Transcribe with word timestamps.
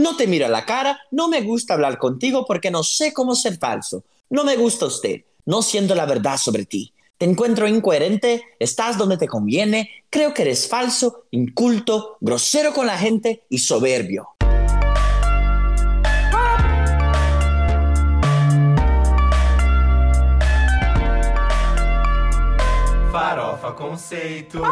No 0.00 0.16
te 0.16 0.26
miro 0.26 0.46
a 0.46 0.48
la 0.48 0.64
cara, 0.64 0.98
no 1.10 1.28
me 1.28 1.42
gusta 1.42 1.74
hablar 1.74 1.98
contigo 1.98 2.46
porque 2.46 2.70
no 2.70 2.82
sé 2.82 3.12
cómo 3.12 3.34
ser 3.34 3.58
falso. 3.58 4.02
No 4.30 4.44
me 4.44 4.56
gusta 4.56 4.86
usted, 4.86 5.24
no 5.44 5.60
siento 5.60 5.94
la 5.94 6.06
verdad 6.06 6.38
sobre 6.38 6.64
ti. 6.64 6.94
Te 7.18 7.26
encuentro 7.26 7.68
incoherente, 7.68 8.42
estás 8.58 8.96
donde 8.96 9.18
te 9.18 9.28
conviene, 9.28 9.90
creo 10.08 10.32
que 10.32 10.40
eres 10.40 10.68
falso, 10.68 11.24
inculto, 11.32 12.16
grosero 12.18 12.72
con 12.72 12.86
la 12.86 12.96
gente 12.96 13.44
y 13.50 13.58
soberbio. 13.58 14.30
Farofa 23.12 23.74
Conceito. 23.76 24.62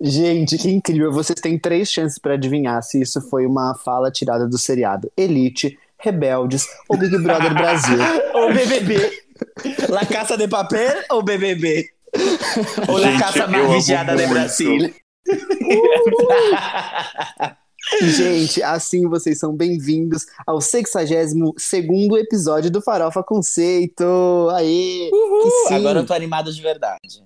Gente, 0.00 0.58
que 0.58 0.70
incrível. 0.70 1.12
Vocês 1.12 1.40
têm 1.40 1.58
três 1.58 1.90
chances 1.90 2.18
pra 2.18 2.34
adivinhar 2.34 2.82
se 2.82 3.00
isso 3.00 3.20
foi 3.28 3.46
uma 3.46 3.74
fala 3.74 4.10
tirada 4.10 4.46
do 4.46 4.58
seriado 4.58 5.10
Elite, 5.16 5.78
Rebeldes 5.98 6.66
ou 6.88 6.96
Big 6.96 7.16
Brother 7.18 7.54
Brasil. 7.54 7.98
Ou 8.34 8.54
BBB. 8.54 9.24
La 9.88 10.06
Casa 10.06 10.36
de 10.36 10.46
Papel 10.46 11.02
ou 11.10 11.22
BBB? 11.22 11.90
Ou 12.88 12.98
La 12.98 13.10
eu 13.10 13.48
Mais 13.48 13.72
Vigiada 13.72 14.16
de. 14.16 14.26
Brasil? 14.26 14.94
Gente, 18.02 18.62
assim 18.62 19.08
vocês 19.08 19.38
são 19.38 19.54
bem-vindos 19.54 20.26
ao 20.46 20.58
62º 20.58 22.18
episódio 22.18 22.70
do 22.70 22.82
Farofa 22.82 23.22
Conceito. 23.22 24.04
Aê! 24.52 25.10
Agora 25.70 26.00
eu 26.00 26.06
tô 26.06 26.14
animado 26.14 26.52
de 26.52 26.60
verdade. 26.60 27.24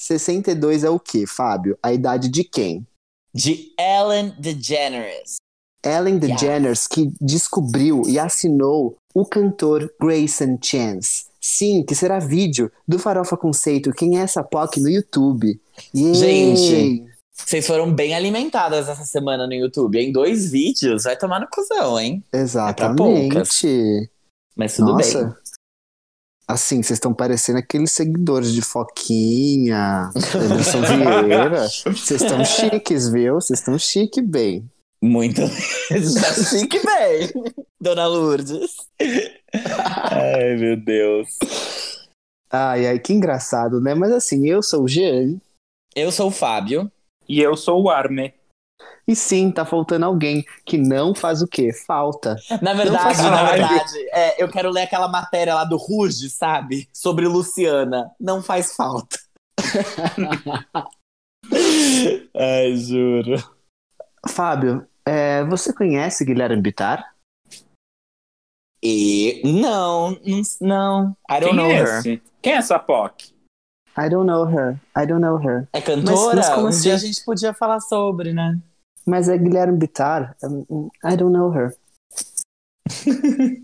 62 0.00 0.82
é 0.82 0.88
o 0.88 0.98
quê, 0.98 1.26
Fábio? 1.26 1.78
A 1.82 1.92
idade 1.92 2.30
de 2.30 2.42
quem? 2.42 2.86
De 3.34 3.70
Ellen 3.78 4.34
DeGeneres. 4.38 5.36
Ellen 5.84 6.18
DeGeneres, 6.18 6.86
que 6.86 7.12
descobriu 7.20 8.02
e 8.08 8.18
assinou 8.18 8.96
o 9.14 9.26
cantor 9.26 9.92
Grayson 10.00 10.58
Chance. 10.62 11.26
Sim, 11.38 11.82
que 11.82 11.94
será 11.94 12.18
vídeo 12.18 12.72
do 12.88 12.98
Farofa 12.98 13.36
Conceito. 13.36 13.92
Quem 13.92 14.18
é 14.18 14.22
essa 14.22 14.42
POC 14.42 14.80
no 14.80 14.88
YouTube? 14.88 15.60
Yay! 15.94 16.56
Gente, 16.56 17.04
Vocês 17.34 17.66
foram 17.66 17.92
bem 17.92 18.14
alimentadas 18.14 18.88
essa 18.88 19.04
semana 19.04 19.46
no 19.46 19.54
YouTube, 19.54 19.98
em 19.98 20.10
dois 20.10 20.50
vídeos. 20.50 21.04
Vai 21.04 21.16
tomar 21.16 21.40
no 21.40 21.48
cuzão, 21.48 22.00
hein? 22.00 22.24
Exatamente. 22.32 23.28
Mas 24.56 24.76
tudo 24.76 24.92
Nossa. 24.92 25.24
bem. 25.24 25.34
Assim, 26.50 26.82
vocês 26.82 26.96
estão 26.96 27.14
parecendo 27.14 27.60
aqueles 27.60 27.92
seguidores 27.92 28.52
de 28.52 28.60
Foquinha, 28.60 30.10
Emerson 30.34 30.80
Vieira. 30.82 31.68
Vocês 31.68 32.22
estão 32.22 32.44
chiques, 32.44 33.08
viu? 33.08 33.34
Vocês 33.34 33.60
estão 33.60 33.78
chique 33.78 34.20
bem. 34.20 34.68
Muito. 35.00 35.42
Já 35.42 36.32
fique 36.50 36.80
bem, 36.84 37.54
Dona 37.80 38.08
Lourdes. 38.08 38.78
Ai, 40.10 40.56
meu 40.56 40.76
Deus. 40.76 41.28
Ai, 42.50 42.88
ai, 42.88 42.98
que 42.98 43.12
engraçado, 43.12 43.80
né? 43.80 43.94
Mas 43.94 44.10
assim, 44.10 44.48
eu 44.48 44.60
sou 44.60 44.82
o 44.82 44.88
Jean. 44.88 45.38
Eu 45.94 46.10
sou 46.10 46.26
o 46.28 46.32
Fábio. 46.32 46.90
E 47.28 47.40
eu 47.40 47.56
sou 47.56 47.80
o 47.80 47.88
Arme. 47.88 48.34
E 49.10 49.16
sim, 49.16 49.50
tá 49.50 49.64
faltando 49.64 50.06
alguém 50.06 50.44
que 50.64 50.78
não 50.78 51.12
faz 51.16 51.42
o 51.42 51.48
quê? 51.48 51.72
Falta. 51.72 52.36
Na 52.62 52.72
verdade, 52.72 53.20
na 53.20 53.42
verdade, 53.50 53.98
é, 54.12 54.40
eu 54.40 54.48
quero 54.48 54.70
ler 54.70 54.82
aquela 54.82 55.08
matéria 55.08 55.52
lá 55.52 55.64
do 55.64 55.76
Ruge, 55.76 56.30
sabe? 56.30 56.88
Sobre 56.92 57.26
Luciana. 57.26 58.12
Não 58.20 58.40
faz 58.40 58.76
falta. 58.76 59.18
Ai, 62.36 62.76
juro. 62.76 63.34
Fábio, 64.28 64.86
é, 65.04 65.42
você 65.42 65.72
conhece 65.72 66.24
Guilherme 66.24 66.62
Bittar? 66.62 67.12
E 68.80 69.42
não, 69.44 70.12
não, 70.24 70.42
não. 70.60 71.16
I 71.28 71.40
don't 71.40 71.46
Quem 71.48 71.56
know 71.56 71.66
é 71.66 71.74
her. 71.80 71.98
esse? 71.98 72.22
Quem 72.40 72.52
é 72.52 72.56
essa 72.58 72.78
POC? 72.78 73.34
I 73.98 74.08
don't 74.08 74.24
know 74.24 74.44
her. 74.48 74.80
I 74.96 75.04
don't 75.04 75.20
know 75.20 75.36
her. 75.36 75.68
É 75.72 75.80
cantora? 75.80 76.36
Mas- 76.36 76.46
mas 76.46 76.48
como 76.50 76.66
um 76.66 76.68
assim? 76.68 76.82
dia 76.82 76.94
a 76.94 76.98
gente 76.98 77.24
podia 77.24 77.52
falar 77.52 77.80
sobre, 77.80 78.32
né? 78.32 78.56
Mas 79.06 79.28
é 79.28 79.36
Guilherme 79.36 79.78
Bittar. 79.78 80.34
I 80.42 81.16
don't 81.16 81.32
know 81.32 81.54
her. 81.54 81.74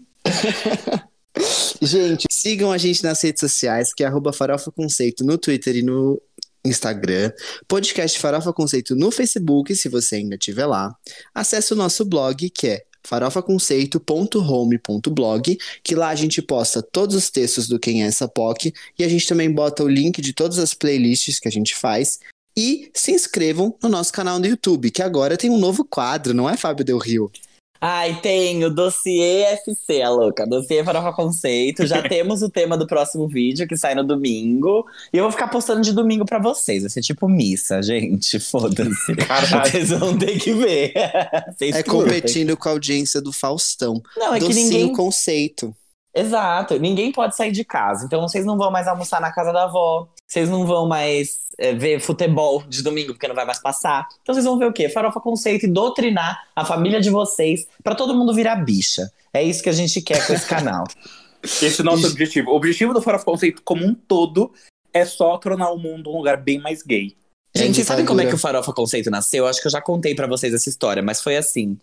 gente, 1.82 2.26
sigam 2.30 2.70
a 2.72 2.78
gente 2.78 3.02
nas 3.02 3.20
redes 3.22 3.41
sociais, 3.41 3.92
que 3.92 4.04
é 4.04 4.06
arroba 4.06 4.32
Farofa 4.32 4.72
Conceito 4.72 5.24
no 5.24 5.36
Twitter 5.38 5.76
e 5.76 5.82
no 5.82 6.20
Instagram. 6.64 7.32
Podcast 7.69 8.19
Farofa 8.19 8.52
Conceito 8.52 8.97
no 8.97 9.10
Facebook, 9.10 9.74
se 9.74 9.88
você 9.88 10.16
ainda 10.16 10.36
estiver 10.36 10.66
lá. 10.66 10.94
Acesse 11.34 11.72
o 11.72 11.76
nosso 11.76 12.04
blog, 12.04 12.50
que 12.50 12.68
é 12.68 12.84
farofaconceito.home.blog, 13.06 15.58
que 15.82 15.94
lá 15.94 16.08
a 16.08 16.14
gente 16.14 16.42
posta 16.42 16.82
todos 16.82 17.14
os 17.14 17.30
textos 17.30 17.66
do 17.68 17.78
Quem 17.78 18.03
é 18.03 18.06
essa 18.06 18.26
POC 18.26 18.72
e 18.98 19.04
a 19.04 19.08
gente 19.08 19.28
também 19.28 19.50
bota 19.50 19.84
o 19.84 19.88
link 19.88 20.20
de 20.20 20.32
todas 20.32 20.58
as 20.58 20.74
playlists 20.74 21.38
que 21.38 21.47
a 21.47 21.50
gente 21.50 21.76
faz. 21.76 22.18
E 22.56 22.91
se 22.94 23.12
inscrevam 23.12 23.75
no 23.83 23.89
nosso 23.89 24.12
canal 24.12 24.39
no 24.39 24.47
YouTube, 24.47 24.91
que 24.91 25.03
agora 25.03 25.37
tem 25.37 25.50
um 25.50 25.59
novo 25.59 25.84
quadro, 25.84 26.33
não 26.33 26.49
é, 26.49 26.56
Fábio 26.56 26.84
Del 26.84 26.99
Rio? 26.99 27.31
Ai, 27.78 28.19
tem 28.22 28.65
o 28.65 28.71
dossiê 28.75 29.43
FC, 29.43 30.00
a 30.00 30.09
louca. 30.09 30.47
Dossiê 30.47 30.83
Farofa 30.83 31.12
Conceito. 31.12 31.87
Já 31.87 32.00
temos 32.09 32.41
o 32.41 32.49
tema 32.49 32.75
do 32.77 32.87
próximo 32.87 33.28
vídeo, 33.28 33.69
que 33.69 33.77
sai 33.77 33.95
no 33.95 34.03
domingo. 34.03 34.87
E 35.12 35.19
eu 35.19 35.25
vou 35.25 35.31
ficar 35.31 35.49
postando 35.49 35.83
de 35.83 35.93
domingo 35.93 36.25
pra 36.25 36.39
vocês. 36.39 36.83
Vai 36.83 36.91
ser 36.91 37.03
tipo 37.03 37.28
missa, 37.28 37.83
gente. 37.83 38.41
Foda-se. 38.41 39.15
Caralho. 39.16 39.71
Vocês 39.71 39.91
vão 39.91 40.16
ter 40.19 40.39
que 40.39 40.55
ver. 40.55 40.95
Vocês 41.55 41.77
É 41.77 41.83
curtem. 41.83 42.15
competindo 42.15 42.56
com 42.56 42.69
a 42.71 42.72
audiência 42.72 43.21
do 43.21 43.31
Faustão. 43.31 44.03
Não, 44.16 44.34
é 44.34 44.41
que 44.41 44.55
ninguém. 44.55 44.91
conceito. 44.95 45.75
Exato, 46.15 46.78
ninguém 46.78 47.12
pode 47.12 47.37
sair 47.37 47.53
de 47.53 47.62
casa. 47.62 48.06
Então 48.06 48.22
vocês 48.22 48.47
não 48.47 48.56
vão 48.56 48.71
mais 48.71 48.89
almoçar 48.89 49.21
na 49.21 49.31
casa 49.31 49.53
da 49.53 49.65
avó. 49.65 50.09
Vocês 50.27 50.49
não 50.49 50.65
vão 50.66 50.89
mais 50.89 51.41
é, 51.59 51.75
ver 51.75 52.00
futebol 52.00 52.62
de 52.69 52.83
domingo, 52.83 53.12
porque 53.12 53.28
não 53.28 53.34
vai 53.34 53.44
mais 53.44 53.61
passar. 53.61 54.06
Então 54.22 54.34
vocês 54.34 54.44
vão 54.44 54.59
ver 54.59 54.67
o 54.67 54.72
quê? 54.72 54.89
Farofa 54.89 55.21
conceito 55.21 55.67
e 55.67 55.69
doutrinar 55.69 56.49
a 56.55 56.65
família 56.65 57.00
de 57.00 57.11
vocês 57.11 57.67
pra 57.83 57.94
todo 57.94 58.15
mundo 58.15 58.34
virar 58.34 58.56
bicha. 58.56 59.11
É 59.33 59.43
isso 59.43 59.62
que 59.62 59.69
a 59.69 59.72
gente 59.72 60.00
quer 60.00 60.27
com 60.27 60.33
esse 60.33 60.47
canal. 60.47 60.84
Esse 61.43 61.81
é 61.81 61.83
o 61.83 61.84
nosso 61.84 62.06
objetivo. 62.09 62.50
O 62.50 62.56
objetivo 62.56 62.93
do 62.93 63.00
Farofa 63.00 63.25
Conceito 63.25 63.62
como 63.62 63.84
um 63.84 63.95
todo 63.95 64.53
é 64.93 65.05
só 65.05 65.37
tornar 65.39 65.71
o 65.71 65.78
mundo 65.78 66.11
um 66.11 66.16
lugar 66.16 66.39
bem 66.39 66.59
mais 66.59 66.83
gay. 66.83 67.15
Gente, 67.55 67.71
É 67.71 67.75
vocês 67.75 67.87
sabem 67.87 68.05
como 68.05 68.21
é 68.21 68.27
que 68.27 68.34
o 68.34 68.39
Farofa 68.39 68.72
Conceito 68.72 69.11
nasceu? 69.11 69.45
Eu 69.45 69.49
acho 69.49 69.61
que 69.61 69.66
eu 69.66 69.71
já 69.71 69.81
contei 69.81 70.15
pra 70.15 70.27
vocês 70.27 70.53
essa 70.53 70.69
história, 70.69 71.03
mas 71.03 71.22
foi 71.22 71.37
assim. 71.37 71.78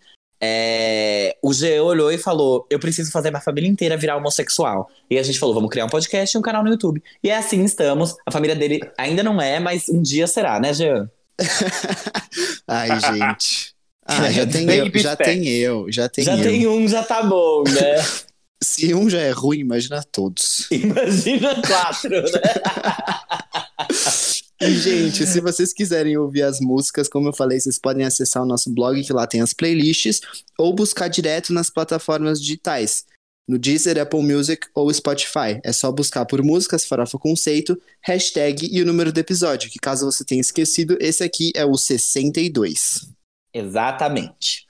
É, 0.46 1.36
O 1.42 1.52
G 1.54 1.80
olhou 1.80 2.12
e 2.12 2.18
falou: 2.18 2.66
Eu 2.68 2.78
preciso 2.78 3.10
fazer 3.10 3.30
minha 3.30 3.40
família 3.40 3.68
inteira 3.68 3.96
virar 3.96 4.16
homossexual. 4.16 4.90
E 5.10 5.18
a 5.18 5.22
gente 5.22 5.38
falou: 5.38 5.54
Vamos 5.54 5.70
criar 5.70 5.86
um 5.86 5.88
podcast 5.88 6.36
e 6.36 6.38
um 6.38 6.42
canal 6.42 6.62
no 6.62 6.70
YouTube. 6.70 7.02
E 7.22 7.30
é 7.30 7.36
assim 7.36 7.64
estamos. 7.64 8.14
A 8.26 8.30
família 8.30 8.54
dele 8.54 8.80
ainda 8.98 9.22
não 9.22 9.40
é, 9.40 9.58
mas 9.58 9.88
um 9.88 10.02
dia 10.02 10.26
será, 10.26 10.60
né, 10.60 10.74
Jean? 10.74 11.10
Ai, 12.68 13.00
gente. 13.00 13.74
Ah, 14.06 14.30
já 14.30 14.44
tem 14.46 14.70
eu, 14.70 14.90
já 14.98 15.16
tem 15.16 15.48
eu, 15.48 15.86
já 15.90 16.08
tem 16.08 16.24
já 16.24 16.36
eu. 16.36 16.42
tem 16.42 16.66
um, 16.66 16.86
já 16.86 17.02
tá 17.02 17.22
bom, 17.22 17.64
né? 17.64 18.04
Se 18.62 18.94
um 18.94 19.10
já 19.10 19.20
é 19.20 19.30
ruim, 19.30 19.58
imagina 19.58 20.02
todos. 20.10 20.66
Imagina 20.70 21.54
quatro, 21.60 22.22
né? 22.22 22.40
E, 24.60 24.70
gente, 24.72 25.26
se 25.26 25.40
vocês 25.40 25.72
quiserem 25.72 26.16
ouvir 26.16 26.42
as 26.42 26.60
músicas, 26.60 27.08
como 27.08 27.28
eu 27.28 27.32
falei, 27.32 27.58
vocês 27.60 27.78
podem 27.78 28.04
acessar 28.06 28.42
o 28.42 28.46
nosso 28.46 28.72
blog, 28.72 29.02
que 29.02 29.12
lá 29.12 29.26
tem 29.26 29.40
as 29.40 29.52
playlists, 29.52 30.20
ou 30.58 30.72
buscar 30.72 31.08
direto 31.08 31.52
nas 31.52 31.68
plataformas 31.70 32.40
digitais. 32.40 33.04
No 33.46 33.58
Deezer, 33.58 33.98
Apple 34.00 34.22
Music 34.22 34.66
ou 34.74 34.90
Spotify. 34.94 35.60
É 35.62 35.72
só 35.72 35.92
buscar 35.92 36.24
por 36.24 36.42
músicas, 36.42 36.86
farofa 36.86 37.18
conceito, 37.18 37.78
hashtag 38.02 38.68
e 38.72 38.80
o 38.80 38.86
número 38.86 39.12
do 39.12 39.18
episódio, 39.20 39.68
que 39.70 39.78
caso 39.78 40.06
você 40.10 40.24
tenha 40.24 40.40
esquecido, 40.40 40.96
esse 41.00 41.22
aqui 41.22 41.52
é 41.54 41.64
o 41.64 41.76
62. 41.76 43.06
Exatamente. 43.52 44.64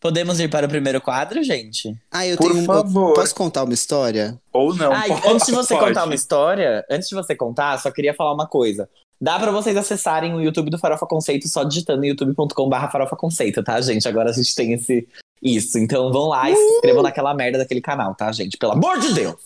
Podemos 0.00 0.40
ir 0.40 0.48
para 0.48 0.66
o 0.66 0.68
primeiro 0.68 1.00
quadro, 1.00 1.42
gente? 1.42 1.92
Ah, 2.10 2.26
eu 2.26 2.36
Por 2.36 2.52
tenho. 2.52 2.62
eu 2.62 2.66
favor. 2.66 3.14
posso 3.14 3.34
contar 3.34 3.64
uma 3.64 3.74
história? 3.74 4.40
Ou 4.52 4.74
não. 4.74 4.92
Ai, 4.92 5.08
pode- 5.08 5.28
antes 5.28 5.46
de 5.46 5.52
você 5.52 5.74
pode. 5.74 5.86
contar 5.88 6.04
uma 6.04 6.14
história, 6.14 6.84
antes 6.90 7.08
de 7.08 7.14
você 7.14 7.34
contar, 7.36 7.78
só 7.78 7.90
queria 7.90 8.14
falar 8.14 8.32
uma 8.32 8.46
coisa. 8.46 8.88
Dá 9.20 9.38
pra 9.38 9.50
vocês 9.50 9.76
acessarem 9.76 10.34
o 10.34 10.40
YouTube 10.40 10.70
do 10.70 10.78
Farofa 10.78 11.06
Conceito 11.06 11.46
só 11.46 11.62
digitando 11.62 12.06
youtube.com/barra 12.06 12.90
Farofa 12.90 13.16
Conceito, 13.16 13.62
tá, 13.62 13.80
gente? 13.80 14.08
Agora 14.08 14.30
a 14.30 14.32
gente 14.32 14.54
tem 14.54 14.72
esse 14.72 15.06
isso. 15.42 15.78
Então 15.78 16.10
vão 16.10 16.28
lá 16.28 16.50
e 16.50 16.56
se 16.56 16.62
inscrevam 16.62 17.02
naquela 17.02 17.34
merda 17.34 17.58
daquele 17.58 17.80
canal, 17.80 18.14
tá, 18.14 18.32
gente? 18.32 18.56
Pelo 18.56 18.72
amor 18.72 18.98
de 18.98 19.12
Deus! 19.12 19.36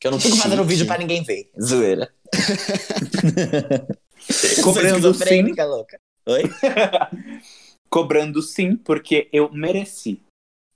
Que 0.00 0.06
eu 0.06 0.12
não 0.12 0.20
fico 0.20 0.36
fazendo 0.36 0.64
vídeo 0.64 0.86
pra 0.86 0.98
ninguém 0.98 1.22
ver. 1.22 1.50
Zoeira. 1.60 2.10
Cobrando 4.62 5.14
sim. 5.14 5.52
louca. 5.62 5.98
Oi? 6.26 6.42
Cobrando 7.90 8.42
sim, 8.42 8.76
porque 8.76 9.28
eu 9.32 9.50
mereci. 9.52 10.20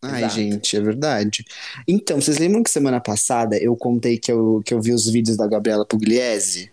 Ai, 0.03 0.21
Exato. 0.21 0.35
gente, 0.35 0.77
é 0.77 0.81
verdade. 0.81 1.45
Então, 1.87 2.21
vocês 2.21 2.39
lembram 2.39 2.63
que 2.63 2.71
semana 2.71 3.01
passada 3.01 3.57
eu 3.57 3.77
contei 3.77 4.19
que 4.19 4.31
eu, 4.31 4.63
que 4.65 4.73
eu 4.73 4.81
vi 4.81 4.93
os 4.93 5.09
vídeos 5.09 5.37
da 5.37 5.47
Gabriela 5.47 5.85
Pugliese? 5.85 6.71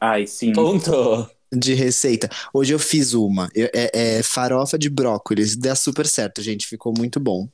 Ai, 0.00 0.26
sim. 0.26 0.52
Ponto. 0.52 1.28
de 1.52 1.72
receita. 1.74 2.28
Hoje 2.52 2.74
eu 2.74 2.78
fiz 2.78 3.14
uma. 3.14 3.48
Eu- 3.54 3.70
é, 3.74 4.18
é 4.18 4.22
farofa 4.22 4.78
de 4.78 4.90
brócolis. 4.90 5.56
Dá 5.56 5.74
super 5.74 6.06
certo, 6.06 6.42
gente. 6.42 6.66
Ficou 6.66 6.92
muito 6.96 7.18
bom. 7.18 7.48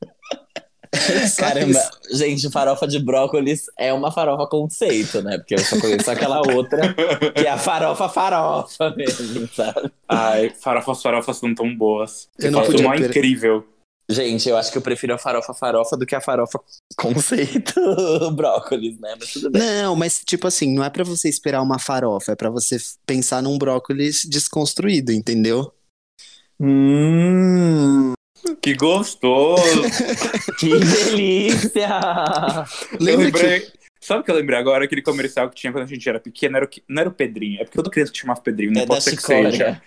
Caramba, 1.36 1.80
gente, 2.12 2.50
farofa 2.50 2.86
de 2.88 2.98
brócolis 2.98 3.64
é 3.76 3.92
uma 3.92 4.10
farofa 4.10 4.46
conceito, 4.46 5.20
né? 5.20 5.36
Porque 5.36 5.54
eu 5.54 5.58
só 5.58 5.78
conheço 5.78 6.10
aquela 6.10 6.40
outra, 6.54 6.94
que 7.34 7.46
é 7.46 7.50
a 7.50 7.58
farofa 7.58 8.08
farofa 8.08 8.90
mesmo, 8.96 9.46
sabe? 9.54 9.92
Ai, 10.08 10.50
farofas, 10.58 11.02
farofas 11.02 11.42
não 11.42 11.54
tão 11.54 11.76
boas. 11.76 12.28
Eu 12.38 12.46
Eu 12.46 12.52
não 12.52 12.62
podia 12.64 12.82
mó 12.88 12.92
per- 12.96 13.10
incrível. 13.10 13.66
Gente, 14.10 14.48
eu 14.48 14.56
acho 14.56 14.72
que 14.72 14.78
eu 14.78 14.82
prefiro 14.82 15.12
a 15.14 15.18
farofa 15.18 15.52
farofa 15.52 15.96
do 15.96 16.06
que 16.06 16.14
a 16.14 16.20
farofa 16.20 16.58
conceito 16.96 17.74
brócolis, 18.32 18.98
né? 18.98 19.14
Mas 19.20 19.32
tudo 19.32 19.50
bem. 19.50 19.60
Não, 19.60 19.94
mas 19.94 20.20
tipo 20.24 20.46
assim, 20.46 20.74
não 20.74 20.82
é 20.82 20.88
pra 20.90 21.04
você 21.04 21.28
esperar 21.28 21.60
uma 21.62 21.78
farofa, 21.78 22.32
é 22.32 22.36
pra 22.36 22.48
você 22.50 22.78
pensar 23.06 23.42
num 23.42 23.58
brócolis 23.58 24.22
desconstruído, 24.24 25.12
entendeu? 25.12 25.72
Hum, 26.60 28.12
Que 28.62 28.74
gostoso! 28.74 29.82
que 30.58 30.70
delícia! 30.78 31.88
eu 32.92 32.98
Lembra 33.00 33.24
lembrei. 33.26 33.68
Sabe 34.00 34.20
o 34.20 34.24
que 34.24 34.30
eu 34.30 34.36
lembrei 34.36 34.58
agora? 34.58 34.84
Aquele 34.84 35.02
comercial 35.02 35.50
que 35.50 35.56
tinha 35.56 35.72
quando 35.72 35.84
a 35.84 35.86
gente 35.86 36.08
era 36.08 36.18
pequeno, 36.20 36.56
era 36.56 36.64
o 36.64 36.68
que- 36.68 36.82
não 36.88 37.00
era 37.00 37.08
o 37.10 37.12
Pedrinho. 37.12 37.60
É 37.60 37.64
porque 37.64 37.76
toda 37.76 37.90
criança 37.90 38.12
que 38.12 38.18
chamava 38.18 38.40
Pedrinho, 38.40 38.72
não 38.72 38.82
É 38.82 38.86
pode 38.86 39.04
ser 39.04 39.16
que 39.16 39.22
seja. 39.22 39.82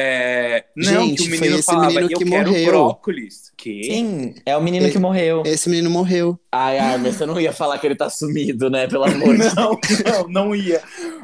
É... 0.00 0.64
Não, 0.76 1.06
Gente, 1.08 1.16
que 1.16 1.22
o 1.22 1.28
foi 1.30 1.38
menino 1.38 1.56
esse 1.58 1.66
falava, 1.66 1.88
menino 1.88 2.08
que 2.18 2.24
morreu." 2.24 2.66
brócolis. 2.70 3.52
Que? 3.56 3.82
Sim, 3.84 4.34
é 4.46 4.56
o 4.56 4.62
menino 4.62 4.88
que 4.90 4.98
morreu. 4.98 5.42
Esse 5.44 5.68
menino 5.68 5.90
morreu. 5.90 6.38
Ai, 6.52 6.78
Armin, 6.78 7.10
você 7.10 7.26
não 7.26 7.40
ia 7.40 7.52
falar 7.52 7.78
que 7.78 7.86
ele 7.86 7.96
tá 7.96 8.08
sumido, 8.08 8.70
né? 8.70 8.86
Pelo 8.86 9.04
amor 9.10 9.34
de 9.36 9.38
Deus. 9.42 9.54
Não, 9.54 9.78
não, 10.22 10.28
não 10.28 10.54
ia. 10.54 10.80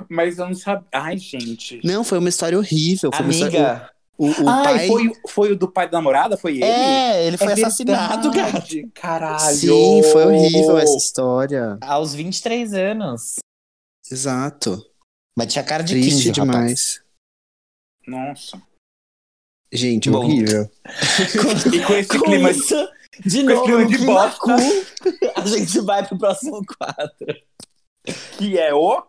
Mas 0.08 0.38
eu 0.38 0.46
não 0.46 0.54
sabia. 0.54 0.84
Ai, 0.92 1.16
gente. 1.16 1.80
Não, 1.84 2.02
foi 2.02 2.18
uma 2.18 2.28
história 2.28 2.58
horrível. 2.58 3.10
Foi 3.14 3.24
uma 3.24 3.32
história- 3.32 3.58
Amiga, 3.68 3.90
O, 4.18 4.26
o 4.28 4.48
Ai, 4.48 4.64
pai. 4.64 4.86
foi, 4.88 5.12
foi 5.28 5.52
o 5.52 5.56
do 5.56 5.68
pai 5.70 5.86
da 5.88 5.98
namorada? 5.98 6.36
Foi 6.36 6.52
ele? 6.52 6.64
É, 6.64 7.26
ele 7.26 7.36
foi 7.36 7.48
É 7.48 7.52
assassinado, 7.52 8.30
gato. 8.32 8.66
Caralho. 8.94 9.54
Sim, 9.56 10.02
foi 10.12 10.24
horrível 10.26 10.78
essa 10.78 10.96
história. 10.96 11.78
aos 11.80 12.14
23 12.14 12.74
anos. 12.74 13.36
Exato. 14.10 14.84
Mas 15.36 15.52
tinha 15.52 15.64
cara 15.64 15.82
de 15.82 15.94
Triste 15.94 16.32
15, 16.32 16.40
rapaz. 16.40 17.00
Nossa. 18.06 18.60
Gente, 19.72 20.10
Bom. 20.10 20.18
horrível. 20.24 20.70
E 21.72 21.80
com 21.84 21.92
esse 21.94 22.18
Com 22.18 22.24
clima 22.24 22.50
isso, 22.50 22.74
de 23.20 23.20
com 23.20 23.28
esse 23.28 23.42
novo, 23.42 23.64
clima 23.64 23.86
de 23.86 23.98
bosta. 23.98 24.56
a 25.36 25.46
gente 25.46 25.80
vai 25.80 26.06
pro 26.06 26.18
próximo 26.18 26.62
quadro. 26.64 27.36
que 28.38 28.58
é 28.58 28.72
o. 28.74 29.02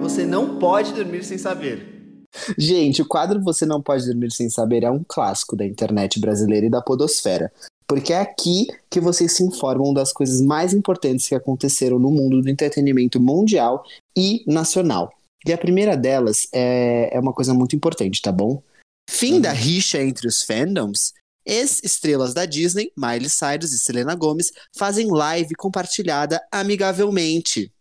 Você 0.00 0.24
não 0.26 0.58
pode 0.58 0.92
dormir 0.92 1.24
sem 1.24 1.38
saber. 1.38 1.92
Gente, 2.56 3.02
o 3.02 3.06
quadro 3.06 3.42
Você 3.42 3.66
Não 3.66 3.82
Pode 3.82 4.06
Dormir 4.06 4.32
Sem 4.32 4.48
Saber 4.48 4.84
é 4.84 4.90
um 4.90 5.04
clássico 5.06 5.54
da 5.54 5.66
internet 5.66 6.18
brasileira 6.18 6.66
e 6.66 6.70
da 6.70 6.80
podosfera. 6.80 7.52
Porque 7.86 8.12
é 8.12 8.20
aqui 8.20 8.68
que 8.88 9.00
vocês 9.00 9.32
se 9.32 9.44
informam 9.44 9.92
das 9.92 10.12
coisas 10.14 10.40
mais 10.40 10.72
importantes 10.72 11.28
que 11.28 11.34
aconteceram 11.34 11.98
no 11.98 12.10
mundo 12.10 12.40
do 12.40 12.48
entretenimento 12.48 13.20
mundial 13.20 13.84
e 14.16 14.42
nacional. 14.46 15.12
E 15.46 15.52
a 15.52 15.58
primeira 15.58 15.96
delas 15.96 16.46
é, 16.52 17.10
é 17.12 17.20
uma 17.20 17.32
coisa 17.32 17.52
muito 17.52 17.74
importante, 17.74 18.22
tá 18.22 18.30
bom? 18.30 18.62
Fim 19.10 19.40
da 19.40 19.52
rixa 19.52 20.00
entre 20.02 20.26
os 20.26 20.42
fandoms. 20.42 21.12
Ex-estrelas 21.44 22.32
da 22.32 22.46
Disney, 22.46 22.92
Miley 22.96 23.28
Cyrus 23.28 23.72
e 23.72 23.78
Selena 23.78 24.14
Gomez, 24.14 24.52
fazem 24.76 25.10
live 25.10 25.54
compartilhada 25.56 26.40
amigavelmente. 26.52 27.72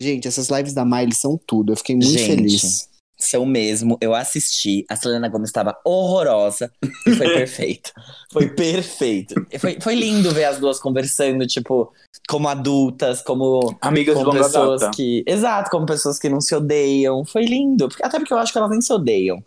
Gente, 0.00 0.26
essas 0.26 0.48
lives 0.48 0.72
da 0.72 0.84
Miley 0.84 1.14
são 1.14 1.38
tudo. 1.46 1.72
Eu 1.72 1.76
fiquei 1.76 1.94
muito 1.94 2.10
Gente. 2.10 2.26
feliz. 2.26 2.88
São 3.24 3.46
mesmo, 3.46 3.96
eu 4.00 4.14
assisti, 4.14 4.84
a 4.88 4.96
Selena 4.96 5.28
Gomez 5.28 5.48
estava 5.48 5.78
horrorosa 5.84 6.72
e 7.06 7.12
foi 7.12 7.28
perfeito. 7.32 7.92
Foi 8.32 8.48
perfeito. 8.48 9.46
Foi, 9.60 9.78
foi 9.80 9.94
lindo 9.94 10.32
ver 10.32 10.44
as 10.44 10.58
duas 10.58 10.80
conversando, 10.80 11.46
tipo, 11.46 11.92
como 12.28 12.48
adultas, 12.48 13.22
como 13.22 13.78
Amigas 13.80 14.16
de 14.18 14.24
como 14.24 14.34
longa 14.34 14.44
pessoas 14.44 14.80
data. 14.80 14.96
que. 14.96 15.22
Exato, 15.24 15.70
como 15.70 15.86
pessoas 15.86 16.18
que 16.18 16.28
não 16.28 16.40
se 16.40 16.52
odeiam. 16.52 17.24
Foi 17.24 17.44
lindo. 17.44 17.88
Até 18.02 18.18
porque 18.18 18.34
eu 18.34 18.38
acho 18.38 18.52
que 18.52 18.58
elas 18.58 18.70
nem 18.70 18.80
se 18.80 18.92
odeiam. 18.92 19.42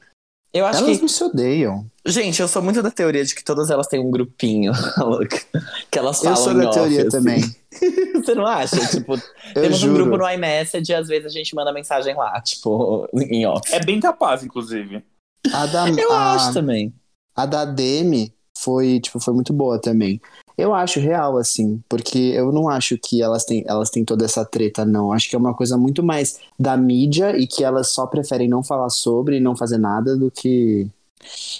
Eu 0.55 0.65
acho 0.65 0.83
Elas 0.85 0.95
que. 0.95 1.01
não 1.01 1.07
se 1.09 1.21
odeiam. 1.21 1.85
Gente, 2.05 2.41
eu 2.41 2.47
sou 2.47 2.61
muito 2.61 2.81
da 2.81 2.89
teoria 2.89 3.25
de 3.25 3.35
que 3.35 3.43
todas 3.43 3.69
elas 3.69 3.87
têm 3.87 3.99
um 3.99 4.09
grupinho 4.09 4.71
louca, 4.97 5.37
que 5.91 5.99
elas 5.99 6.17
Eu 6.23 6.23
falam 6.33 6.37
sou 6.43 6.53
em 6.53 6.57
da 6.59 6.69
off, 6.69 6.79
teoria 6.79 7.01
assim. 7.01 7.09
também. 7.09 7.41
Você 8.23 8.33
não 8.33 8.45
acha? 8.47 8.77
Tipo, 8.87 9.15
Eu 9.15 9.21
temos 9.53 9.83
um 9.83 9.87
juro. 9.87 10.05
grupo 10.05 10.17
no 10.23 10.29
iMessage 10.31 10.91
e 10.91 10.95
às 10.95 11.09
vezes 11.09 11.25
a 11.25 11.29
gente 11.29 11.53
manda 11.53 11.73
mensagem 11.73 12.15
lá, 12.15 12.39
tipo, 12.41 13.05
em 13.15 13.45
off. 13.45 13.73
É 13.73 13.83
bem 13.83 13.99
capaz, 13.99 14.43
inclusive. 14.45 15.03
A 15.53 15.65
da, 15.65 15.89
Eu 15.89 16.11
a, 16.13 16.35
acho 16.35 16.53
também. 16.53 16.93
a 17.35 17.45
da 17.45 17.65
Demi 17.65 18.33
foi, 18.57 19.01
tipo, 19.01 19.19
foi 19.19 19.33
muito 19.33 19.51
boa 19.51 19.79
também. 19.79 20.21
Eu 20.57 20.73
acho 20.73 20.99
real, 20.99 21.37
assim, 21.37 21.83
porque 21.89 22.17
eu 22.17 22.51
não 22.51 22.69
acho 22.69 22.97
que 22.97 23.21
elas 23.21 23.43
têm, 23.43 23.63
elas 23.67 23.89
têm 23.89 24.05
toda 24.05 24.23
essa 24.25 24.45
treta, 24.45 24.85
não. 24.85 25.11
Acho 25.11 25.29
que 25.29 25.35
é 25.35 25.39
uma 25.39 25.53
coisa 25.53 25.77
muito 25.77 26.01
mais 26.01 26.39
da 26.57 26.77
mídia 26.77 27.37
e 27.37 27.45
que 27.45 27.63
elas 27.63 27.91
só 27.91 28.07
preferem 28.07 28.47
não 28.47 28.63
falar 28.63 28.89
sobre 28.89 29.37
e 29.37 29.41
não 29.41 29.55
fazer 29.55 29.77
nada 29.77 30.15
do 30.15 30.31
que. 30.31 30.87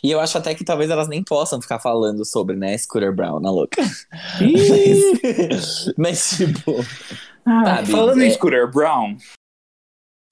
E 0.03 0.11
eu 0.11 0.19
acho 0.19 0.37
até 0.37 0.53
que 0.53 0.63
talvez 0.63 0.89
elas 0.89 1.07
nem 1.07 1.23
possam 1.23 1.61
ficar 1.61 1.79
falando 1.79 2.23
sobre, 2.23 2.55
né, 2.55 2.77
Scooter 2.77 3.13
Brown, 3.13 3.39
na 3.39 3.49
louca. 3.49 3.81
Mas, 4.39 5.93
mas, 5.97 6.29
tipo, 6.37 6.75
Sabe, 7.45 7.91
Falando 7.91 8.21
é- 8.21 8.27
em 8.27 8.31
Scooter 8.31 8.69
Brown, 8.71 9.17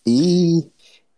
E 0.06 0.68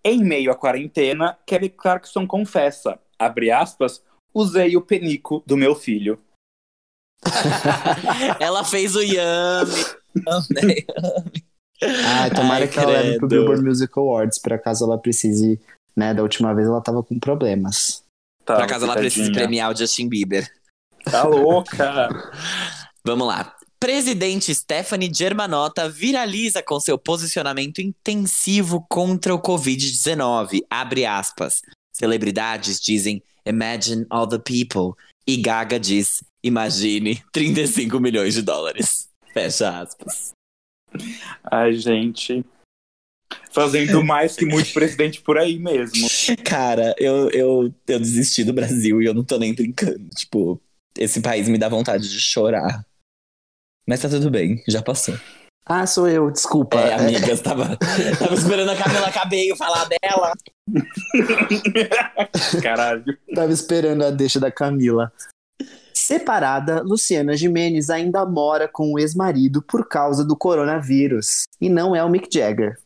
em 0.03 0.23
meio 0.23 0.51
à 0.51 0.55
quarentena, 0.55 1.37
Kelly 1.45 1.69
Clarkson 1.69 2.27
confessa, 2.27 2.99
abre 3.17 3.49
aspas, 3.49 4.03
usei 4.33 4.77
o 4.77 4.81
penico 4.81 5.41
do 5.47 5.57
meu 5.57 5.73
filho. 5.73 6.19
ela 8.39 8.63
fez 8.63 8.95
o 8.95 9.01
Yami. 9.01 9.71
ah, 12.05 12.29
tomara 12.33 12.65
Ai, 12.65 12.67
que 12.67 12.79
ela 12.79 12.91
leve 12.91 13.17
pro 13.17 13.27
credo. 13.27 13.41
Billboard 13.41 13.63
Music 13.63 13.91
Awards, 13.97 14.39
por 14.39 14.53
acaso 14.53 14.85
ela 14.85 14.97
precise, 14.97 15.59
né? 15.95 16.13
Da 16.13 16.21
última 16.21 16.53
vez 16.53 16.67
ela 16.67 16.81
tava 16.81 17.03
com 17.03 17.19
problemas. 17.19 18.03
Tá, 18.45 18.55
Por 18.55 18.63
acaso 18.63 18.85
ela 18.85 18.93
coitadinha. 18.93 19.31
premiar 19.31 19.71
o 19.71 19.75
Justin 19.75 20.07
Bieber. 20.07 20.47
Tá 21.03 21.23
louca. 21.23 22.07
Vamos 23.05 23.27
lá. 23.27 23.55
Presidente 23.79 24.53
Stephanie 24.53 25.11
Germanotta 25.13 25.89
viraliza 25.89 26.63
com 26.63 26.79
seu 26.79 26.97
posicionamento 26.97 27.79
intensivo 27.79 28.85
contra 28.89 29.33
o 29.33 29.41
Covid-19. 29.41 30.59
Abre 30.69 31.05
aspas. 31.05 31.61
Celebridades 31.91 32.79
dizem 32.79 33.21
Imagine 33.45 34.05
all 34.09 34.27
the 34.27 34.39
people. 34.39 34.95
E 35.27 35.37
Gaga 35.37 35.79
diz 35.79 36.23
Imagine 36.43 37.23
35 37.31 37.99
milhões 37.99 38.35
de 38.35 38.41
dólares. 38.43 39.09
Fecha 39.33 39.81
aspas. 39.81 40.31
Ai, 41.43 41.73
gente. 41.73 42.45
Fazendo 43.51 44.03
mais 44.03 44.35
que 44.35 44.45
muito 44.45 44.71
presidente 44.71 45.21
por 45.21 45.37
aí 45.37 45.57
mesmo. 45.57 46.07
Cara, 46.43 46.93
eu, 46.99 47.29
eu, 47.31 47.73
eu 47.87 47.99
desisti 47.99 48.43
do 48.43 48.53
Brasil 48.53 49.01
e 49.01 49.05
eu 49.05 49.13
não 49.13 49.23
tô 49.23 49.39
nem 49.39 49.53
brincando. 49.53 50.07
Tipo, 50.09 50.61
esse 50.97 51.21
país 51.21 51.49
me 51.49 51.57
dá 51.57 51.67
vontade 51.67 52.07
de 52.07 52.19
chorar. 52.19 52.85
Mas 53.87 54.01
tá 54.01 54.09
tudo 54.09 54.29
bem, 54.29 54.63
já 54.67 54.81
passou. 54.81 55.15
Ah, 55.67 55.87
sou 55.87 56.07
eu, 56.07 56.29
desculpa. 56.29 56.79
É, 56.79 56.93
amigas, 56.93 57.41
tava, 57.41 57.75
tava 58.19 58.35
esperando 58.35 58.69
a 58.69 58.75
Camila 58.75 59.11
Cabello 59.11 59.55
falar 59.55 59.85
dela. 59.85 60.31
Caralho. 62.61 63.17
Tava 63.33 63.51
esperando 63.51 64.03
a 64.03 64.11
deixa 64.11 64.39
da 64.39 64.51
Camila. 64.51 65.11
Separada, 65.91 66.83
Luciana 66.83 67.35
Gimenez 67.35 67.89
ainda 67.89 68.23
mora 68.27 68.67
com 68.67 68.93
o 68.93 68.99
ex-marido 68.99 69.59
por 69.63 69.89
causa 69.89 70.23
do 70.23 70.37
coronavírus. 70.37 71.45
E 71.59 71.67
não 71.67 71.95
é 71.95 72.03
o 72.03 72.09
Mick 72.09 72.29
Jagger. 72.31 72.79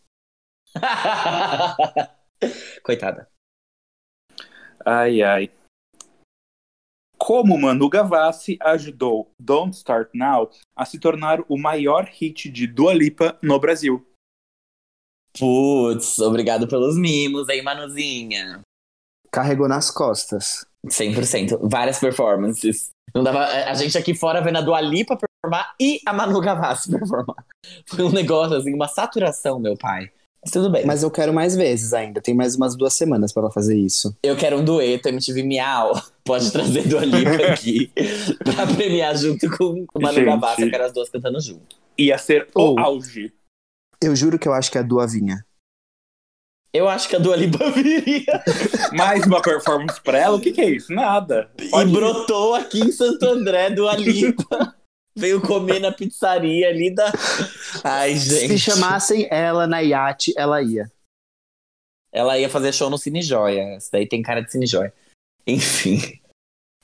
Coitada. 2.81 3.27
Ai, 4.85 5.21
ai. 5.21 5.51
Como 7.29 7.59
Manu 7.59 7.87
Gavassi 7.87 8.57
ajudou 8.59 9.31
Don't 9.39 9.77
Start 9.77 10.09
Now 10.15 10.49
a 10.75 10.83
se 10.83 10.97
tornar 10.97 11.39
o 11.47 11.59
maior 11.59 12.05
hit 12.05 12.49
de 12.49 12.65
Dua 12.65 12.91
Lipa 12.91 13.37
no 13.39 13.59
Brasil. 13.59 14.03
Putz, 15.37 16.17
obrigado 16.17 16.67
pelos 16.67 16.97
mimos, 16.97 17.47
hein, 17.47 17.61
Manuzinha. 17.61 18.61
Carregou 19.31 19.67
nas 19.67 19.91
costas. 19.91 20.65
100%. 20.87 21.69
Várias 21.69 21.99
performances. 21.99 22.89
Não 23.13 23.21
dava, 23.21 23.45
a 23.45 23.75
gente 23.75 23.95
aqui 23.95 24.15
fora 24.15 24.41
vendo 24.41 24.57
a 24.57 24.61
Dua 24.61 24.81
Lipa 24.81 25.15
performar 25.15 25.75
e 25.79 26.01
a 26.07 26.11
Manu 26.11 26.41
Gavassi 26.41 26.89
performar. 26.97 27.45
Foi 27.85 28.05
um 28.05 28.11
negócio, 28.11 28.57
assim, 28.57 28.73
uma 28.73 28.87
saturação, 28.87 29.59
meu 29.59 29.77
pai. 29.77 30.11
Mas 30.43 30.51
tudo 30.51 30.69
bem. 30.71 30.85
Mas 30.85 31.03
eu 31.03 31.11
quero 31.11 31.33
mais 31.33 31.55
vezes 31.55 31.93
ainda. 31.93 32.21
Tem 32.21 32.33
mais 32.33 32.55
umas 32.55 32.75
duas 32.75 32.93
semanas 32.93 33.33
pra 33.33 33.43
ela 33.43 33.51
fazer 33.51 33.77
isso. 33.77 34.15
Eu 34.23 34.37
quero 34.37 34.57
um 34.57 34.63
dueto 34.63 35.09
MTV 35.09 35.43
Miau. 35.43 36.01
Pode 36.23 36.51
trazer 36.51 36.87
Dua 36.87 37.03
Lipa 37.03 37.51
aqui 37.53 37.91
pra 38.43 38.65
premiar 38.67 39.17
junto 39.17 39.49
com 39.57 39.85
a 39.95 39.99
Manu. 39.99 40.23
Gavassi. 40.25 40.61
Eu 40.61 40.69
quero 40.69 40.85
as 40.85 40.93
duas 40.93 41.09
cantando 41.09 41.41
junto. 41.41 41.75
Ia 41.97 42.17
ser 42.17 42.47
Oh. 42.55 42.73
o 42.75 42.79
auge. 42.79 43.33
Eu 44.01 44.15
juro 44.15 44.39
que 44.39 44.47
eu 44.47 44.53
acho 44.53 44.71
que 44.71 44.77
é 44.77 44.81
a 44.81 44.83
Dua 44.83 45.05
vinha. 45.07 45.43
Eu 46.71 46.87
acho 46.87 47.09
que 47.09 47.15
a 47.15 47.19
Dua 47.19 47.35
Lipa 47.35 47.69
viria. 47.71 48.43
Mais 48.93 49.25
uma 49.25 49.41
performance 49.41 49.99
pra 49.99 50.19
ela? 50.19 50.37
O 50.37 50.39
que, 50.39 50.51
que 50.53 50.61
é 50.61 50.69
isso? 50.69 50.93
Nada. 50.93 51.49
Pode 51.71 51.89
E 51.89 51.91
ir. 51.91 51.95
brotou 51.95 52.53
aqui 52.53 52.79
em 52.79 52.91
Santo 52.91 53.25
André, 53.25 53.71
Dua 53.71 53.95
Lipa. 53.95 54.75
Veio 55.15 55.41
comer 55.41 55.79
na 55.79 55.91
pizzaria 55.91 56.69
ali 56.69 56.93
da. 56.93 57.11
Ai, 57.83 58.15
gente. 58.15 58.47
Se 58.47 58.59
chamassem 58.59 59.27
ela 59.29 59.67
na 59.67 59.79
iate, 59.79 60.33
ela 60.37 60.61
ia. 60.61 60.91
Ela 62.11 62.37
ia 62.37 62.49
fazer 62.49 62.73
show 62.73 62.89
no 62.89 62.97
Cine 62.97 63.21
Joia. 63.21 63.77
Isso 63.77 63.89
daí 63.91 64.07
tem 64.07 64.21
cara 64.21 64.41
de 64.41 64.51
Cine 64.51 64.65
Joia. 64.65 64.93
Enfim. 65.45 66.19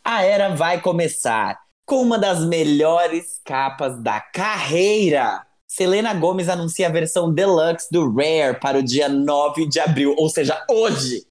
A 0.03 0.23
era 0.23 0.55
vai 0.55 0.81
começar 0.81 1.59
com 1.85 2.01
uma 2.01 2.17
das 2.17 2.45
melhores 2.45 3.39
capas 3.43 4.01
da 4.01 4.19
carreira. 4.19 5.45
Selena 5.67 6.13
Gomez 6.13 6.47
anuncia 6.47 6.87
a 6.87 6.91
versão 6.91 7.33
deluxe 7.33 7.87
do 7.91 8.11
Rare 8.11 8.59
para 8.59 8.77
o 8.77 8.83
dia 8.83 9.09
9 9.09 9.67
de 9.67 9.79
abril, 9.79 10.15
ou 10.17 10.29
seja, 10.29 10.63
hoje, 10.69 11.25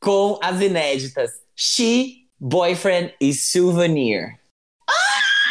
com 0.00 0.38
as 0.42 0.60
inéditas 0.60 1.30
She, 1.54 2.28
Boyfriend 2.40 3.14
e 3.20 3.34
Souvenir. 3.34 4.40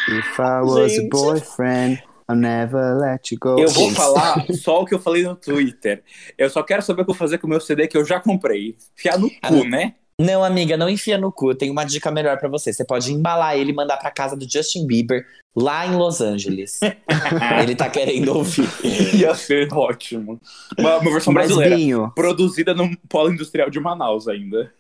If 0.10 0.39
I 0.39 0.62
was 0.62 0.91
Gente. 0.93 1.05
a 1.05 1.10
boyfriend, 1.10 2.03
I'll 2.29 2.36
never 2.38 2.98
let 3.00 3.31
you 3.31 3.38
go. 3.39 3.60
Eu 3.60 3.70
vou 3.70 3.91
falar 3.91 4.46
só 4.62 4.81
o 4.81 4.86
que 4.86 4.96
eu 4.96 5.00
falei 5.00 5.24
no 5.24 5.36
Twitter. 5.36 6.03
Eu 6.38 6.50
só 6.50 6.63
quero 6.63 6.81
saber 6.81 7.01
o 7.01 7.05
que 7.05 7.12
eu 7.12 7.15
vou 7.15 7.20
fazer 7.20 7.38
com 7.38 7.48
o 7.48 7.50
meu 7.50 7.60
CD 7.62 7.88
que 7.88 7.98
eu 7.98 8.05
já 8.05 8.20
comprei. 8.20 8.75
Fiar 8.96 9.20
no 9.20 9.29
Ah, 9.41 9.50
cu, 9.50 9.63
né? 9.65 9.96
Não, 10.20 10.43
amiga, 10.43 10.77
não 10.77 10.88
enfia 10.88 11.17
no 11.17 11.31
cu. 11.31 11.55
Tem 11.55 11.70
uma 11.72 11.84
dica 11.84 12.12
melhor 12.12 12.38
pra 12.38 12.48
você. 12.48 12.72
Você 12.72 12.86
pode 12.86 13.12
embalar 13.12 13.58
ele 13.58 13.72
e 13.72 13.75
mandar 13.75 13.98
pra 13.98 14.12
casa 14.12 14.36
do 14.36 14.48
Justin 14.48 14.86
Bieber, 14.86 15.25
lá 15.55 15.86
em 15.88 15.96
Los 15.96 16.22
Angeles. 16.22 16.79
ele 17.63 17.75
tá 17.75 17.89
querendo 17.89 18.29
ouvir. 18.36 18.67
Ia 19.15 19.34
ser 19.34 19.67
ótimo. 19.74 20.39
Uma, 20.77 20.98
uma 20.98 21.12
versão 21.12 21.34
Mas, 21.34 21.48
brasileira. 21.48 21.75
Binho, 21.75 22.12
Produzida 22.15 22.74
no 22.74 22.96
polo 23.10 23.31
industrial 23.34 23.70
de 23.70 23.79
Manaus 23.79 24.27
ainda. 24.27 24.72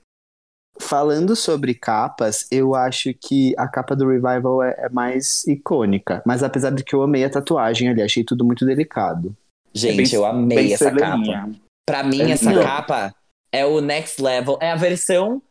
Falando 0.95 1.37
sobre 1.37 1.73
capas, 1.73 2.45
eu 2.51 2.75
acho 2.75 3.13
que 3.13 3.55
a 3.57 3.65
capa 3.65 3.95
do 3.95 4.09
Revival 4.09 4.61
é, 4.61 4.75
é 4.77 4.89
mais 4.89 5.47
icônica. 5.47 6.21
Mas 6.25 6.43
apesar 6.43 6.69
de 6.71 6.83
que 6.83 6.93
eu 6.93 7.01
amei 7.01 7.23
a 7.23 7.29
tatuagem 7.29 7.87
ali, 7.87 8.01
achei 8.01 8.25
tudo 8.25 8.43
muito 8.43 8.65
delicado. 8.65 9.33
Gente, 9.73 9.93
É 10.01 10.03
bem- 10.03 10.13
eu 10.15 10.25
amei 10.25 10.73
essa 10.73 10.91
capa. 10.93 11.49
Pra 11.87 12.03
mim, 12.03 12.23
É 12.23 12.31
essa 12.31 12.49
lindo. 12.51 12.61
capa 12.61 13.15
é 13.53 13.65
o 13.65 13.79
next 13.79 14.21
level. 14.21 14.57
É 14.61 14.69
a 14.69 14.75
versão. 14.75 15.41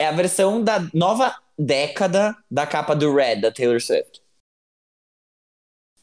É 0.00 0.06
a 0.06 0.12
versão 0.12 0.62
da 0.62 0.78
nova 0.94 1.34
década 1.58 2.36
da 2.48 2.64
capa 2.64 2.94
do 2.94 3.12
Red, 3.12 3.40
da 3.40 3.50
Taylor 3.50 3.80
Swift. 3.80 4.22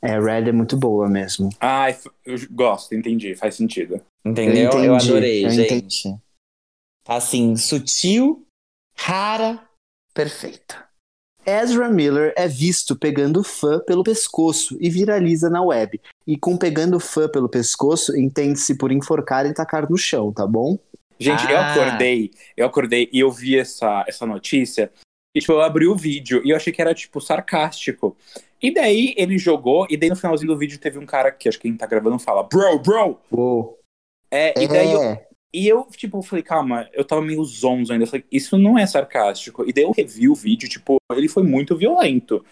É, 0.01 0.19
Red 0.19 0.49
é 0.49 0.51
muito 0.51 0.75
boa 0.75 1.07
mesmo. 1.07 1.49
F- 1.61 2.09
eu 2.25 2.35
gosto, 2.51 2.93
entendi, 2.93 3.33
faz 3.35 3.55
sentido. 3.55 4.01
Entendeu? 4.25 4.71
Eu 4.73 4.83
Eu, 4.83 4.95
entendi, 4.95 5.09
adorei, 5.11 5.45
eu 5.45 5.49
gente. 5.51 6.09
Tá 7.05 7.15
assim, 7.15 7.55
sutil, 7.55 8.45
rara, 8.95 9.59
perfeita. 10.13 10.83
Ezra 11.45 11.89
Miller 11.89 12.33
é 12.37 12.47
visto 12.47 12.95
pegando 12.95 13.43
fã 13.43 13.79
pelo 13.81 14.03
pescoço 14.03 14.77
e 14.79 14.89
viraliza 14.89 15.49
na 15.49 15.61
web. 15.61 15.99
E 16.25 16.37
com 16.37 16.55
pegando 16.57 16.99
fã 17.01 17.27
pelo 17.27 17.49
pescoço, 17.49 18.17
entende-se 18.17 18.77
por 18.77 18.91
enforcar 18.93 19.45
e 19.45 19.53
tacar 19.53 19.89
no 19.89 19.97
chão, 19.97 20.31
tá 20.31 20.47
bom? 20.47 20.79
Gente, 21.19 21.43
eu 21.49 21.57
Ah. 21.57 21.73
acordei, 21.73 22.31
eu 22.55 22.65
acordei 22.65 23.09
e 23.11 23.19
eu 23.19 23.29
vi 23.29 23.59
essa, 23.59 24.05
essa 24.07 24.25
notícia. 24.25 24.89
E, 25.35 25.39
tipo, 25.41 25.51
eu 25.51 25.61
abri 25.61 25.85
o 25.85 25.95
vídeo 25.95 26.41
e 26.45 26.51
eu 26.51 26.55
achei 26.55 26.71
que 26.71 26.81
era, 26.81 26.93
tipo, 26.93 27.19
sarcástico. 27.19 28.15
E 28.61 28.73
daí 28.73 29.13
ele 29.17 29.37
jogou, 29.37 29.85
e 29.89 29.97
daí 29.97 30.09
no 30.09 30.15
finalzinho 30.15 30.53
do 30.53 30.57
vídeo 30.57 30.79
teve 30.79 30.97
um 30.97 31.05
cara 31.05 31.29
que 31.31 31.49
acho 31.49 31.57
que 31.59 31.67
quem 31.67 31.75
tá 31.75 31.85
gravando 31.85 32.17
fala, 32.19 32.43
bro, 32.43 32.79
bro! 32.79 33.19
Uou. 33.29 33.79
É, 34.31 34.53
e 34.61 34.67
daí 34.67 34.91
eu, 34.93 35.01
É, 35.01 35.27
E 35.53 35.67
eu, 35.67 35.85
tipo, 35.95 36.21
falei, 36.23 36.41
calma, 36.43 36.89
eu 36.93 37.05
tava 37.05 37.21
meio 37.21 37.43
zonzo 37.45 37.93
ainda. 37.93 38.03
Eu 38.05 38.09
falei, 38.09 38.25
isso 38.31 38.57
não 38.57 38.77
é 38.77 38.87
sarcástico. 38.87 39.63
E 39.69 39.71
daí 39.71 39.83
eu 39.83 39.91
revi 39.91 40.27
o 40.27 40.33
vídeo, 40.35 40.67
tipo, 40.67 40.97
ele 41.11 41.27
foi 41.27 41.43
muito 41.43 41.77
violento. 41.77 42.43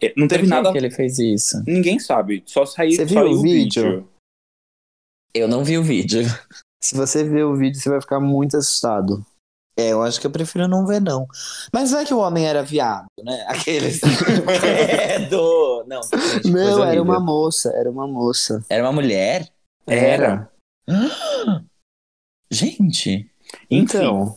É, 0.00 0.12
Não 0.16 0.26
teve 0.28 0.42
Por 0.42 0.48
que 0.48 0.54
nada. 0.54 0.72
que 0.72 0.78
ele 0.78 0.90
fez 0.90 1.18
isso? 1.18 1.62
Ninguém 1.66 1.98
sabe. 1.98 2.42
Só 2.46 2.64
saiu, 2.66 2.92
Você 2.92 3.04
viu 3.04 3.20
o 3.20 3.30
o 3.38 3.42
vídeo. 3.42 3.82
vídeo? 3.84 4.08
Eu 5.34 5.46
não 5.48 5.62
vi 5.62 5.78
o 5.78 5.82
vídeo. 5.84 6.22
se 6.82 6.96
você 6.96 7.22
ver 7.24 7.44
o 7.44 7.54
vídeo, 7.56 7.78
você 7.80 7.88
vai 7.88 8.00
ficar 8.00 8.18
muito 8.20 8.56
assustado. 8.56 9.24
É, 9.78 9.92
eu 9.92 10.02
acho 10.02 10.20
que 10.20 10.26
eu 10.26 10.30
prefiro 10.32 10.66
não 10.66 10.84
ver, 10.84 11.00
não. 11.00 11.26
Mas 11.72 11.92
vai 11.92 12.04
que 12.04 12.12
o 12.12 12.18
homem 12.18 12.44
era 12.46 12.64
viado, 12.64 13.06
né? 13.22 13.44
Aqueles. 13.46 14.00
Credo! 14.00 15.84
Não, 15.86 16.00
gente, 16.02 16.50
Não, 16.50 16.60
era 16.60 16.80
horrível. 16.82 17.02
uma 17.04 17.20
moça, 17.20 17.70
era 17.76 17.88
uma 17.88 18.06
moça. 18.08 18.64
Era 18.68 18.82
uma 18.82 18.92
mulher? 18.92 19.48
Era. 19.86 20.50
Gente. 22.50 23.30
Enfim. 23.70 23.82
Então. 23.82 24.36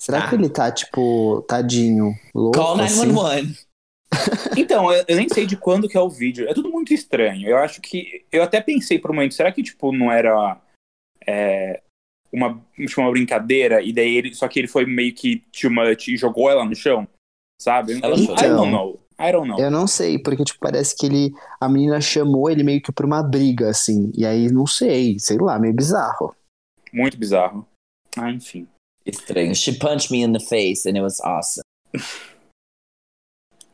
Será 0.00 0.24
Ah. 0.24 0.28
que 0.28 0.34
ele 0.36 0.48
tá, 0.48 0.70
tipo, 0.70 1.42
tadinho, 1.48 2.14
louco? 2.34 2.56
Call 2.58 2.80
assim? 2.80 3.06
911. 3.06 3.66
Então, 4.56 4.90
eu, 4.92 5.04
eu 5.06 5.16
nem 5.16 5.28
sei 5.28 5.44
de 5.46 5.56
quando 5.56 5.88
que 5.88 5.96
é 5.96 6.00
o 6.00 6.08
vídeo. 6.08 6.48
É 6.48 6.54
tudo 6.54 6.70
muito 6.70 6.94
estranho. 6.94 7.46
Eu 7.48 7.58
acho 7.58 7.80
que. 7.80 8.24
Eu 8.32 8.42
até 8.42 8.60
pensei 8.60 8.98
por 8.98 9.10
um 9.10 9.14
momento, 9.14 9.34
será 9.34 9.52
que, 9.52 9.62
tipo, 9.62 9.92
não 9.92 10.10
era. 10.10 10.58
é, 11.26 11.82
uma, 12.32 12.60
tipo, 12.76 13.00
uma 13.00 13.10
brincadeira, 13.10 13.82
e 13.82 13.92
daí 13.92 14.16
ele. 14.16 14.34
Só 14.34 14.48
que 14.48 14.58
ele 14.58 14.68
foi 14.68 14.86
meio 14.86 15.14
que 15.14 15.42
too 15.52 15.70
much 15.70 16.08
e 16.08 16.16
jogou 16.16 16.50
ela 16.50 16.64
no 16.64 16.74
chão. 16.74 17.06
Sabe? 17.60 17.98
Ela 18.02 18.14
I 18.16 18.24
chorou. 18.24 18.36
don't 18.56 18.70
know. 18.72 19.00
I 19.20 19.32
don't 19.32 19.48
know. 19.48 19.58
Eu 19.58 19.70
não 19.70 19.86
sei, 19.86 20.18
porque, 20.18 20.44
tipo, 20.44 20.60
parece 20.60 20.96
que 20.96 21.04
ele. 21.06 21.32
A 21.60 21.68
menina 21.68 22.00
chamou 22.00 22.48
ele 22.50 22.62
meio 22.62 22.80
que 22.80 22.90
pra 22.92 23.06
uma 23.06 23.22
briga, 23.22 23.68
assim. 23.68 24.10
E 24.16 24.24
aí, 24.24 24.50
não 24.50 24.66
sei, 24.66 25.18
sei 25.18 25.36
lá, 25.38 25.58
meio 25.58 25.74
bizarro. 25.74 26.34
Muito 26.92 27.16
bizarro. 27.16 27.66
Ah, 28.16 28.30
enfim. 28.30 28.66
Estranho. 29.04 29.54
She 29.54 29.72
punched 29.72 30.10
me 30.10 30.22
in 30.22 30.32
the 30.32 30.40
face 30.40 30.86
and 30.88 30.96
it 30.96 31.02
was 31.02 31.20
awesome. 31.20 31.62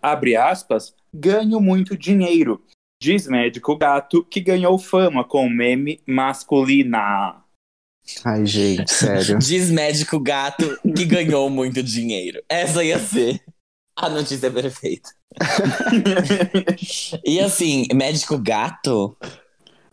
abre 0.04 0.36
aspas, 0.36 0.94
ganho 1.12 1.58
muito 1.60 1.96
dinheiro. 1.96 2.62
Diz 3.02 3.26
médico 3.26 3.76
gato 3.76 4.22
que 4.24 4.40
ganhou 4.40 4.78
fama 4.78 5.24
com 5.24 5.48
meme 5.48 6.00
masculina. 6.06 7.42
Ai, 8.24 8.44
gente, 8.44 8.92
sério. 8.92 9.38
Diz 9.38 9.70
médico 9.70 10.20
gato 10.20 10.78
que 10.94 11.04
ganhou 11.06 11.48
muito 11.48 11.82
dinheiro. 11.82 12.42
Essa 12.48 12.84
ia 12.84 12.98
ser 12.98 13.42
a 13.96 14.08
notícia 14.08 14.50
perfeita. 14.50 15.10
E 17.24 17.40
assim, 17.40 17.86
médico 17.92 18.38
gato? 18.38 19.16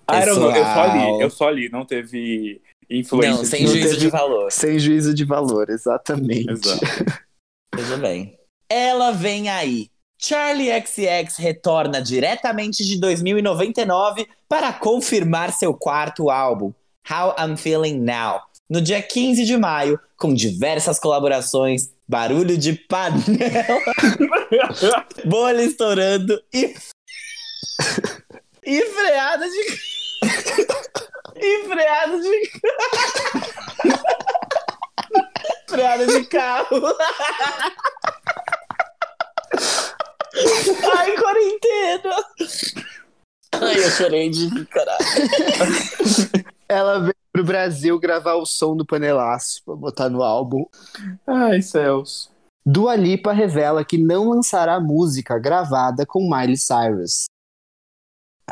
I 0.10 0.26
don't 0.26 0.40
know, 0.40 0.52
eu 0.52 0.66
só 0.66 0.84
Pessoal. 0.84 1.18
li, 1.18 1.24
eu 1.24 1.30
só 1.30 1.50
li, 1.50 1.70
não 1.70 1.86
teve 1.86 2.62
influência. 2.92 3.38
Não, 3.38 3.46
sem 3.46 3.68
juízo 3.68 3.98
de 3.98 4.10
valor. 4.10 4.52
Sem 4.52 4.80
juízo 4.80 5.14
de 5.14 5.24
valor, 5.24 5.70
exatamente. 5.70 6.50
Exato. 6.50 6.86
Tudo 7.72 7.98
bem. 7.98 8.38
Ela 8.70 9.12
vem 9.12 9.50
aí. 9.50 9.90
Charlie 10.22 10.70
XX 10.86 11.38
retorna 11.38 12.00
diretamente 12.02 12.86
de 12.86 13.00
2099 13.00 14.28
para 14.48 14.72
confirmar 14.72 15.52
seu 15.52 15.74
quarto 15.74 16.30
álbum, 16.30 16.72
How 17.10 17.36
I'm 17.40 17.58
Feeling 17.58 18.00
Now, 18.00 18.42
no 18.70 18.80
dia 18.80 19.02
15 19.02 19.44
de 19.46 19.58
maio, 19.58 20.00
com 20.16 20.32
diversas 20.32 21.00
colaborações, 21.00 21.90
barulho 22.08 22.56
de 22.56 22.74
panela, 22.74 23.26
bolha 25.26 25.64
estourando 25.64 26.40
e. 26.54 26.76
e 28.64 28.82
freada 28.86 29.46
de. 29.50 29.80
E 31.42 31.64
freada 31.68 32.20
de. 32.20 32.52
freada 35.68 36.06
de 36.06 36.24
carro. 36.26 36.96
Ai, 40.98 41.18
quarentena! 41.18 42.16
Ai, 43.54 43.78
eu 43.78 43.92
chorei 43.92 44.30
de 44.30 44.66
caralho. 44.66 45.06
Ela 46.70 47.00
veio 47.00 47.16
pro 47.34 47.44
Brasil 47.44 48.00
gravar 48.00 48.36
o 48.36 48.46
som 48.46 48.76
do 48.76 48.86
panelaço 48.86 49.62
pra 49.66 49.76
botar 49.76 50.10
no 50.10 50.24
álbum. 50.24 50.66
Ai, 51.28 51.62
céus. 51.62 52.32
Dua 52.66 52.96
Lipa 52.96 53.34
revela 53.34 53.84
que 53.84 53.98
não 53.98 54.30
lançará 54.30 54.80
música 54.80 55.38
gravada 55.40 56.06
com 56.06 56.30
Miley 56.30 56.58
Cyrus. 56.58 57.26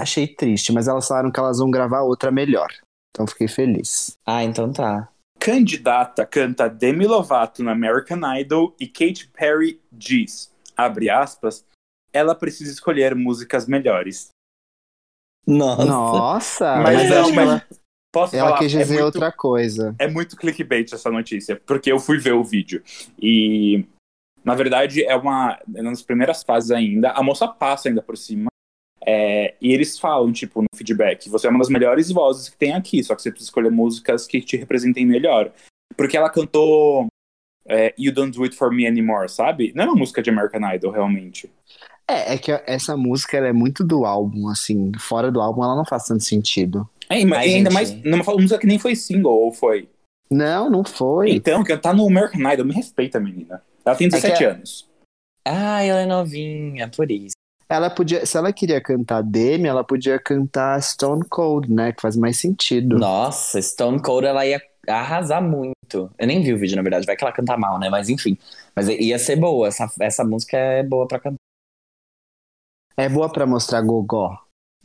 Achei 0.02 0.28
triste, 0.28 0.72
mas 0.72 0.88
elas 0.88 1.08
falaram 1.08 1.32
que 1.32 1.40
elas 1.40 1.60
vão 1.60 1.70
gravar 1.70 2.02
outra 2.02 2.32
melhor. 2.32 2.70
Então 3.12 3.28
fiquei 3.28 3.48
feliz. 3.48 4.18
Ah, 4.26 4.44
então 4.44 4.72
tá. 4.72 5.10
Candidata 5.40 6.26
canta 6.26 6.70
Demi 6.70 7.06
Lovato 7.08 7.64
na 7.64 7.72
American 7.72 8.20
Idol 8.38 8.76
e 8.80 8.88
Katy 8.88 9.30
Perry 9.30 9.82
diz, 9.92 10.52
abre 10.76 11.10
aspas, 11.10 11.66
ela 12.14 12.36
precisa 12.36 12.72
escolher 12.72 13.16
músicas 13.16 13.66
melhores. 13.68 14.30
Nossa. 15.48 15.86
Nossa, 15.86 16.76
Mas 16.78 16.96
mas, 16.96 17.10
não, 17.10 17.32
mas- 17.34 17.50
ela, 17.50 17.66
Posso 18.12 18.36
ela 18.36 18.48
falar? 18.50 18.60
quis 18.60 18.74
é 18.74 18.78
dizer 18.80 18.94
muito, 18.96 19.06
outra 19.06 19.32
coisa. 19.32 19.96
é 20.00 20.08
muito 20.08 20.36
clickbait 20.36 20.92
essa 20.94 21.12
notícia, 21.12 21.62
porque 21.66 21.92
eu 21.92 22.00
fui 22.00 22.18
ver 22.18 22.34
o 22.34 22.44
vídeo. 22.44 22.84
E, 23.22 23.86
na 24.44 24.56
verdade, 24.56 25.04
é 25.04 25.16
uma. 25.16 25.60
É 25.76 25.82
nas 25.82 26.02
primeiras 26.02 26.42
fases 26.44 26.72
ainda. 26.72 27.12
A 27.12 27.22
moça 27.22 27.48
passa 27.48 27.88
ainda 27.88 28.02
por 28.02 28.18
cima. 28.18 28.50
É, 29.06 29.56
e 29.62 29.72
eles 29.74 29.98
falam, 29.98 30.32
tipo, 30.32 30.62
no 30.62 30.68
feedback, 30.76 31.30
você 31.30 31.48
é 31.48 31.50
uma 31.50 31.60
das 31.60 31.70
melhores 31.70 32.12
vozes 32.12 32.50
que 32.50 32.58
tem 32.58 32.74
aqui, 32.74 33.04
só 33.04 33.16
que 33.16 33.22
você 33.22 33.32
precisa 33.32 33.50
escolher 33.50 33.72
músicas 33.72 34.28
que 34.28 34.42
te 34.42 34.58
representem 34.58 35.06
melhor. 35.06 35.52
Porque 35.96 36.18
ela 36.18 36.30
cantou 36.30 37.08
é, 37.66 37.94
You 37.98 38.12
Don't 38.14 38.38
Do 38.38 38.44
It 38.44 38.56
For 38.56 38.72
Me 38.74 38.86
Anymore, 38.88 39.30
sabe? 39.30 39.72
Não 39.76 39.84
é 39.84 39.88
uma 39.88 39.96
música 39.96 40.22
de 40.22 40.30
American 40.30 40.74
Idol, 40.74 40.92
realmente. 40.92 41.50
É, 42.08 42.34
é 42.34 42.38
que 42.38 42.52
essa 42.66 42.98
música 42.98 43.38
ela 43.38 43.48
é 43.48 43.54
muito 43.54 43.84
do 43.84 44.06
álbum, 44.06 44.48
assim. 44.50 44.92
Fora 45.00 45.32
do 45.32 45.40
álbum 45.40 45.64
ela 45.64 45.76
não 45.76 45.86
faz 45.86 46.06
tanto 46.06 46.24
sentido. 46.24 46.90
É, 47.10 47.24
mas 47.26 47.40
Ai, 47.40 47.56
ainda 47.56 47.70
gente. 47.70 47.74
mais, 47.74 48.04
numa 48.04 48.24
música 48.36 48.60
que 48.60 48.68
nem 48.68 48.80
foi 48.80 48.96
single, 48.96 49.32
ou 49.32 49.52
foi? 49.52 49.88
Não, 50.30 50.70
não 50.70 50.84
foi. 50.84 51.32
Então, 51.32 51.64
que 51.64 51.76
tá 51.78 51.94
no 51.94 52.08
American 52.08 52.52
Idol, 52.52 52.66
me 52.66 52.74
respeita, 52.74 53.20
menina. 53.20 53.64
Ela 53.86 53.96
tem 53.96 54.10
17 54.10 54.38
que- 54.38 54.44
anos. 54.44 54.88
Ah, 55.46 55.82
ela 55.82 56.02
é 56.02 56.06
novinha, 56.06 56.88
por 56.90 57.10
isso. 57.10 57.36
Ela 57.72 57.90
podia, 57.90 58.26
se 58.26 58.36
ela 58.36 58.52
queria 58.52 58.82
cantar 58.82 59.22
Demi, 59.22 59.68
ela 59.68 59.84
podia 59.84 60.18
cantar 60.18 60.82
Stone 60.82 61.24
Cold, 61.30 61.72
né? 61.72 61.92
Que 61.94 62.02
faz 62.02 62.16
mais 62.16 62.38
sentido. 62.40 62.98
Nossa, 62.98 63.62
Stone 63.62 64.02
Cold 64.02 64.26
ela 64.26 64.44
ia 64.46 64.60
arrasar 64.88 65.42
muito. 65.42 66.10
Eu 66.18 66.26
nem 66.28 66.42
vi 66.42 66.52
o 66.54 66.58
vídeo, 66.58 66.76
na 66.76 66.82
verdade, 66.82 67.06
vai 67.06 67.16
que 67.16 67.24
ela 67.24 67.32
canta 67.34 67.56
mal, 67.56 67.78
né? 67.80 67.88
Mas 67.90 68.10
enfim. 68.10 68.36
Mas 68.76 68.88
ia 68.88 69.20
ser 69.20 69.36
boa, 69.36 69.68
essa, 69.68 69.88
essa 70.00 70.24
música 70.24 70.58
é 70.58 70.82
boa 70.82 71.08
pra 71.08 71.20
cantar. 71.20 71.36
É 72.98 73.08
boa 73.08 73.32
pra 73.32 73.46
mostrar 73.46 73.82
gogó. 73.82 74.36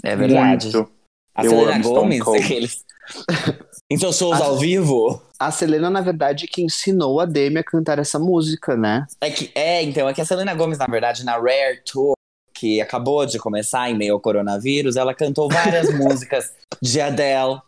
É 0.03 0.15
verdade. 0.15 0.71
Muito. 0.73 0.93
A 1.35 1.45
Eu 1.45 1.51
Selena 1.51 1.83
Gomes, 1.83 2.21
aqueles. 2.29 2.85
seus 3.99 4.17
shows 4.19 4.41
Ah. 4.41 4.45
ao 4.45 4.59
vivo. 4.59 5.21
A 5.39 5.51
Selena, 5.51 5.91
na 5.91 6.01
verdade, 6.01 6.47
que 6.47 6.63
ensinou 6.63 7.19
a 7.19 7.25
Demi 7.25 7.59
a 7.59 7.65
cantar 7.65 7.99
essa 7.99 8.19
música, 8.19 8.77
né? 8.77 9.07
É 9.21 9.31
que, 9.31 9.51
é, 9.55 9.83
então, 9.83 10.09
é 10.09 10.15
que 10.15 10.21
a 10.21 10.25
Selena 10.25 10.55
Gomes, 10.55 10.79
na 10.79 10.87
verdade, 10.87 11.25
na 11.25 11.33
Rare 11.37 11.83
Tour, 11.85 12.13
que 12.55 12.81
acabou 12.81 13.27
de 13.27 13.39
começar 13.39 13.91
em 13.91 13.97
meio 13.97 14.15
ao 14.15 14.21
coronavírus, 14.21 14.97
ela 14.97 15.15
cantou 15.15 15.49
várias 15.49 15.93
músicas 15.93 16.53
de 16.81 17.01
Adele, 17.01 17.61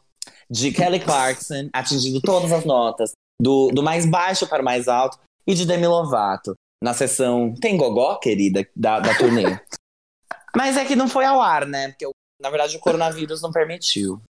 de 0.48 0.70
Kelly 0.70 1.00
Clarkson, 1.00 1.68
atingindo 1.72 2.20
todas 2.20 2.52
as 2.52 2.64
notas, 2.64 3.12
do, 3.40 3.68
do 3.68 3.82
mais 3.82 4.06
baixo 4.06 4.46
para 4.46 4.62
o 4.62 4.64
mais 4.64 4.88
alto, 4.88 5.18
e 5.46 5.54
de 5.54 5.66
Demi 5.66 5.86
Lovato, 5.86 6.54
na 6.82 6.94
sessão 6.94 7.54
Tem 7.54 7.76
Gogó, 7.76 8.16
querida, 8.16 8.66
da, 8.74 9.00
da 9.00 9.14
turnê. 9.16 9.58
Mas 10.56 10.76
é 10.76 10.84
que 10.84 10.96
não 10.96 11.08
foi 11.08 11.24
ao 11.24 11.40
ar, 11.40 11.66
né? 11.66 11.88
Porque, 11.88 12.08
na 12.40 12.48
verdade, 12.48 12.76
o 12.76 12.80
coronavírus 12.80 13.42
não 13.42 13.52
permitiu. 13.52 14.20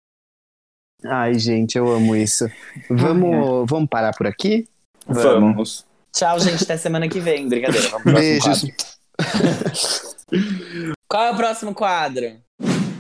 Ai, 1.04 1.34
gente, 1.34 1.78
eu 1.78 1.88
amo 1.88 2.16
isso. 2.16 2.46
Vamos, 2.90 3.68
vamos 3.68 3.88
parar 3.88 4.12
por 4.16 4.26
aqui? 4.26 4.66
Vamos. 5.06 5.86
Tchau, 6.12 6.40
gente, 6.40 6.64
até 6.64 6.76
semana 6.76 7.08
que 7.08 7.20
vem. 7.20 7.48
Brincadeira, 7.48 7.88
vamos 7.90 8.02
pro 8.02 8.12
próximo 8.12 8.42
Beijos. 8.42 8.60
quadro. 8.60 8.96
Qual 11.08 11.25
é 11.25 11.30
o 11.32 11.37
próximo 11.37 11.75
quadro? 11.75 12.40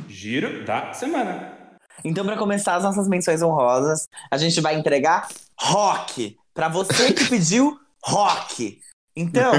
Giro 0.08 0.64
da 0.64 0.92
semana. 0.92 1.56
Então, 2.04 2.24
para 2.24 2.36
começar 2.36 2.76
as 2.76 2.84
nossas 2.84 3.08
menções 3.08 3.42
honrosas, 3.42 4.06
a 4.30 4.36
gente 4.36 4.60
vai 4.60 4.74
entregar 4.74 5.28
rock 5.58 6.36
para 6.54 6.68
você 6.68 7.12
que 7.12 7.24
pediu 7.30 7.78
rock. 8.04 8.80
Então, 9.14 9.52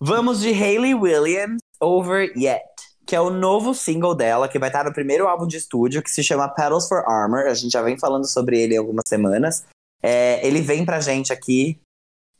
vamos 0.00 0.40
de 0.40 0.50
Hayley 0.50 0.94
Williams 0.94 1.58
Over 1.80 2.32
Yet, 2.36 2.64
que 3.06 3.14
é 3.14 3.20
o 3.20 3.30
novo 3.30 3.74
single 3.74 4.14
dela, 4.14 4.48
que 4.48 4.58
vai 4.58 4.68
estar 4.68 4.84
no 4.84 4.92
primeiro 4.92 5.28
álbum 5.28 5.46
de 5.46 5.56
estúdio, 5.56 6.02
que 6.02 6.10
se 6.10 6.22
chama 6.22 6.48
Petals 6.48 6.88
for 6.88 7.04
Armor. 7.06 7.46
A 7.46 7.54
gente 7.54 7.72
já 7.72 7.82
vem 7.82 7.98
falando 7.98 8.26
sobre 8.26 8.58
ele 8.58 8.76
algumas 8.76 9.04
semanas. 9.06 9.64
É, 10.02 10.46
ele 10.46 10.60
vem 10.60 10.84
pra 10.84 11.00
gente 11.00 11.32
aqui, 11.32 11.80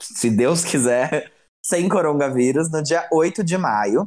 se 0.01 0.31
Deus 0.31 0.65
quiser, 0.65 1.33
sem 1.65 1.89
coronavírus, 1.89 2.71
no 2.71 2.83
dia 2.83 3.09
8 3.13 3.45
de 3.45 3.57
maio. 3.59 4.07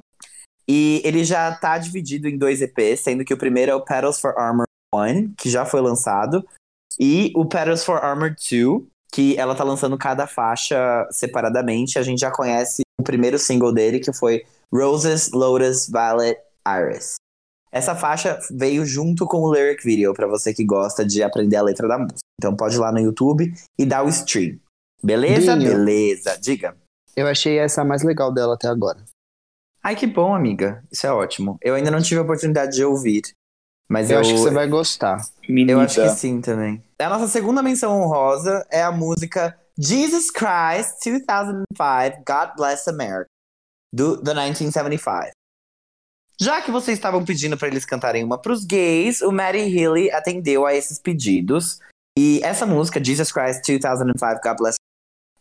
E 0.67 1.01
ele 1.03 1.24
já 1.24 1.53
tá 1.53 1.77
dividido 1.77 2.27
em 2.27 2.38
dois 2.38 2.62
EPs, 2.62 3.01
sendo 3.01 3.25
que 3.25 3.34
o 3.34 3.38
primeiro 3.38 3.72
é 3.72 3.75
o 3.75 3.84
Petals 3.84 4.20
for 4.20 4.38
Armor 4.38 4.65
1, 4.93 5.34
que 5.38 5.50
já 5.50 5.65
foi 5.65 5.81
lançado, 5.81 6.46
e 7.00 7.31
o 7.36 7.46
Petals 7.46 7.84
for 7.84 7.98
Armor 7.98 8.29
2, 8.29 8.84
que 9.12 9.38
ela 9.38 9.55
tá 9.55 9.63
lançando 9.63 9.98
cada 9.98 10.25
faixa 10.27 11.08
separadamente. 11.12 12.00
A 12.00 12.03
gente 12.03 12.20
já 12.20 12.31
conhece 12.31 12.81
o 13.00 13.03
primeiro 13.03 13.38
single 13.38 13.74
dele, 13.74 14.00
que 14.00 14.13
foi 14.13 14.43
Roses, 14.74 15.31
Lotus, 15.31 15.88
Violet, 15.89 16.39
Iris. 16.67 17.15
Essa 17.71 17.95
faixa 17.95 18.38
veio 18.52 18.86
junto 18.86 19.25
com 19.25 19.38
o 19.38 19.54
lyric 19.54 19.84
video, 19.84 20.13
pra 20.13 20.28
você 20.28 20.54
que 20.54 20.65
gosta 20.65 21.06
de 21.06 21.23
aprender 21.23 21.56
a 21.56 21.62
letra 21.62 21.88
da 21.88 21.97
música. 21.97 22.19
Então 22.39 22.56
pode 22.56 22.75
ir 22.75 22.80
lá 22.80 22.91
no 22.91 22.99
YouTube 22.99 23.54
e 23.80 23.86
dar 23.86 24.04
o 24.04 24.10
stream. 24.10 24.60
Beleza? 25.02 25.56
Binho. 25.56 25.69
Beleza. 25.69 26.38
Diga. 26.39 26.75
Eu 27.15 27.28
achei 27.28 27.58
essa 27.58 27.82
a 27.82 27.86
mais 27.86 28.04
legal 28.04 28.34
dela 28.34 28.56
até 28.56 28.67
agora. 28.67 29.04
Ai, 29.84 29.95
que 29.95 30.06
bom, 30.06 30.34
amiga. 30.34 30.84
Isso 30.91 31.08
é 31.08 31.12
ótimo. 31.12 31.58
Eu 31.62 31.74
ainda 31.74 31.89
não 31.89 32.02
tive 32.02 32.19
a 32.19 32.24
oportunidade 32.24 32.76
de 32.76 32.86
ouvir. 32.86 33.24
Mas 33.89 34.10
Eu, 34.10 34.15
eu, 34.15 34.21
acho 34.21 34.34
que 34.34 34.39
você 34.39 34.52
vai 34.52 34.67
gostar. 34.67 35.21
Menina. 35.50 35.74
Eu 35.74 35.80
acho 35.82 36.02
que 36.02 36.10
sim 36.10 36.39
também. 36.39 36.82
A 37.00 37.10
nossa 37.10 37.28
segunda 37.28 37.62
menção 37.62 38.00
honrosa 38.00 38.65
é 38.71 38.82
a 38.82 38.91
música 38.91 39.60
Jesus 39.78 40.30
Christ 40.32 41.04
2005 41.04 42.24
God 42.26 42.56
Bless 42.56 42.89
America, 42.89 43.26
do 43.91 44.17
The 44.17 44.34
1975. 44.34 45.32
Já 46.39 46.62
que 46.62 46.71
vocês 46.71 46.97
estavam 46.97 47.26
pedindo 47.26 47.58
pra 47.58 47.67
eles 47.67 47.86
cantarem 47.86 48.24
uma 48.24 48.38
pros 48.38 48.63
gays, 48.63 49.21
o 49.21 49.32
Matty 49.32 49.60
Healy 49.60 50.12
atendeu 50.12 50.65
a 50.65 50.74
esses 50.74 50.97
pedidos. 51.00 51.80
E 52.17 52.39
essa 52.43 52.65
música, 52.65 53.04
Jesus 53.04 53.32
Christ 53.32 53.65
2005 53.65 54.41
God 54.43 54.58
Bless 54.58 54.76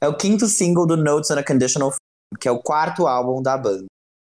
é 0.02 0.08
o 0.08 0.16
quinto 0.16 0.46
single 0.46 0.86
do 0.86 0.96
Notes 0.96 1.30
on 1.30 1.38
a 1.38 1.42
Conditional 1.44 1.92
que 2.38 2.46
é 2.48 2.50
o 2.50 2.62
quarto 2.62 3.06
álbum 3.06 3.42
da 3.42 3.58
banda. 3.58 3.86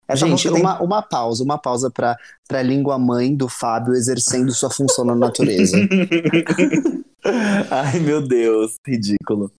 Essa 0.07 0.25
Gente, 0.25 0.49
tem- 0.49 0.59
uma, 0.61 0.81
uma 0.81 1.01
pausa, 1.03 1.43
uma 1.43 1.57
pausa 1.57 1.91
pra, 1.91 2.17
pra 2.47 2.63
língua 2.63 2.97
mãe 2.97 3.35
do 3.35 3.47
Fábio 3.47 3.93
exercendo 3.93 4.51
sua 4.51 4.69
função 4.71 5.05
na 5.05 5.13
natureza. 5.15 5.77
Ai, 7.69 7.99
meu 7.99 8.21
Deus, 8.25 8.75
ridículo. 8.87 9.51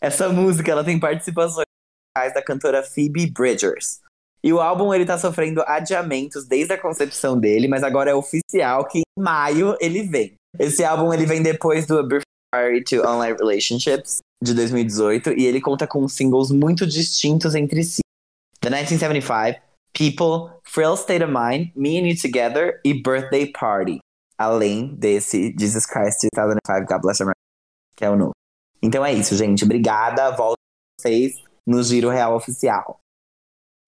Essa 0.00 0.28
música, 0.28 0.70
ela 0.70 0.84
tem 0.84 0.98
participações 1.00 1.64
da 2.34 2.42
cantora 2.42 2.82
Phoebe 2.82 3.30
Bridgers. 3.30 4.00
E 4.42 4.52
o 4.52 4.60
álbum, 4.60 4.92
ele 4.92 5.06
tá 5.06 5.18
sofrendo 5.18 5.62
adiamentos 5.66 6.46
desde 6.46 6.74
a 6.74 6.80
concepção 6.80 7.38
dele, 7.38 7.66
mas 7.66 7.82
agora 7.82 8.10
é 8.10 8.14
oficial 8.14 8.86
que 8.86 8.98
em 8.98 9.22
maio 9.22 9.76
ele 9.80 10.02
vem. 10.02 10.34
Esse 10.58 10.84
álbum, 10.84 11.12
ele 11.12 11.26
vem 11.26 11.42
depois 11.42 11.86
do 11.86 11.98
A 11.98 12.02
Brief 12.02 12.22
Diary 12.54 12.84
to 12.84 12.96
Online 13.06 13.36
Relationships, 13.36 14.18
de 14.42 14.54
2018, 14.54 15.32
e 15.32 15.46
ele 15.46 15.60
conta 15.60 15.86
com 15.86 16.06
singles 16.08 16.50
muito 16.50 16.86
distintos 16.86 17.54
entre 17.54 17.82
si. 17.82 18.00
The 18.60 18.70
1975, 18.70 19.60
People, 19.92 20.56
Frail 20.64 20.94
State 20.94 21.24
of 21.24 21.32
Mind, 21.32 21.70
Me 21.74 21.98
and 21.98 22.06
You 22.08 22.16
Together 22.20 22.80
e 22.84 22.94
Birthday 22.94 23.50
Party. 23.50 23.98
Além 24.36 24.94
desse 24.94 25.54
Jesus 25.58 25.84
Christ 25.86 26.28
2005, 26.32 26.86
God 26.86 27.02
Bless 27.02 27.20
America, 27.22 27.40
que 27.96 28.04
é 28.04 28.10
o 28.10 28.16
novo. 28.16 28.32
Então 28.80 29.04
é 29.04 29.12
isso, 29.12 29.34
gente. 29.36 29.64
Obrigada. 29.64 30.30
Volto 30.36 30.54
com 30.54 31.02
vocês 31.02 31.42
no 31.66 31.82
Giro 31.82 32.08
Real 32.08 32.36
Oficial. 32.36 33.00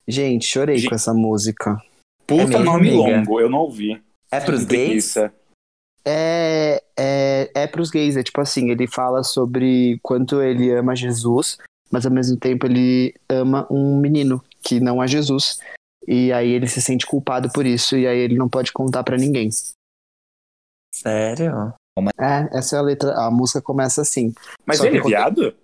Gente, 0.08 0.46
chorei 0.46 0.78
Gente. 0.78 0.88
com 0.88 0.94
essa 0.96 1.14
música. 1.14 1.80
Puta 2.26 2.42
É 2.56 2.58
nome 2.58 2.88
amiga? 2.90 2.96
longo, 3.18 3.40
eu 3.40 3.48
não 3.48 3.58
ouvi. 3.58 4.02
É 4.32 4.40
pros 4.40 4.64
gays? 4.64 5.14
É, 6.04 6.82
é, 6.96 7.50
é 7.54 7.66
pros 7.66 7.90
gays, 7.90 8.16
é 8.16 8.22
tipo 8.22 8.40
assim, 8.40 8.70
ele 8.70 8.86
fala 8.86 9.22
sobre 9.22 9.98
quanto 10.02 10.40
ele 10.40 10.70
ama 10.72 10.96
Jesus, 10.96 11.58
mas 11.90 12.06
ao 12.06 12.12
mesmo 12.12 12.38
tempo 12.38 12.66
ele 12.66 13.14
ama 13.28 13.66
um 13.70 13.98
menino 13.98 14.42
que 14.62 14.80
não 14.80 15.02
é 15.02 15.06
Jesus. 15.06 15.58
E 16.06 16.32
aí 16.32 16.50
ele 16.50 16.66
se 16.66 16.80
sente 16.80 17.06
culpado 17.06 17.50
por 17.52 17.66
isso, 17.66 17.96
e 17.96 18.06
aí 18.06 18.18
ele 18.18 18.36
não 18.36 18.48
pode 18.48 18.72
contar 18.72 19.04
pra 19.04 19.16
ninguém. 19.18 19.50
Sério? 20.94 21.72
É, 22.18 22.48
essa 22.58 22.76
é 22.76 22.78
a 22.78 22.82
letra, 22.82 23.12
a 23.14 23.30
música 23.30 23.60
começa 23.60 24.00
assim. 24.00 24.32
Mas 24.64 24.78
Só 24.78 24.86
ele 24.86 24.98
é 24.98 25.02
viado? 25.02 25.54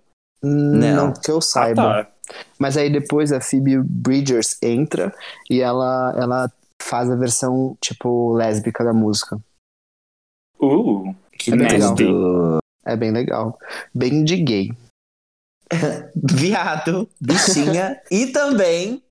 Não, 0.41 1.13
que 1.13 1.31
eu 1.31 1.37
Ah, 1.37 1.41
saiba. 1.41 2.03
tá. 2.03 2.11
Mas 2.59 2.77
aí 2.77 2.89
depois 2.89 3.31
a 3.31 3.41
Phoebe 3.41 3.81
Bridgers 3.81 4.57
entra 4.61 5.13
e 5.49 5.61
ela, 5.61 6.13
ela 6.17 6.51
faz 6.81 7.09
a 7.09 7.15
versão, 7.15 7.77
tipo, 7.81 8.33
lésbica 8.33 8.83
da 8.83 8.93
música. 8.93 9.39
Uh, 10.59 11.13
Que 11.37 11.51
É 11.51 11.55
nasty. 11.55 12.05
É 12.85 12.95
bem 12.95 13.11
legal. 13.11 13.57
Bem 13.93 14.23
de 14.23 14.37
gay. 14.37 14.69
Viado, 16.15 17.09
bichinha 17.19 18.01
e 18.09 18.27
também 18.27 19.03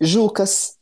Jucas. 0.00 0.76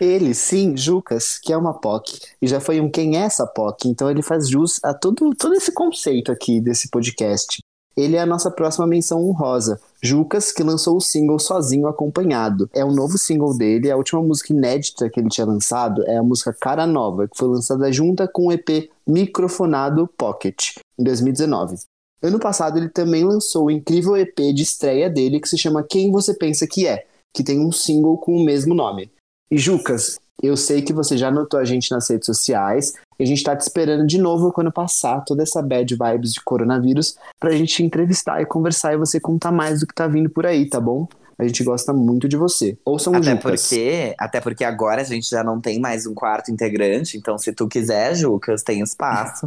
Ele, 0.00 0.34
sim, 0.34 0.76
Jucas, 0.76 1.38
que 1.38 1.52
é 1.52 1.56
uma 1.56 1.78
POC. 1.78 2.18
E 2.40 2.46
já 2.46 2.60
foi 2.60 2.80
um 2.80 2.90
quem 2.90 3.16
é 3.16 3.20
essa 3.20 3.46
POC. 3.46 3.88
Então 3.88 4.10
ele 4.10 4.22
faz 4.22 4.48
jus 4.48 4.82
a 4.82 4.94
todo, 4.94 5.30
todo 5.34 5.54
esse 5.54 5.72
conceito 5.72 6.32
aqui 6.32 6.60
desse 6.60 6.88
podcast. 6.90 7.58
Ele 7.96 8.16
é 8.16 8.20
a 8.20 8.26
nossa 8.26 8.50
próxima 8.50 8.86
menção 8.86 9.24
honrosa. 9.24 9.80
Jucas, 10.02 10.52
que 10.52 10.62
lançou 10.62 10.96
o 10.96 11.00
single 11.00 11.38
sozinho 11.38 11.86
acompanhado. 11.86 12.68
É 12.72 12.84
o 12.84 12.90
novo 12.90 13.16
single 13.16 13.56
dele, 13.56 13.90
a 13.90 13.96
última 13.96 14.22
música 14.22 14.52
inédita 14.52 15.08
que 15.08 15.20
ele 15.20 15.28
tinha 15.28 15.46
lançado 15.46 16.02
é 16.04 16.16
a 16.16 16.22
música 16.22 16.52
Cara 16.52 16.86
Nova, 16.86 17.28
que 17.28 17.36
foi 17.36 17.48
lançada 17.48 17.90
junta 17.92 18.26
com 18.26 18.48
o 18.48 18.52
EP 18.52 18.90
Microfonado 19.06 20.08
Pocket, 20.18 20.76
em 20.98 21.04
2019. 21.04 21.76
Ano 22.22 22.38
passado 22.38 22.78
ele 22.78 22.88
também 22.88 23.22
lançou 23.22 23.66
o 23.66 23.70
incrível 23.70 24.16
EP 24.16 24.36
de 24.54 24.62
estreia 24.62 25.10
dele 25.10 25.38
que 25.38 25.48
se 25.48 25.58
chama 25.58 25.82
Quem 25.82 26.10
Você 26.10 26.34
Pensa 26.34 26.66
Que 26.66 26.86
É, 26.86 27.06
que 27.34 27.44
tem 27.44 27.60
um 27.60 27.70
single 27.70 28.16
com 28.18 28.34
o 28.34 28.44
mesmo 28.44 28.74
nome. 28.74 29.10
E 29.50 29.58
Jucas, 29.58 30.18
Eu 30.42 30.56
sei 30.56 30.82
que 30.82 30.92
você 30.92 31.16
já 31.16 31.30
notou 31.30 31.58
a 31.58 31.64
gente 31.64 31.90
nas 31.90 32.08
redes 32.08 32.26
sociais. 32.26 32.94
E 33.18 33.22
a 33.22 33.26
gente 33.26 33.42
tá 33.42 33.54
te 33.56 33.60
esperando 33.60 34.06
de 34.06 34.18
novo 34.18 34.52
quando 34.52 34.72
passar 34.72 35.20
toda 35.24 35.42
essa 35.42 35.62
bad 35.62 35.94
vibes 35.94 36.32
de 36.32 36.42
coronavírus 36.42 37.16
pra 37.38 37.52
gente 37.52 37.82
entrevistar 37.82 38.42
e 38.42 38.46
conversar 38.46 38.92
e 38.92 38.98
você 38.98 39.20
contar 39.20 39.52
mais 39.52 39.80
do 39.80 39.86
que 39.86 39.94
tá 39.94 40.06
vindo 40.06 40.28
por 40.28 40.44
aí, 40.44 40.68
tá 40.68 40.80
bom? 40.80 41.06
A 41.38 41.44
gente 41.44 41.64
gosta 41.64 41.92
muito 41.92 42.28
de 42.28 42.36
você. 42.36 42.78
Ouçam 42.84 43.12
o 43.12 43.16
Até 43.16 43.32
Jucas. 43.32 43.62
porque, 43.62 44.14
até 44.18 44.40
porque 44.40 44.64
agora 44.64 45.00
a 45.02 45.04
gente 45.04 45.28
já 45.28 45.42
não 45.42 45.60
tem 45.60 45.80
mais 45.80 46.06
um 46.06 46.14
quarto 46.14 46.50
integrante, 46.50 47.16
então 47.16 47.36
se 47.38 47.52
tu 47.52 47.66
quiser, 47.66 48.14
Jucas, 48.14 48.62
tem 48.62 48.80
espaço. 48.80 49.46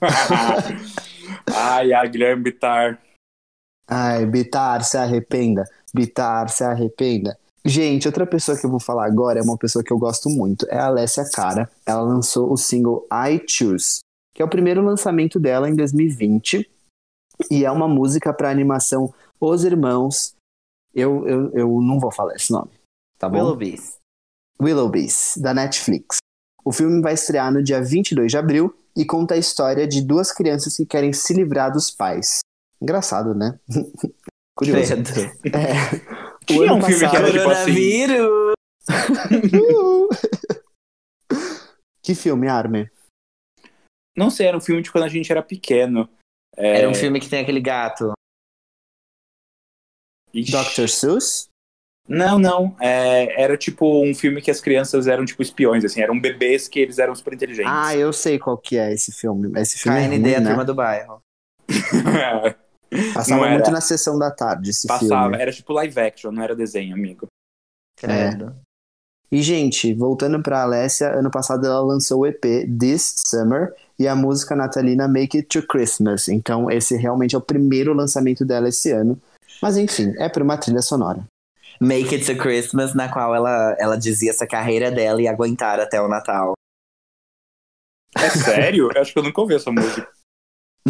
Ai, 1.54 1.92
a 1.92 2.04
Guilherme 2.06 2.42
Bittar. 2.42 3.00
Ai, 3.88 4.26
Bitar, 4.26 4.84
se 4.84 4.96
arrependa. 4.96 5.64
Bitar, 5.94 6.48
se 6.48 6.64
arrependa. 6.64 7.38
Gente, 7.68 8.08
outra 8.08 8.26
pessoa 8.26 8.58
que 8.58 8.64
eu 8.64 8.70
vou 8.70 8.80
falar 8.80 9.06
agora 9.06 9.38
é 9.38 9.42
uma 9.42 9.58
pessoa 9.58 9.84
que 9.84 9.92
eu 9.92 9.98
gosto 9.98 10.30
muito. 10.30 10.66
É 10.70 10.78
a 10.78 10.86
Alessia 10.86 11.28
Cara. 11.30 11.70
Ela 11.84 12.00
lançou 12.00 12.50
o 12.50 12.56
single 12.56 13.06
I 13.12 13.42
Choose, 13.46 14.00
que 14.34 14.40
é 14.40 14.44
o 14.44 14.48
primeiro 14.48 14.82
lançamento 14.82 15.38
dela 15.38 15.68
em 15.68 15.74
2020. 15.74 16.66
E 17.50 17.66
é 17.66 17.70
uma 17.70 17.86
música 17.86 18.32
para 18.32 18.50
animação 18.50 19.12
Os 19.38 19.64
Irmãos. 19.64 20.34
Eu, 20.94 21.28
eu, 21.28 21.52
eu 21.52 21.80
não 21.82 22.00
vou 22.00 22.10
falar 22.10 22.34
esse 22.36 22.50
nome, 22.50 22.70
tá 23.18 23.28
bom? 23.28 23.36
Willoughbys. 23.36 23.98
Willoughbys, 24.60 25.34
da 25.36 25.52
Netflix. 25.52 26.16
O 26.64 26.72
filme 26.72 27.02
vai 27.02 27.12
estrear 27.12 27.52
no 27.52 27.62
dia 27.62 27.82
22 27.82 28.32
de 28.32 28.38
abril 28.38 28.74
e 28.96 29.04
conta 29.04 29.34
a 29.34 29.38
história 29.38 29.86
de 29.86 30.00
duas 30.00 30.32
crianças 30.32 30.74
que 30.74 30.86
querem 30.86 31.12
se 31.12 31.34
livrar 31.34 31.70
dos 31.70 31.90
pais. 31.90 32.38
Engraçado, 32.80 33.34
né? 33.34 33.60
Curioso. 34.56 34.94
Credo. 34.94 35.10
É. 35.54 36.27
Tinha 36.48 36.72
um 36.72 36.82
filme 36.82 37.08
que 37.08 37.16
era 37.16 37.30
tipo 37.30 37.50
assim. 37.50 37.72
Coronavírus! 37.72 38.54
que 42.02 42.14
filme, 42.14 42.48
Armin? 42.48 42.88
Não 44.16 44.30
sei, 44.30 44.46
era 44.46 44.56
um 44.56 44.60
filme 44.60 44.82
de 44.82 44.90
quando 44.90 45.04
a 45.04 45.08
gente 45.08 45.30
era 45.30 45.42
pequeno. 45.42 46.08
É, 46.56 46.78
Era 46.78 46.88
um 46.88 46.94
filme 46.94 47.20
que 47.20 47.28
tem 47.28 47.40
aquele 47.40 47.60
gato. 47.60 48.12
ixi. 50.34 50.50
Dr. 50.50 50.88
Seuss? 50.88 51.48
Não, 52.08 52.38
não. 52.38 52.74
É, 52.80 53.40
era 53.40 53.56
tipo 53.56 54.02
um 54.02 54.14
filme 54.14 54.40
que 54.40 54.50
as 54.50 54.60
crianças 54.60 55.06
eram 55.06 55.24
tipo 55.24 55.42
espiões, 55.42 55.84
assim, 55.84 56.00
eram 56.00 56.18
bebês 56.18 56.66
que 56.66 56.80
eles 56.80 56.98
eram 56.98 57.14
super 57.14 57.34
inteligentes. 57.34 57.70
Ah, 57.72 57.94
eu 57.94 58.12
sei 58.12 58.38
qual 58.38 58.56
que 58.56 58.78
é 58.78 58.92
esse 58.92 59.12
filme. 59.12 59.52
Esse 59.60 59.78
filme 59.78 59.98
é 59.98 60.08
KND, 60.08 60.18
ruim, 60.18 60.34
a 60.34 60.40
né? 60.40 60.48
turma 60.48 60.64
do 60.64 60.74
bairro. 60.74 61.22
Passava 63.12 63.46
era. 63.46 63.54
muito 63.54 63.70
na 63.70 63.80
sessão 63.80 64.18
da 64.18 64.30
tarde 64.30 64.70
esse 64.70 64.86
Passava, 64.86 65.30
filme. 65.30 65.42
era 65.42 65.52
tipo 65.52 65.72
live 65.72 66.00
action, 66.00 66.32
não 66.32 66.42
era 66.42 66.56
desenho, 66.56 66.94
amigo. 66.94 67.26
Credo. 67.96 68.54
E, 69.30 69.42
gente, 69.42 69.92
voltando 69.94 70.42
pra 70.42 70.62
Alessia, 70.62 71.10
ano 71.10 71.30
passado 71.30 71.66
ela 71.66 71.80
lançou 71.80 72.20
o 72.20 72.26
EP 72.26 72.42
This 72.78 73.16
Summer 73.26 73.74
e 73.98 74.08
a 74.08 74.16
música 74.16 74.56
natalina 74.56 75.06
Make 75.06 75.38
It 75.38 75.48
to 75.48 75.66
Christmas. 75.66 76.28
Então, 76.28 76.70
esse 76.70 76.96
realmente 76.96 77.34
é 77.34 77.38
o 77.38 77.42
primeiro 77.42 77.92
lançamento 77.92 78.44
dela 78.44 78.68
esse 78.68 78.90
ano. 78.90 79.20
Mas, 79.60 79.76
enfim, 79.76 80.14
é 80.18 80.28
por 80.30 80.40
uma 80.40 80.56
trilha 80.56 80.80
sonora. 80.80 81.26
Make 81.78 82.14
It 82.14 82.24
to 82.24 82.40
Christmas, 82.40 82.94
na 82.94 83.12
qual 83.12 83.34
ela, 83.34 83.76
ela 83.78 83.96
dizia 83.96 84.30
essa 84.30 84.46
carreira 84.46 84.90
dela 84.90 85.20
e 85.20 85.28
aguentar 85.28 85.78
até 85.78 86.00
o 86.00 86.08
Natal. 86.08 86.54
É 88.16 88.30
sério? 88.30 88.88
Eu 88.94 89.02
acho 89.02 89.12
que 89.12 89.18
eu 89.18 89.22
nunca 89.22 89.40
ouvi 89.40 89.54
essa 89.54 89.70
música. 89.70 90.08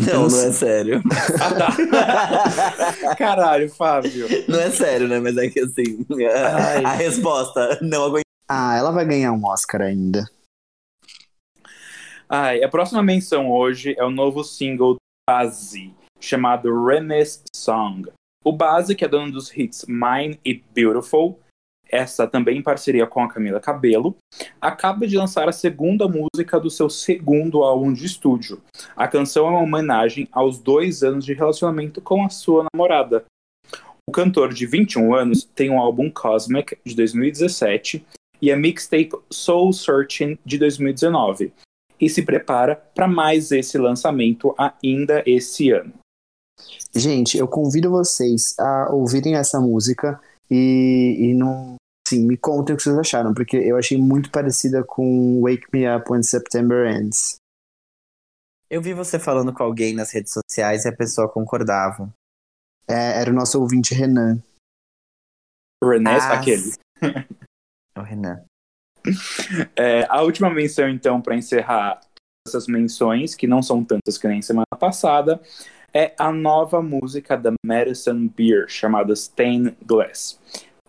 Não, 0.07 0.29
não 0.29 0.41
é 0.41 0.53
sério. 0.53 1.03
Ah, 1.41 1.55
tá. 1.55 3.15
Caralho, 3.17 3.69
Fábio. 3.71 4.27
Não 4.49 4.59
é 4.59 4.71
sério, 4.71 5.09
né? 5.09 5.21
Mas 5.21 5.37
é 5.37 5.49
que 5.49 5.61
assim. 5.61 6.05
A, 6.27 6.57
Ai. 6.57 6.85
a 6.85 6.93
resposta, 6.93 7.79
não 7.83 8.05
aguentar. 8.05 8.23
Ah, 8.49 8.77
ela 8.77 8.91
vai 8.91 9.05
ganhar 9.05 9.33
um 9.33 9.45
Oscar 9.45 9.83
ainda. 9.83 10.25
Ai, 12.29 12.63
a 12.63 12.69
próxima 12.69 13.03
menção 13.03 13.51
hoje 13.51 13.95
é 13.99 14.05
o 14.05 14.11
novo 14.11 14.45
single 14.45 14.95
do 14.95 15.01
Bazzi, 15.29 15.95
chamado 16.21 16.85
Renes 16.85 17.43
Song. 17.55 18.11
O 18.45 18.53
Bazzi, 18.53 18.95
que 18.95 19.05
é 19.05 19.09
dono 19.09 19.33
dos 19.33 19.55
hits 19.57 19.85
Mine 19.87 20.39
e 20.45 20.55
Beautiful, 20.75 21.41
essa 21.89 22.27
também 22.27 22.59
em 22.59 22.63
parceria 22.63 23.07
com 23.07 23.23
a 23.23 23.29
Camila 23.29 23.61
Cabello, 23.61 24.17
acaba 24.61 25.07
de 25.07 25.17
lançar 25.17 25.49
a 25.49 25.53
segunda 25.53 26.07
música 26.09 26.61
do 26.61 26.71
seu 26.71 26.89
segundo 26.91 27.63
álbum 27.63 27.93
de 27.93 28.05
estúdio. 28.05 28.61
A 28.97 29.09
canção 29.09 29.47
é 29.47 29.51
uma 29.51 29.63
homenagem 29.63 30.29
aos 30.33 30.59
dois 30.59 31.03
anos 31.03 31.25
de 31.25 31.35
relacionamento 31.35 32.01
com 32.01 32.25
a 32.25 32.29
sua 32.29 32.67
namorada. 32.73 33.25
O 34.09 34.13
cantor 34.13 34.53
de 34.53 34.67
21 34.67 35.15
anos 35.15 35.45
tem 35.55 35.71
um 35.71 35.79
álbum 35.79 36.11
Cosmic, 36.11 36.79
de 36.85 36.95
2017, 36.95 38.05
e 38.41 38.53
a 38.53 38.57
mixtape 38.57 39.13
Soul 39.31 39.73
Searching, 39.73 40.39
de 40.45 40.59
2019 40.59 41.53
e 42.01 42.09
se 42.09 42.23
prepara 42.23 42.77
para 42.95 43.09
mais 43.09 43.51
esse 43.51 43.77
lançamento 43.77 44.55
ainda 44.57 45.23
esse 45.27 45.71
ano. 45.71 45.93
Gente, 46.95 47.39
eu 47.39 47.47
convido 47.47 47.91
vocês 47.91 48.55
a 48.59 48.93
ouvirem 48.93 49.37
essa 49.37 49.61
música 49.61 50.21
e, 50.51 51.17
e 51.19 51.35
não. 51.35 51.77
Sim, 52.07 52.27
me 52.27 52.39
contem 52.39 52.75
o 52.75 52.77
que 52.77 52.83
vocês 52.83 52.97
acharam, 52.97 53.35
porque 53.35 53.57
eu 53.57 53.77
achei 53.77 53.99
muito 53.99 54.31
parecida 54.31 54.83
com 54.83 55.43
Wake 55.43 55.67
Me 55.73 55.87
Up 55.95 56.11
When 56.11 56.23
September 56.23 56.91
Ends. 56.91 57.37
Eu 58.71 58.81
vi 58.81 58.95
você 58.95 59.19
falando 59.19 59.53
com 59.53 59.63
alguém 59.63 59.95
nas 59.95 60.13
redes 60.13 60.33
sociais 60.33 60.85
e 60.85 60.89
a 60.89 60.97
pessoa 60.97 61.29
concordava. 61.29 62.11
É, 62.89 63.21
era 63.21 63.31
o 63.31 63.35
nosso 63.35 63.61
ouvinte 63.61 63.95
Renan. 63.95 64.43
René, 65.83 66.19
Ah, 66.19 66.33
aquele. 66.33 66.73
É 67.95 68.01
o 68.01 68.03
Renan. 68.03 68.45
É, 69.75 70.07
a 70.09 70.23
última 70.23 70.49
menção, 70.51 70.89
então, 70.89 71.21
para 71.21 71.35
encerrar 71.35 72.01
essas 72.47 72.67
menções, 72.67 73.35
que 73.35 73.47
não 73.47 73.63
são 73.63 73.85
tantas 73.85 74.17
que 74.17 74.29
nem 74.29 74.41
semana 74.41 74.67
passada, 74.79 75.41
é 75.93 76.15
a 76.19 76.31
nova 76.31 76.83
música 76.83 77.37
da 77.37 77.53
Madison 77.65 78.29
Beer, 78.29 78.69
chamada 78.69 79.15
Stained 79.15 79.77
Glass. 79.85 80.41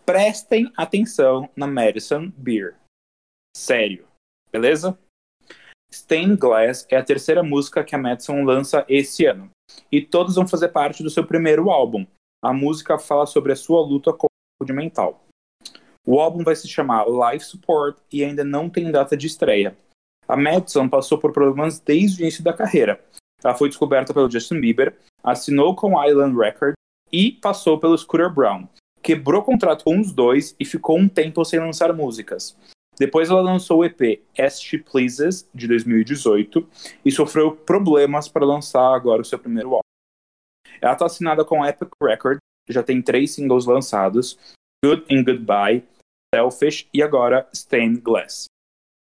Prestem 0.05 0.71
atenção 0.75 1.49
na 1.55 1.67
Madison 1.67 2.31
Beer. 2.35 2.75
Sério, 3.55 4.05
beleza? 4.51 4.97
Stained 5.91 6.37
Glass 6.37 6.85
é 6.89 6.97
a 6.97 7.03
terceira 7.03 7.41
música 7.41 7.83
que 7.83 7.95
a 7.95 7.97
Madison 7.97 8.43
lança 8.43 8.85
esse 8.87 9.25
ano. 9.25 9.49
E 9.91 10.01
todos 10.01 10.35
vão 10.35 10.47
fazer 10.47 10.69
parte 10.69 11.03
do 11.03 11.09
seu 11.09 11.25
primeiro 11.25 11.69
álbum. 11.69 12.05
A 12.43 12.53
música 12.53 12.97
fala 12.97 13.25
sobre 13.25 13.51
a 13.51 13.55
sua 13.55 13.81
luta 13.81 14.13
com 14.13 14.27
a 14.27 14.61
saúde 14.61 14.73
mental. 14.73 15.23
O 16.05 16.19
álbum 16.19 16.43
vai 16.43 16.55
se 16.55 16.67
chamar 16.67 17.05
Life 17.07 17.45
Support 17.45 17.99
e 18.11 18.23
ainda 18.23 18.43
não 18.43 18.69
tem 18.69 18.91
data 18.91 19.15
de 19.15 19.27
estreia. 19.27 19.77
A 20.27 20.37
Madison 20.37 20.87
passou 20.87 21.17
por 21.17 21.31
problemas 21.31 21.79
desde 21.79 22.21
o 22.21 22.23
início 22.23 22.43
da 22.43 22.53
carreira. 22.53 23.03
Ela 23.43 23.55
foi 23.55 23.69
descoberta 23.69 24.13
pelo 24.13 24.29
Justin 24.29 24.59
Bieber, 24.59 24.95
assinou 25.23 25.75
com 25.75 26.03
Island 26.03 26.37
Records 26.37 26.75
e 27.11 27.31
passou 27.31 27.79
pelo 27.79 27.97
Scooter 27.97 28.33
Brown. 28.33 28.67
Quebrou 29.01 29.41
contrato 29.41 29.83
com 29.83 29.99
os 29.99 30.11
dois 30.11 30.55
e 30.59 30.65
ficou 30.65 30.97
um 30.97 31.07
tempo 31.07 31.43
sem 31.45 31.59
lançar 31.59 31.93
músicas. 31.93 32.55
Depois 32.99 33.29
ela 33.29 33.41
lançou 33.41 33.79
o 33.79 33.85
EP 33.85 34.21
As 34.37 34.61
She 34.61 34.77
Pleases, 34.77 35.49
de 35.55 35.67
2018, 35.67 36.67
e 37.05 37.11
sofreu 37.11 37.55
problemas 37.55 38.27
para 38.27 38.45
lançar 38.45 38.93
agora 38.93 39.21
o 39.21 39.25
seu 39.25 39.39
primeiro 39.39 39.69
álbum. 39.69 39.79
Ela 40.81 40.93
está 40.93 41.05
assinada 41.05 41.45
com 41.45 41.63
a 41.63 41.69
Epic 41.69 41.89
Records, 42.03 42.41
já 42.67 42.83
tem 42.83 43.01
três 43.01 43.31
singles 43.31 43.65
lançados, 43.65 44.37
Good 44.83 45.05
and 45.09 45.23
Goodbye, 45.23 45.83
Selfish 46.35 46.87
e 46.93 47.01
agora 47.01 47.47
Stained 47.53 48.01
Glass. 48.01 48.45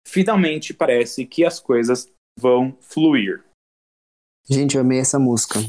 Finalmente 0.07 0.73
parece 0.73 1.25
que 1.25 1.43
as 1.43 1.59
coisas 1.59 2.11
vão 2.39 2.77
fluir. 2.79 3.43
Gente, 4.49 4.75
eu 4.75 4.81
amei 4.81 4.99
essa 4.99 5.19
música. 5.19 5.59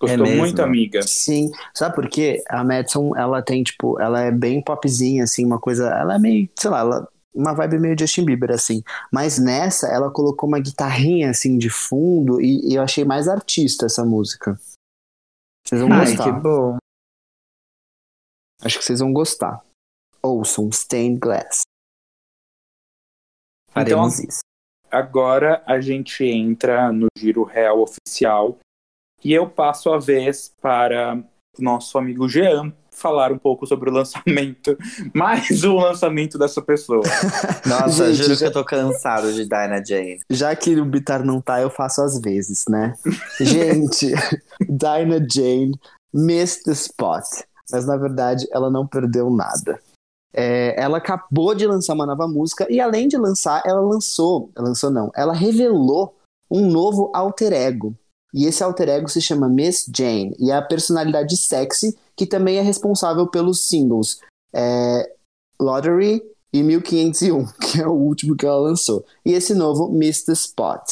Gostou 0.00 0.24
mesmo? 0.24 0.38
muito, 0.38 0.62
amiga? 0.62 1.02
Sim, 1.02 1.50
sabe 1.74 1.94
por 1.94 2.08
quê? 2.08 2.42
A 2.48 2.64
Madison, 2.64 3.14
ela 3.14 3.42
tem, 3.42 3.62
tipo, 3.62 4.00
ela 4.00 4.20
é 4.22 4.30
bem 4.30 4.62
popzinha, 4.64 5.24
assim, 5.24 5.44
uma 5.44 5.60
coisa. 5.60 5.90
Ela 5.90 6.14
é 6.14 6.18
meio, 6.18 6.48
sei 6.58 6.70
lá, 6.70 6.78
ela, 6.80 7.08
uma 7.34 7.52
vibe 7.52 7.78
meio 7.78 7.98
Justin 7.98 8.24
Bieber, 8.24 8.50
assim. 8.50 8.82
Mas 9.12 9.38
nessa, 9.38 9.88
ela 9.88 10.10
colocou 10.10 10.48
uma 10.48 10.58
guitarrinha, 10.58 11.28
assim, 11.28 11.58
de 11.58 11.68
fundo, 11.68 12.40
e, 12.40 12.70
e 12.70 12.74
eu 12.76 12.82
achei 12.82 13.04
mais 13.04 13.28
artista 13.28 13.84
essa 13.84 14.02
música. 14.02 14.58
Vocês 15.66 15.82
vão 15.82 15.92
Ai, 15.92 16.06
gostar. 16.06 16.24
que 16.24 16.40
bom. 16.40 16.78
Acho 18.62 18.78
que 18.78 18.84
vocês 18.84 19.00
vão 19.00 19.12
gostar. 19.12 19.62
Ouçam 20.22 20.70
Stained 20.70 21.18
Glass. 21.18 21.60
Faremos 23.70 24.14
Então, 24.18 24.28
isso. 24.28 24.40
Agora 24.90 25.62
a 25.66 25.80
gente 25.80 26.24
entra 26.24 26.92
no 26.92 27.06
giro 27.16 27.44
real 27.44 27.80
oficial 27.80 28.58
e 29.24 29.32
eu 29.32 29.48
passo 29.48 29.90
a 29.92 29.98
vez 29.98 30.52
para 30.60 31.16
o 31.58 31.62
nosso 31.62 31.96
amigo 31.98 32.28
Jean 32.28 32.72
falar 32.90 33.32
um 33.32 33.38
pouco 33.38 33.66
sobre 33.66 33.88
o 33.88 33.92
lançamento, 33.92 34.76
mais 35.14 35.62
um 35.64 35.76
lançamento 35.76 36.36
dessa 36.38 36.60
pessoa. 36.60 37.02
Nossa, 37.66 38.12
Gente, 38.12 38.16
juro 38.24 38.34
já- 38.34 38.38
que 38.38 38.44
eu 38.46 38.52
tô 38.52 38.64
cansado 38.64 39.32
de 39.32 39.44
Dinah 39.44 39.82
Jane. 39.84 40.20
Já 40.28 40.54
que 40.56 40.78
o 40.78 40.84
Bitar 40.84 41.24
não 41.24 41.40
tá, 41.40 41.60
eu 41.62 41.70
faço 41.70 42.02
às 42.02 42.20
vezes, 42.20 42.64
né? 42.68 42.94
Gente, 43.40 44.12
Dinah 44.60 45.24
Jane 45.32 45.72
missed 46.12 46.64
the 46.64 46.72
spot. 46.72 47.24
Mas 47.72 47.86
na 47.86 47.96
verdade 47.96 48.46
ela 48.52 48.68
não 48.70 48.86
perdeu 48.86 49.30
nada. 49.30 49.80
É, 50.32 50.80
ela 50.80 50.98
acabou 50.98 51.54
de 51.54 51.66
lançar 51.66 51.94
uma 51.94 52.06
nova 52.06 52.28
música 52.28 52.66
e 52.70 52.80
além 52.80 53.08
de 53.08 53.16
lançar, 53.16 53.62
ela 53.66 53.80
lançou, 53.80 54.50
lançou 54.56 54.90
não, 54.90 55.10
ela 55.14 55.32
revelou 55.32 56.16
um 56.50 56.70
novo 56.70 57.10
alter 57.14 57.52
ego. 57.52 57.94
E 58.32 58.46
esse 58.46 58.62
alter 58.62 58.88
ego 58.88 59.08
se 59.08 59.20
chama 59.20 59.48
Miss 59.48 59.90
Jane 59.94 60.36
e 60.38 60.50
é 60.50 60.54
a 60.54 60.62
personalidade 60.62 61.36
sexy 61.36 61.96
que 62.14 62.26
também 62.26 62.58
é 62.58 62.62
responsável 62.62 63.26
pelos 63.26 63.66
singles 63.66 64.20
é, 64.52 65.12
Lottery 65.60 66.22
e 66.52 66.62
1501, 66.62 67.46
que 67.60 67.80
é 67.80 67.86
o 67.86 67.92
último 67.92 68.36
que 68.36 68.46
ela 68.46 68.60
lançou. 68.60 69.04
E 69.24 69.32
esse 69.32 69.54
novo 69.54 69.90
Miss 69.90 70.24
the 70.24 70.32
Spot. 70.32 70.90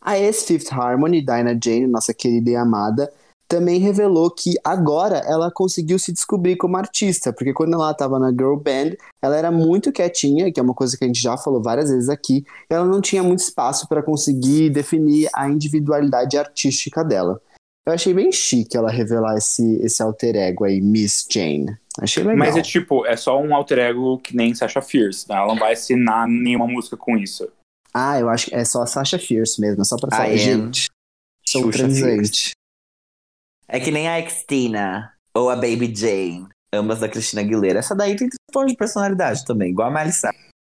A 0.00 0.18
ex-Fifth 0.18 0.72
Harmony, 0.72 1.20
Dinah 1.20 1.58
Jane, 1.60 1.86
nossa 1.86 2.14
querida 2.14 2.50
e 2.50 2.56
amada, 2.56 3.12
também 3.48 3.78
revelou 3.78 4.30
que 4.30 4.54
agora 4.64 5.18
ela 5.18 5.50
conseguiu 5.50 5.98
se 5.98 6.12
descobrir 6.12 6.56
como 6.56 6.76
artista, 6.76 7.32
porque 7.32 7.52
quando 7.52 7.74
ela 7.74 7.90
estava 7.90 8.18
na 8.18 8.30
girl 8.30 8.56
band, 8.56 8.96
ela 9.22 9.36
era 9.36 9.50
muito 9.50 9.92
quietinha, 9.92 10.52
que 10.52 10.58
é 10.58 10.62
uma 10.62 10.74
coisa 10.74 10.96
que 10.96 11.04
a 11.04 11.06
gente 11.06 11.20
já 11.20 11.36
falou 11.36 11.62
várias 11.62 11.90
vezes 11.90 12.08
aqui, 12.08 12.44
ela 12.68 12.84
não 12.84 13.00
tinha 13.00 13.22
muito 13.22 13.40
espaço 13.40 13.88
para 13.88 14.02
conseguir 14.02 14.70
definir 14.70 15.28
a 15.34 15.48
individualidade 15.48 16.36
artística 16.36 17.04
dela. 17.04 17.40
Eu 17.86 17.92
achei 17.92 18.12
bem 18.12 18.32
chique 18.32 18.76
ela 18.76 18.90
revelar 18.90 19.36
esse, 19.36 19.76
esse 19.76 20.02
alter 20.02 20.34
ego 20.34 20.64
aí, 20.64 20.80
Miss 20.80 21.24
Jane. 21.30 21.76
Achei 22.00 22.24
legal. 22.24 22.38
Mas 22.38 22.56
é 22.56 22.62
tipo, 22.62 23.06
é 23.06 23.16
só 23.16 23.40
um 23.40 23.54
alter 23.54 23.78
ego 23.78 24.18
que 24.18 24.36
nem 24.36 24.52
Sasha 24.54 24.82
Fierce, 24.82 25.28
né? 25.28 25.36
Ela 25.36 25.46
não 25.46 25.56
vai 25.56 25.74
assinar 25.74 26.26
nenhuma 26.26 26.66
música 26.66 26.96
com 26.96 27.16
isso. 27.16 27.48
Ah, 27.94 28.18
eu 28.18 28.28
acho 28.28 28.46
que 28.46 28.54
é 28.54 28.64
só 28.64 28.82
a 28.82 28.86
Sasha 28.86 29.18
Fierce 29.18 29.60
mesmo, 29.60 29.82
é 29.82 29.84
só 29.84 29.96
pra 29.96 30.08
I 30.08 30.10
falar, 30.10 30.30
am 30.30 30.36
gente, 30.36 30.88
sou 31.46 31.70
transante. 31.70 32.50
É 33.68 33.80
que 33.80 33.90
nem 33.90 34.08
a 34.08 34.28
Xtina 34.28 35.12
ou 35.34 35.50
a 35.50 35.56
Baby 35.56 35.92
Jane, 35.94 36.46
ambas 36.72 37.00
da 37.00 37.08
Cristina 37.08 37.42
Aguilera. 37.42 37.80
Essa 37.80 37.94
daí 37.94 38.16
tem 38.16 38.28
tons 38.52 38.70
de 38.70 38.76
personalidade 38.76 39.44
também, 39.44 39.70
igual 39.70 39.88
a 39.88 39.90
Miley. 39.90 40.12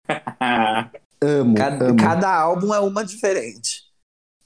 Amo, 1.22 1.54
Cada, 1.54 1.88
amo. 1.88 1.96
cada 1.96 2.34
álbum 2.34 2.74
é 2.74 2.80
uma 2.80 3.04
diferente. 3.04 3.82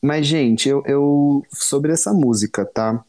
Mas, 0.03 0.27
gente, 0.27 0.69
eu, 0.69 0.83
eu. 0.87 1.43
Sobre 1.51 1.91
essa 1.91 2.13
música, 2.13 2.67
tá? 2.67 3.03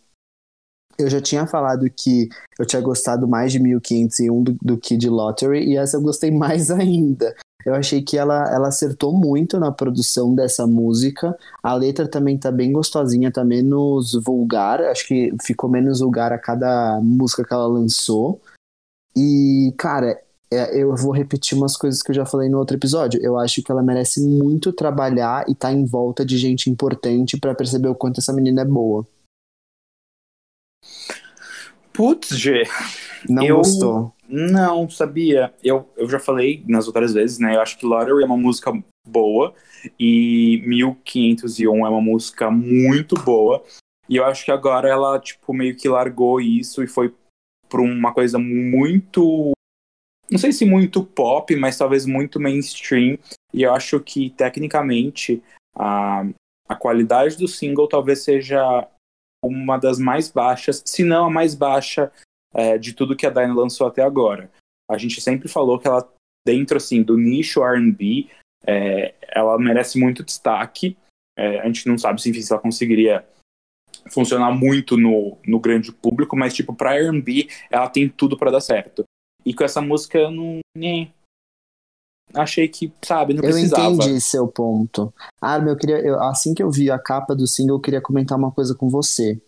Eu 0.97 1.10
já 1.10 1.21
tinha 1.21 1.45
falado 1.45 1.86
que 1.91 2.30
eu 2.58 2.65
tinha 2.65 2.82
gostado 2.82 3.28
mais 3.28 3.52
de 3.52 3.60
1501 3.60 4.43
do, 4.43 4.58
do 4.62 4.78
que 4.78 4.95
de 4.95 5.10
Lottery, 5.10 5.65
e 5.69 5.78
essa 5.78 5.97
eu 5.97 6.02
gostei 6.02 6.32
mais 6.32 6.71
ainda. 6.71 7.36
Eu 7.68 7.76
achei 7.76 8.02
que 8.02 8.18
ela, 8.18 8.50
ela 8.50 8.70
acertou 8.70 9.12
muito 9.12 9.60
na 9.60 9.74
produção 9.74 10.34
dessa 10.34 10.66
música. 10.66 11.38
A 11.62 11.74
letra 11.74 12.08
também 12.08 12.38
tá 12.38 12.50
bem 12.50 12.72
gostosinha, 12.72 13.30
tá 13.30 13.44
menos 13.44 14.14
vulgar. 14.24 14.82
Acho 14.84 15.06
que 15.06 15.34
ficou 15.44 15.70
menos 15.70 16.00
vulgar 16.00 16.32
a 16.32 16.38
cada 16.38 16.98
música 17.02 17.44
que 17.44 17.54
ela 17.54 17.68
lançou. 17.68 18.40
E, 19.14 19.74
cara, 19.78 20.18
é, 20.50 20.82
eu 20.82 20.96
vou 20.96 21.12
repetir 21.12 21.58
umas 21.58 21.76
coisas 21.76 22.02
que 22.02 22.12
eu 22.12 22.16
já 22.16 22.26
falei 22.26 22.48
no 22.48 22.58
outro 22.58 22.78
episódio. 22.78 23.20
Eu 23.22 23.38
acho 23.38 23.62
que 23.62 23.70
ela 23.70 23.84
merece 23.84 24.22
muito 24.22 24.72
trabalhar 24.72 25.44
e 25.50 25.54
tá 25.54 25.70
em 25.70 25.84
volta 25.84 26.26
de 26.26 26.38
gente 26.38 26.70
importante 26.70 27.38
pra 27.38 27.54
perceber 27.54 27.90
o 27.90 27.96
quanto 27.96 28.22
essa 28.22 28.32
menina 28.32 28.62
é 28.62 28.66
boa. 28.66 29.06
Putz, 31.98 32.30
G. 32.38 32.64
Não 33.28 33.44
Eu- 33.44 33.58
gostou? 33.58 34.14
Não, 34.30 34.88
sabia. 34.90 35.52
Eu, 35.64 35.90
eu 35.98 36.08
já 36.08 36.20
falei 36.20 36.64
nas 36.68 36.86
outras 36.86 37.14
vezes, 37.14 37.40
né? 37.40 37.56
Eu 37.56 37.62
acho 37.62 37.76
que 37.78 37.86
Lottery 37.88 38.22
é 38.22 38.26
uma 38.26 38.38
música 38.38 38.72
boa 39.08 39.56
e 40.00 40.62
1501 40.66 41.86
é 41.86 41.90
uma 41.90 42.02
música 42.02 42.52
muito 42.52 43.16
boa. 43.16 43.64
E 44.08 44.16
eu 44.18 44.26
acho 44.26 44.46
que 44.46 44.52
agora 44.52 44.88
ela, 44.88 45.20
tipo, 45.20 45.54
meio 45.54 45.76
que 45.76 45.90
largou 45.90 46.40
isso 46.40 46.84
e 46.84 46.88
foi 46.88 47.14
pra 47.68 47.82
uma 47.82 48.14
coisa 48.14 48.38
muito. 48.38 49.54
Não 50.30 50.38
sei 50.38 50.52
se 50.52 50.66
muito 50.66 51.04
pop, 51.04 51.56
mas 51.56 51.78
talvez 51.78 52.06
muito 52.06 52.40
mainstream. 52.40 53.18
E 53.54 53.64
eu 53.64 53.74
acho 53.74 54.00
que, 54.02 54.30
tecnicamente, 54.32 55.42
a, 55.76 56.26
a 56.70 56.76
qualidade 56.76 57.38
do 57.38 57.48
single 57.48 57.88
talvez 57.88 58.24
seja 58.24 58.88
uma 59.43 59.78
das 59.78 60.00
mais 60.00 60.32
baixas, 60.32 60.84
se 60.86 61.04
não 61.04 61.26
a 61.26 61.30
mais 61.30 61.54
baixa 61.56 62.12
é, 62.54 62.78
de 62.78 62.93
tudo 62.93 63.15
que 63.15 63.26
a 63.26 63.30
Dinah 63.30 63.54
lançou 63.54 63.88
até 63.88 64.02
agora. 64.02 64.52
A 64.89 64.97
gente 64.97 65.21
sempre 65.21 65.47
falou 65.47 65.80
que 65.80 65.88
ela, 65.88 66.08
dentro 66.45 66.78
assim 66.78 67.04
do 67.04 67.17
nicho 67.17 67.63
R&B, 67.63 68.28
é, 68.65 69.13
ela 69.30 69.58
merece 69.58 70.00
muito 70.00 70.23
destaque. 70.23 70.97
É, 71.38 71.60
a 71.60 71.65
gente 71.65 71.88
não 71.88 71.97
sabe 71.97 72.21
se, 72.21 72.34
se 72.41 72.52
ela 72.52 72.62
conseguiria 72.62 73.26
funcionar 74.10 74.52
muito 74.52 74.97
no, 74.97 75.38
no 75.45 75.60
grande 75.60 75.91
público, 75.91 76.36
mas 76.36 76.54
tipo 76.54 76.73
para 76.73 76.95
R&B 76.95 77.50
ela 77.69 77.89
tem 77.89 78.10
tudo 78.10 78.38
para 78.38 78.52
dar 78.52 78.62
certo. 78.62 79.04
E 79.45 79.54
com 79.54 79.63
essa 79.63 79.82
música 79.82 80.17
eu 80.17 80.32
não 80.32 80.60
nem 80.76 81.13
achei 82.34 82.68
que, 82.68 82.92
sabe, 83.04 83.34
não 83.34 83.44
Eu 83.44 83.52
precisava. 83.52 83.90
entendi 83.90 84.22
seu 84.22 84.48
ponto. 84.48 85.13
Armin, 85.42 85.70
eu 85.72 85.78
queria. 85.78 86.00
eu- 86.00 86.22
assim 86.24 86.54
que 86.54 86.62
eu 86.63 86.70
vi 86.72 86.90
a 86.92 87.00
capa 87.00 87.36
do 87.36 87.48
single, 87.48 87.78
eu 87.78 87.82
queria 87.82 88.02
comentar 88.02 88.38
uma 88.38 88.52
coisa 88.52 88.74
com 88.76 88.90
você. 88.90 89.42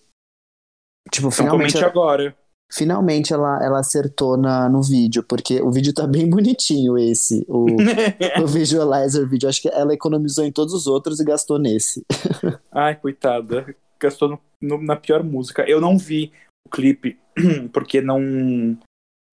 Tipo, 1.12 1.28
Então 1.28 1.32
finalmente, 1.32 1.74
comente 1.74 1.86
agora. 1.86 2.36
finalmente 2.72 3.34
ela, 3.34 3.64
ela 3.64 3.80
acertou 3.80 4.38
na, 4.38 4.70
no 4.70 4.82
vídeo, 4.84 5.24
porque 5.24 5.60
o 5.62 5.72
vídeo 5.72 5.94
tá 5.94 6.06
bem 6.06 6.30
bonitinho 6.30 6.98
esse, 6.98 7.46
o, 7.50 7.66
o 8.44 8.48
visualizer 8.48 9.28
vídeo. 9.28 9.50
Acho 9.50 9.62
que 9.62 9.70
ela 9.70 9.94
economizou 9.94 10.46
em 10.46 10.52
todos 10.52 10.74
os 10.74 10.86
outros 10.88 11.20
e 11.20 11.26
gastou 11.26 11.58
nesse. 11.58 12.06
Ai, 12.72 12.96
coitada. 12.96 13.76
Gastou 14.00 14.30
no- 14.30 14.40
no- 14.62 14.82
na 14.84 14.96
pior 14.96 15.24
música. 15.24 15.64
Eu 15.68 15.82
não 15.82 15.98
vi 15.98 16.32
o 16.68 16.70
clipe, 16.70 17.18
porque 17.74 18.02
não. 18.02 18.78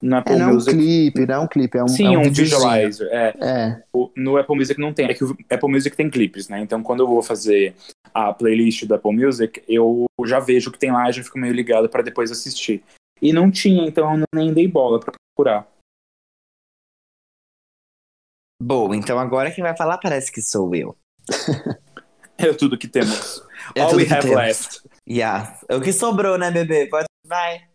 Na 0.02 0.18
Apple 0.18 0.34
É, 0.34 0.38
não 0.38 0.44
é 0.44 0.50
um 0.50 0.54
Music. 0.54 0.76
clipe, 0.76 1.26
não 1.26 1.34
é 1.34 1.38
um 1.38 1.48
clipe, 1.48 1.78
é 1.78 1.82
um, 1.84 1.88
Sim, 1.88 2.14
é 2.14 2.18
um, 2.18 2.22
um 2.26 2.30
visualizer. 2.32 3.08
É. 3.10 3.34
É, 3.40 3.82
O- 3.92 4.10
no 4.14 4.36
Apple 4.36 4.54
Music 4.56 4.78
não 4.80 4.92
tem. 4.92 5.06
É 5.06 5.14
que 5.14 5.24
o 5.24 5.36
Apple 5.50 5.70
Music 5.70 5.96
tem 5.96 6.10
clipes, 6.10 6.48
né? 6.48 6.60
Então 6.60 6.82
quando 6.82 7.00
eu 7.00 7.06
vou 7.08 7.22
fazer 7.22 7.74
a 8.12 8.32
playlist 8.32 8.84
do 8.84 8.94
Apple 8.94 9.12
Music, 9.16 9.62
eu 9.66 10.04
já 10.26 10.38
vejo 10.38 10.68
o 10.68 10.72
que 10.72 10.78
tem 10.78 10.92
lá 10.92 11.08
e 11.08 11.12
já 11.14 11.22
fico 11.22 11.38
meio 11.38 11.52
ligado 11.54 11.88
pra 11.88 12.02
depois 12.02 12.30
assistir. 12.30 12.84
E 13.22 13.32
não 13.32 13.50
tinha, 13.50 13.86
então 13.88 14.14
eu 14.18 14.24
nem 14.34 14.52
dei 14.52 14.68
bola 14.68 15.00
pra 15.00 15.12
procurar. 15.34 15.66
Bom, 18.62 18.94
então 18.94 19.18
agora 19.18 19.50
quem 19.50 19.62
vai 19.64 19.76
falar 19.76 19.98
parece 19.98 20.30
que 20.30 20.40
sou 20.42 20.74
eu. 20.74 20.96
É 22.38 22.52
tudo 22.52 22.76
que 22.76 22.86
temos. 22.86 23.42
É 23.74 23.80
All 23.80 23.94
we 23.96 24.02
have 24.02 24.20
temos. 24.20 24.36
left. 24.36 24.80
Yeah. 25.08 25.58
O 25.70 25.80
que 25.80 25.90
sobrou, 25.90 26.36
né, 26.36 26.50
bebê? 26.50 26.86
Pode... 26.86 27.06
Vai. 27.26 27.66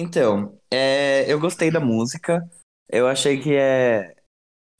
Então, 0.00 0.58
é, 0.72 1.30
eu 1.30 1.38
gostei 1.38 1.70
da 1.70 1.78
música. 1.78 2.48
Eu 2.88 3.06
achei 3.06 3.38
que 3.38 3.54
é, 3.54 4.16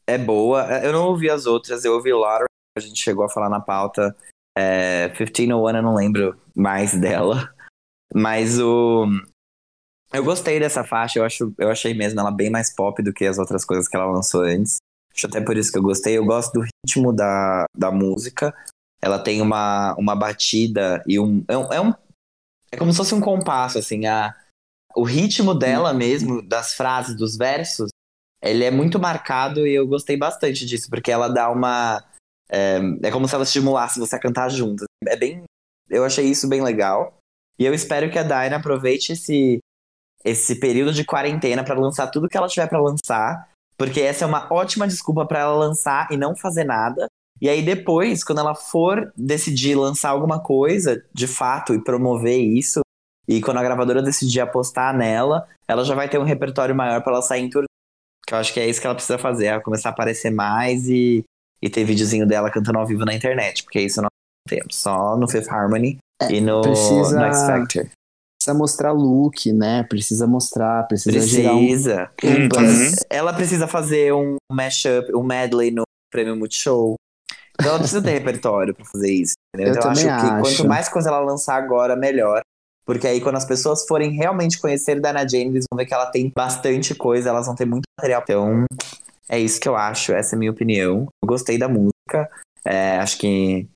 é 0.06 0.16
boa. 0.16 0.62
Eu 0.83 0.94
não 0.94 1.09
ouvi 1.09 1.28
as 1.28 1.44
outras, 1.44 1.85
eu 1.85 1.92
ouvi 1.92 2.11
Laura. 2.11 2.46
A 2.74 2.80
gente 2.80 2.98
chegou 2.98 3.22
a 3.22 3.28
falar 3.28 3.50
na 3.50 3.61
pauta. 3.61 4.16
É, 4.56 5.09
1501, 5.09 5.76
eu 5.76 5.83
não 5.83 5.94
lembro 5.94 6.40
mais 6.56 6.98
dela. 6.98 7.54
Mas 8.14 8.59
o. 8.59 9.06
Eu 10.11 10.24
gostei 10.24 10.59
dessa 10.59 10.83
faixa, 10.83 11.18
eu, 11.18 11.24
acho, 11.24 11.54
eu 11.59 11.70
achei 11.70 11.92
mesmo 11.92 12.18
ela 12.18 12.33
bem 12.33 12.48
mais 12.50 12.74
pop 12.74 13.00
do 13.02 13.12
que 13.12 13.26
as 13.26 13.38
outras 13.38 13.64
coisas 13.64 13.87
que 13.87 13.94
ela 13.94 14.11
lançou 14.11 14.40
antes. 14.40 14.78
Acho 15.14 15.26
até 15.26 15.40
por 15.40 15.56
isso 15.56 15.70
que 15.70 15.76
eu 15.76 15.83
gostei. 15.83 16.16
Eu 16.16 16.24
gosto 16.24 16.54
do 16.54 16.64
ritmo 16.64 17.12
da, 17.12 17.66
da 17.76 17.90
música. 17.90 18.54
Ela 19.02 19.18
tem 19.18 19.42
uma, 19.42 19.94
uma 19.98 20.16
batida 20.16 21.04
e 21.06 21.20
um 21.20 21.44
é, 21.46 21.59
um. 21.59 21.72
é 21.74 21.80
um. 21.80 21.92
é 22.72 22.76
como 22.78 22.90
se 22.90 22.96
fosse 22.96 23.14
um 23.14 23.20
compasso, 23.20 23.78
assim. 23.78 24.06
A, 24.06 24.35
o 25.00 25.02
ritmo 25.02 25.54
dela 25.54 25.94
mesmo, 25.94 26.42
das 26.42 26.74
frases, 26.74 27.16
dos 27.16 27.34
versos, 27.34 27.88
ele 28.42 28.64
é 28.64 28.70
muito 28.70 28.98
marcado 28.98 29.66
e 29.66 29.74
eu 29.74 29.86
gostei 29.86 30.14
bastante 30.14 30.66
disso, 30.66 30.90
porque 30.90 31.10
ela 31.10 31.26
dá 31.26 31.50
uma. 31.50 32.04
É, 32.50 32.78
é 33.04 33.10
como 33.10 33.26
se 33.26 33.34
ela 33.34 33.44
estimulasse 33.44 33.98
você 33.98 34.16
a 34.16 34.20
cantar 34.20 34.50
junto. 34.50 34.84
É 35.06 35.16
bem. 35.16 35.42
Eu 35.88 36.04
achei 36.04 36.26
isso 36.26 36.46
bem 36.46 36.62
legal. 36.62 37.16
E 37.58 37.64
eu 37.64 37.72
espero 37.72 38.10
que 38.10 38.18
a 38.18 38.22
Dinah 38.22 38.56
aproveite 38.56 39.12
esse, 39.12 39.58
esse 40.22 40.60
período 40.60 40.92
de 40.92 41.04
quarentena 41.04 41.64
para 41.64 41.80
lançar 41.80 42.08
tudo 42.08 42.28
que 42.28 42.36
ela 42.36 42.48
tiver 42.48 42.68
para 42.68 42.82
lançar, 42.82 43.48
porque 43.78 44.02
essa 44.02 44.26
é 44.26 44.28
uma 44.28 44.52
ótima 44.52 44.86
desculpa 44.86 45.24
para 45.24 45.40
ela 45.40 45.54
lançar 45.54 46.08
e 46.10 46.16
não 46.18 46.36
fazer 46.36 46.64
nada. 46.64 47.06
E 47.40 47.48
aí 47.48 47.62
depois, 47.62 48.22
quando 48.22 48.40
ela 48.40 48.54
for 48.54 49.10
decidir 49.16 49.76
lançar 49.76 50.10
alguma 50.10 50.42
coisa, 50.42 51.02
de 51.14 51.26
fato, 51.26 51.72
e 51.72 51.82
promover 51.82 52.38
isso, 52.38 52.80
e 53.30 53.40
quando 53.40 53.58
a 53.58 53.62
gravadora 53.62 54.02
decidir 54.02 54.40
apostar 54.40 54.96
nela, 54.96 55.46
ela 55.68 55.84
já 55.84 55.94
vai 55.94 56.08
ter 56.08 56.18
um 56.18 56.24
repertório 56.24 56.74
maior 56.74 57.00
para 57.00 57.12
ela 57.12 57.22
sair 57.22 57.42
em 57.42 57.48
turnê. 57.48 57.66
Que 58.26 58.34
eu 58.34 58.38
acho 58.38 58.52
que 58.52 58.58
é 58.58 58.68
isso 58.68 58.80
que 58.80 58.86
ela 58.88 58.94
precisa 58.96 59.18
fazer, 59.18 59.46
ela 59.46 59.60
começar 59.62 59.90
a 59.90 59.92
aparecer 59.92 60.30
mais 60.30 60.88
e, 60.88 61.24
e 61.62 61.70
ter 61.70 61.84
videozinho 61.84 62.26
dela 62.26 62.50
cantando 62.50 62.78
ao 62.78 62.86
vivo 62.86 63.04
na 63.04 63.14
internet, 63.14 63.62
porque 63.62 63.80
isso 63.80 64.00
nós 64.02 64.08
não 64.10 64.58
temos, 64.58 64.76
só 64.76 65.16
no 65.16 65.28
Fifth 65.28 65.48
Harmony 65.48 65.98
e 66.28 66.40
no, 66.40 66.60
precisa- 66.60 67.18
no 67.20 67.24
X 67.26 67.42
Factor. 67.46 67.86
Precisa 68.42 68.58
mostrar 68.58 68.92
look, 68.92 69.52
né? 69.52 69.82
Precisa 69.84 70.26
mostrar, 70.26 70.88
precisa, 70.88 71.20
gerar 71.20 71.54
um. 71.54 71.58
Precisa. 71.66 72.10
Uhum. 72.24 72.48
buzz. 72.48 72.96
Ela 73.10 73.32
precisa 73.34 73.68
fazer 73.68 74.14
um 74.14 74.36
mashup, 74.50 75.14
um 75.14 75.22
medley 75.22 75.70
no 75.70 75.82
Prêmio 76.10 76.34
Multishow. 76.34 76.94
Então 77.54 77.68
ela 77.72 77.78
precisa 77.78 78.00
ter 78.02 78.12
repertório 78.18 78.74
pra 78.74 78.84
fazer 78.86 79.12
isso. 79.12 79.34
entendeu? 79.54 79.74
Eu 79.74 79.78
então 79.78 79.88
eu 79.88 79.92
acho 79.92 80.02
também 80.06 80.20
que 80.20 80.26
acho. 80.48 80.56
quanto 80.56 80.68
mais 80.68 80.88
coisa 80.88 81.10
ela 81.10 81.20
lançar 81.20 81.56
agora, 81.56 81.94
melhor. 81.94 82.40
Porque 82.90 83.07
aí, 83.07 83.20
quando 83.20 83.37
as 83.37 83.44
pessoas 83.44 83.87
forem 83.87 84.11
realmente 84.11 84.61
conhecer 84.61 85.00
Dana 85.00 85.20
Jane, 85.20 85.50
eles 85.50 85.64
vão 85.70 85.76
ver 85.76 85.87
que 85.87 85.94
ela 85.94 86.07
tem 86.07 86.29
bastante 86.35 86.92
coisa, 86.92 87.29
elas 87.29 87.46
vão 87.46 87.55
ter 87.55 87.64
muito 87.64 87.85
material. 87.96 88.20
Então, 88.24 88.64
é 89.29 89.38
isso 89.38 89.61
que 89.61 89.68
eu 89.68 89.76
acho, 89.76 90.12
essa 90.12 90.35
é 90.35 90.37
a 90.37 90.38
minha 90.40 90.50
opinião. 90.50 91.07
Eu 91.22 91.29
gostei 91.29 91.57
da 91.57 91.68
música, 91.68 92.29
é, 92.64 92.98
acho 92.98 93.16
que. 93.18 93.68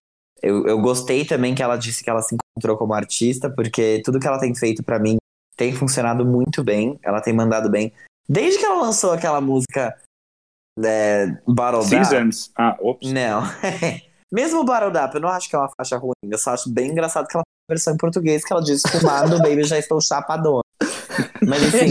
Eu, 0.43 0.67
eu 0.67 0.81
gostei 0.81 1.25
também 1.25 1.55
que 1.55 1.63
ela 1.63 1.77
disse 1.77 2.03
que 2.03 2.11
ela 2.11 2.23
se 2.23 2.35
encontrou 2.35 2.77
como 2.77 2.93
artista, 2.93 3.49
porque 3.49 4.03
tudo 4.05 4.19
que 4.19 4.27
ela 4.27 4.41
tem 4.41 4.53
feito 4.53 4.83
para 4.83 4.99
mim 4.99 5.17
tem 5.57 5.73
funcionado 5.73 6.27
muito 6.27 6.65
bem, 6.65 6.99
ela 7.01 7.21
tem 7.21 7.33
mandado 7.33 7.71
bem. 7.71 7.93
Desde 8.29 8.59
que 8.59 8.67
ela 8.67 8.83
lançou 8.83 9.13
aquela 9.13 9.41
música 9.41 9.97
é, 10.85 11.39
Battle. 11.47 11.85
Seasons. 11.85 12.51
Ah, 12.59 12.77
ops. 12.81 13.13
Não. 13.13 13.43
Mesmo 14.35 14.61
o 14.61 14.65
Battle 14.65 14.91
Up, 14.91 15.15
eu 15.15 15.21
não 15.21 15.29
acho 15.29 15.49
que 15.49 15.55
é 15.55 15.59
uma 15.59 15.71
faixa 15.77 15.97
ruim. 15.97 16.13
Eu 16.29 16.39
só 16.39 16.51
acho 16.51 16.69
bem 16.71 16.91
engraçado 16.91 17.27
que 17.29 17.37
ela 17.37 17.45
tem 17.45 17.53
uma 17.61 17.75
versão 17.77 17.95
em 17.95 17.97
português 17.97 18.45
que 18.45 18.53
ela 18.53 18.63
diz 18.63 18.83
fumado, 18.91 19.39
baby, 19.39 19.63
já 19.65 19.79
estou 19.79 20.01
chapadona. 20.01 20.63
Mas 21.47 21.63
assim, 21.63 21.91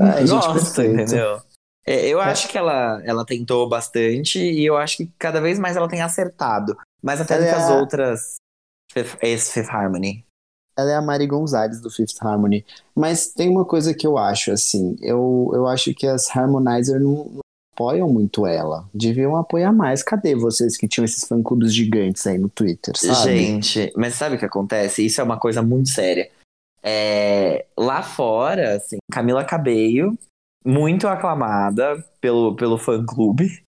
Ai, 0.00 0.26
gente, 0.26 0.30
gosto, 0.30 0.52
perfeito. 0.54 1.00
entendeu? 1.02 1.40
É, 1.86 2.06
Eu 2.08 2.20
acho 2.20 2.48
que 2.48 2.56
ela, 2.56 3.00
ela 3.04 3.24
tentou 3.24 3.68
bastante 3.68 4.38
e 4.40 4.64
eu 4.64 4.76
acho 4.76 4.96
que 4.96 5.10
cada 5.18 5.40
vez 5.40 5.58
mais 5.58 5.76
ela 5.76 5.88
tem 5.88 6.00
acertado. 6.00 6.76
Mais 7.02 7.20
até 7.20 7.36
do 7.38 7.42
que 7.44 7.48
é 7.50 7.52
as 7.54 7.70
a- 7.70 7.76
outras 7.78 8.20
Fifth- 8.92 9.18
ex-Fifth 9.22 9.68
Harmony. 9.70 10.24
Ela 10.78 10.90
é 10.90 10.94
a 10.96 11.02
Mari 11.02 11.26
Gonzalez 11.26 11.80
do 11.80 11.90
Fifth 11.90 12.16
Harmony. 12.20 12.64
Mas 12.94 13.28
tem 13.28 13.48
uma 13.48 13.64
coisa 13.64 13.94
que 13.94 14.06
eu 14.06 14.18
acho, 14.18 14.50
assim. 14.52 14.96
Eu, 15.00 15.50
eu 15.54 15.66
acho 15.66 15.94
que 15.94 16.06
as 16.06 16.34
Harmonizer 16.34 17.00
não, 17.00 17.24
não 17.26 17.40
apoiam 17.76 18.08
muito 18.08 18.46
ela. 18.46 18.88
Deviam 18.94 19.36
apoiar 19.36 19.72
mais. 19.72 20.02
Cadê 20.02 20.34
vocês 20.34 20.76
que 20.78 20.88
tinham 20.88 21.04
esses 21.04 21.28
fã-clubes 21.28 21.74
gigantes 21.74 22.26
aí 22.26 22.38
no 22.38 22.48
Twitter, 22.48 22.96
sabe? 22.96 23.36
Gente, 23.36 23.92
mas 23.94 24.14
sabe 24.14 24.36
o 24.36 24.38
que 24.38 24.46
acontece? 24.46 25.04
Isso 25.04 25.20
é 25.20 25.24
uma 25.24 25.38
coisa 25.38 25.62
muito 25.62 25.90
séria. 25.90 26.30
É, 26.82 27.66
lá 27.76 28.02
fora, 28.02 28.76
assim, 28.76 28.96
Camila 29.12 29.44
Cabello, 29.44 30.16
muito 30.64 31.06
aclamada 31.06 32.02
pelo, 32.20 32.56
pelo 32.56 32.78
fã-clube. 32.78 33.62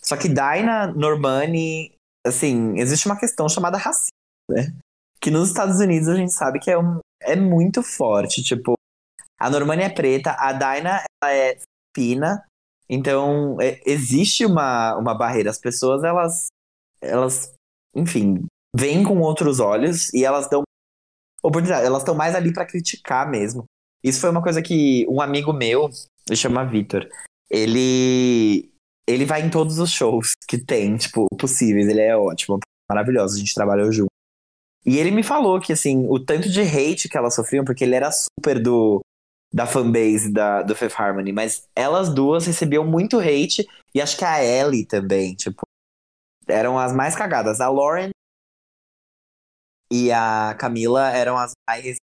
Só 0.00 0.16
que 0.16 0.28
Dinah 0.28 0.92
Normani, 0.94 1.92
assim, 2.24 2.78
existe 2.78 3.06
uma 3.06 3.18
questão 3.18 3.48
chamada 3.48 3.76
racismo, 3.76 4.12
né? 4.50 4.72
Que 5.20 5.30
nos 5.30 5.48
Estados 5.48 5.80
Unidos 5.80 6.08
a 6.08 6.14
gente 6.14 6.32
sabe 6.32 6.60
que 6.60 6.70
é, 6.70 6.78
um, 6.78 7.00
é 7.22 7.34
muito 7.34 7.82
forte. 7.82 8.42
Tipo, 8.42 8.74
a 9.40 9.50
Normani 9.50 9.82
é 9.82 9.88
preta, 9.88 10.36
a 10.38 10.52
Dinah 10.52 11.02
ela 11.22 11.34
é 11.34 11.58
fina. 11.96 12.47
Então, 12.88 13.60
é- 13.60 13.80
existe 13.84 14.46
uma, 14.46 14.96
uma 14.96 15.14
barreira. 15.14 15.50
As 15.50 15.58
pessoas, 15.58 16.02
elas, 16.04 16.46
elas, 17.00 17.52
enfim, 17.94 18.44
veem 18.74 19.02
com 19.02 19.18
outros 19.20 19.60
olhos 19.60 20.12
e 20.14 20.24
elas 20.24 20.48
dão 20.48 20.62
oportunidade. 21.42 21.86
Elas 21.86 22.02
estão 22.02 22.14
mais 22.14 22.34
ali 22.34 22.52
pra 22.52 22.66
criticar 22.66 23.28
mesmo. 23.30 23.64
Isso 24.02 24.20
foi 24.20 24.30
uma 24.30 24.42
coisa 24.42 24.62
que 24.62 25.06
um 25.08 25.20
amigo 25.20 25.52
meu, 25.52 25.90
ele 26.28 26.36
chama 26.36 26.64
Vitor, 26.64 27.08
ele 27.50 28.70
ele 29.08 29.24
vai 29.24 29.40
em 29.40 29.48
todos 29.48 29.78
os 29.78 29.90
shows 29.90 30.32
que 30.46 30.58
tem, 30.58 30.96
tipo, 30.98 31.26
possíveis. 31.38 31.88
Ele 31.88 32.02
é 32.02 32.14
ótimo, 32.14 32.58
maravilhoso. 32.90 33.36
A 33.36 33.38
gente 33.38 33.54
trabalhou 33.54 33.90
junto. 33.90 34.10
E 34.84 34.98
ele 34.98 35.10
me 35.10 35.22
falou 35.22 35.58
que, 35.58 35.72
assim, 35.72 36.06
o 36.08 36.20
tanto 36.22 36.48
de 36.50 36.60
hate 36.60 37.08
que 37.08 37.16
elas 37.16 37.34
sofriam, 37.34 37.64
porque 37.64 37.84
ele 37.84 37.94
era 37.94 38.10
super 38.12 38.62
do 38.62 39.00
da 39.52 39.66
fanbase 39.66 40.32
da, 40.32 40.62
do 40.62 40.74
Fifth 40.74 40.98
Harmony, 40.98 41.32
mas 41.32 41.66
elas 41.74 42.12
duas 42.12 42.46
recebiam 42.46 42.86
muito 42.86 43.18
hate, 43.18 43.66
e 43.94 44.00
acho 44.00 44.16
que 44.16 44.24
a 44.24 44.44
Ellie 44.44 44.86
também, 44.86 45.34
tipo, 45.34 45.62
eram 46.46 46.78
as 46.78 46.92
mais 46.92 47.16
cagadas. 47.16 47.60
A 47.60 47.68
Lauren 47.68 48.10
e 49.90 50.12
a 50.12 50.54
Camila 50.58 51.10
eram 51.10 51.36
as 51.36 51.52
mais 51.68 51.96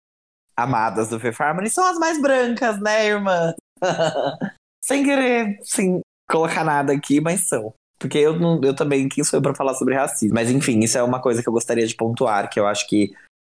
amadas 0.57 1.09
do 1.09 1.19
Fifth 1.19 1.39
Harmony, 1.39 1.69
são 1.69 1.85
as 1.85 1.97
mais 1.97 2.21
brancas, 2.21 2.79
né, 2.81 3.07
irmã? 3.07 3.53
Sem 4.83 5.03
querer, 5.03 5.57
sem 5.63 5.99
colocar 6.29 6.63
nada 6.63 6.93
aqui, 6.93 7.19
mas 7.19 7.47
são. 7.47 7.73
Porque 7.97 8.19
eu, 8.19 8.39
não, 8.39 8.61
eu 8.63 8.75
também, 8.75 9.09
quem 9.09 9.23
sou 9.23 9.39
eu 9.39 9.41
pra 9.41 9.55
falar 9.55 9.73
sobre 9.73 9.95
racismo? 9.95 10.35
Mas 10.35 10.51
enfim, 10.51 10.79
isso 10.81 10.95
é 10.95 11.01
uma 11.01 11.19
coisa 11.19 11.41
que 11.41 11.49
eu 11.49 11.53
gostaria 11.53 11.87
de 11.87 11.95
pontuar, 11.95 12.47
que 12.51 12.59
eu 12.59 12.67
acho 12.67 12.87
que 12.87 13.11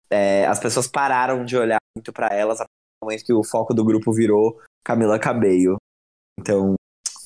é, 0.09 0.46
as 0.46 0.59
pessoas 0.59 0.87
pararam 0.87 1.44
de 1.44 1.55
olhar 1.55 1.77
muito 1.94 2.14
pra 2.14 2.29
elas 2.29 2.62
a 2.62 2.64
momento 3.02 3.24
que 3.24 3.32
o 3.32 3.44
foco 3.44 3.72
do 3.74 3.84
grupo 3.84 4.12
virou 4.12 4.61
Camila 4.84 5.18
Cabello. 5.18 5.76
Então, 6.38 6.74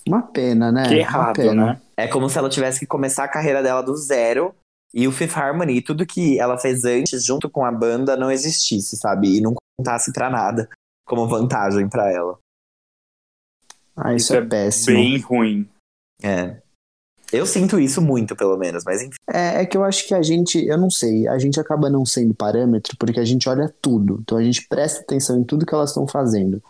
Uma 0.06 0.22
pena, 0.22 0.70
né? 0.72 0.82
que 0.84 0.94
Uma 0.94 0.98
errado, 1.00 1.36
pena. 1.36 1.66
né? 1.66 1.80
é 1.96 2.08
como 2.08 2.28
se 2.28 2.38
ela 2.38 2.48
tivesse 2.48 2.80
que 2.80 2.86
começar 2.86 3.24
a 3.24 3.28
carreira 3.28 3.62
dela 3.62 3.82
do 3.82 3.96
zero 3.96 4.54
e 4.94 5.06
o 5.06 5.12
Fifth 5.12 5.36
Harmony 5.36 5.76
e 5.76 5.82
tudo 5.82 6.06
que 6.06 6.38
ela 6.38 6.58
fez 6.58 6.84
antes 6.84 7.24
junto 7.24 7.48
com 7.50 7.64
a 7.64 7.72
banda 7.72 8.16
não 8.16 8.30
existisse, 8.30 8.96
sabe? 8.96 9.38
E 9.38 9.40
não 9.40 9.54
contasse 9.78 10.12
pra 10.12 10.28
nada 10.30 10.68
como 11.06 11.28
vantagem 11.28 11.88
pra 11.88 12.10
ela. 12.10 12.38
Ah, 13.96 14.14
isso, 14.14 14.26
Isso 14.32 14.34
é, 14.34 14.38
é 14.38 14.46
péssimo. 14.46 14.96
Bem 14.96 15.18
ruim. 15.20 15.68
É. 16.22 16.61
Eu 17.32 17.46
sinto 17.46 17.80
isso 17.80 18.02
muito, 18.02 18.36
pelo 18.36 18.56
menos, 18.58 18.84
mas 18.84 19.00
enfim. 19.00 19.16
É, 19.26 19.62
é 19.62 19.66
que 19.66 19.76
eu 19.76 19.84
acho 19.84 20.06
que 20.06 20.14
a 20.14 20.20
gente, 20.20 20.64
eu 20.66 20.76
não 20.76 20.90
sei, 20.90 21.26
a 21.26 21.38
gente 21.38 21.58
acaba 21.58 21.88
não 21.88 22.04
sendo 22.04 22.34
parâmetro 22.34 22.96
porque 22.98 23.18
a 23.18 23.24
gente 23.24 23.48
olha 23.48 23.72
tudo. 23.80 24.18
Então 24.20 24.36
a 24.36 24.42
gente 24.42 24.66
presta 24.68 25.00
atenção 25.00 25.40
em 25.40 25.44
tudo 25.44 25.64
que 25.64 25.74
elas 25.74 25.90
estão 25.90 26.06
fazendo. 26.06 26.62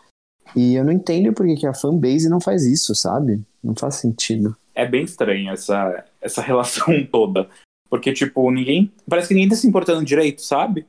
E 0.54 0.74
eu 0.74 0.84
não 0.84 0.92
entendo 0.92 1.32
por 1.32 1.46
que 1.46 1.56
que 1.56 1.66
a 1.66 1.74
fanbase 1.74 2.28
não 2.28 2.40
faz 2.40 2.64
isso, 2.64 2.94
sabe? 2.94 3.42
Não 3.62 3.74
faz 3.74 3.96
sentido. 3.96 4.56
É 4.74 4.86
bem 4.86 5.02
estranho 5.02 5.50
essa, 5.50 6.04
essa 6.20 6.40
relação 6.42 7.04
toda. 7.06 7.48
Porque, 7.88 8.12
tipo, 8.12 8.50
ninguém. 8.50 8.90
Parece 9.08 9.28
que 9.28 9.34
ninguém 9.34 9.50
tá 9.50 9.56
se 9.56 9.66
importando 9.66 10.04
direito, 10.04 10.42
sabe? 10.42 10.86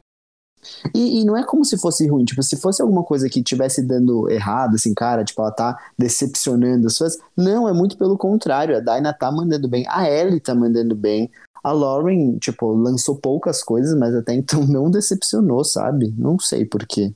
E, 0.93 1.21
e 1.21 1.25
não 1.25 1.37
é 1.37 1.43
como 1.43 1.63
se 1.63 1.77
fosse 1.77 2.07
ruim, 2.07 2.25
tipo, 2.25 2.41
se 2.43 2.57
fosse 2.57 2.81
alguma 2.81 3.03
coisa 3.03 3.29
que 3.29 3.43
tivesse 3.43 3.85
dando 3.85 4.29
errado, 4.29 4.75
assim, 4.75 4.93
cara, 4.93 5.23
tipo, 5.23 5.41
ela 5.41 5.51
tá 5.51 5.77
decepcionando 5.97 6.87
as 6.87 6.93
pessoas. 6.93 7.17
Não, 7.35 7.67
é 7.67 7.73
muito 7.73 7.97
pelo 7.97 8.17
contrário. 8.17 8.75
A 8.75 8.79
Dinah 8.79 9.13
tá 9.13 9.31
mandando 9.31 9.67
bem, 9.67 9.85
a 9.87 10.09
Ellie 10.09 10.39
tá 10.39 10.53
mandando 10.55 10.95
bem. 10.95 11.29
A 11.63 11.71
Lauren, 11.71 12.37
tipo, 12.39 12.73
lançou 12.73 13.15
poucas 13.15 13.63
coisas, 13.63 13.97
mas 13.97 14.13
até 14.13 14.33
então 14.33 14.65
não 14.67 14.91
decepcionou, 14.91 15.63
sabe? 15.63 16.13
Não 16.17 16.37
sei 16.37 16.65
porquê. 16.65 17.13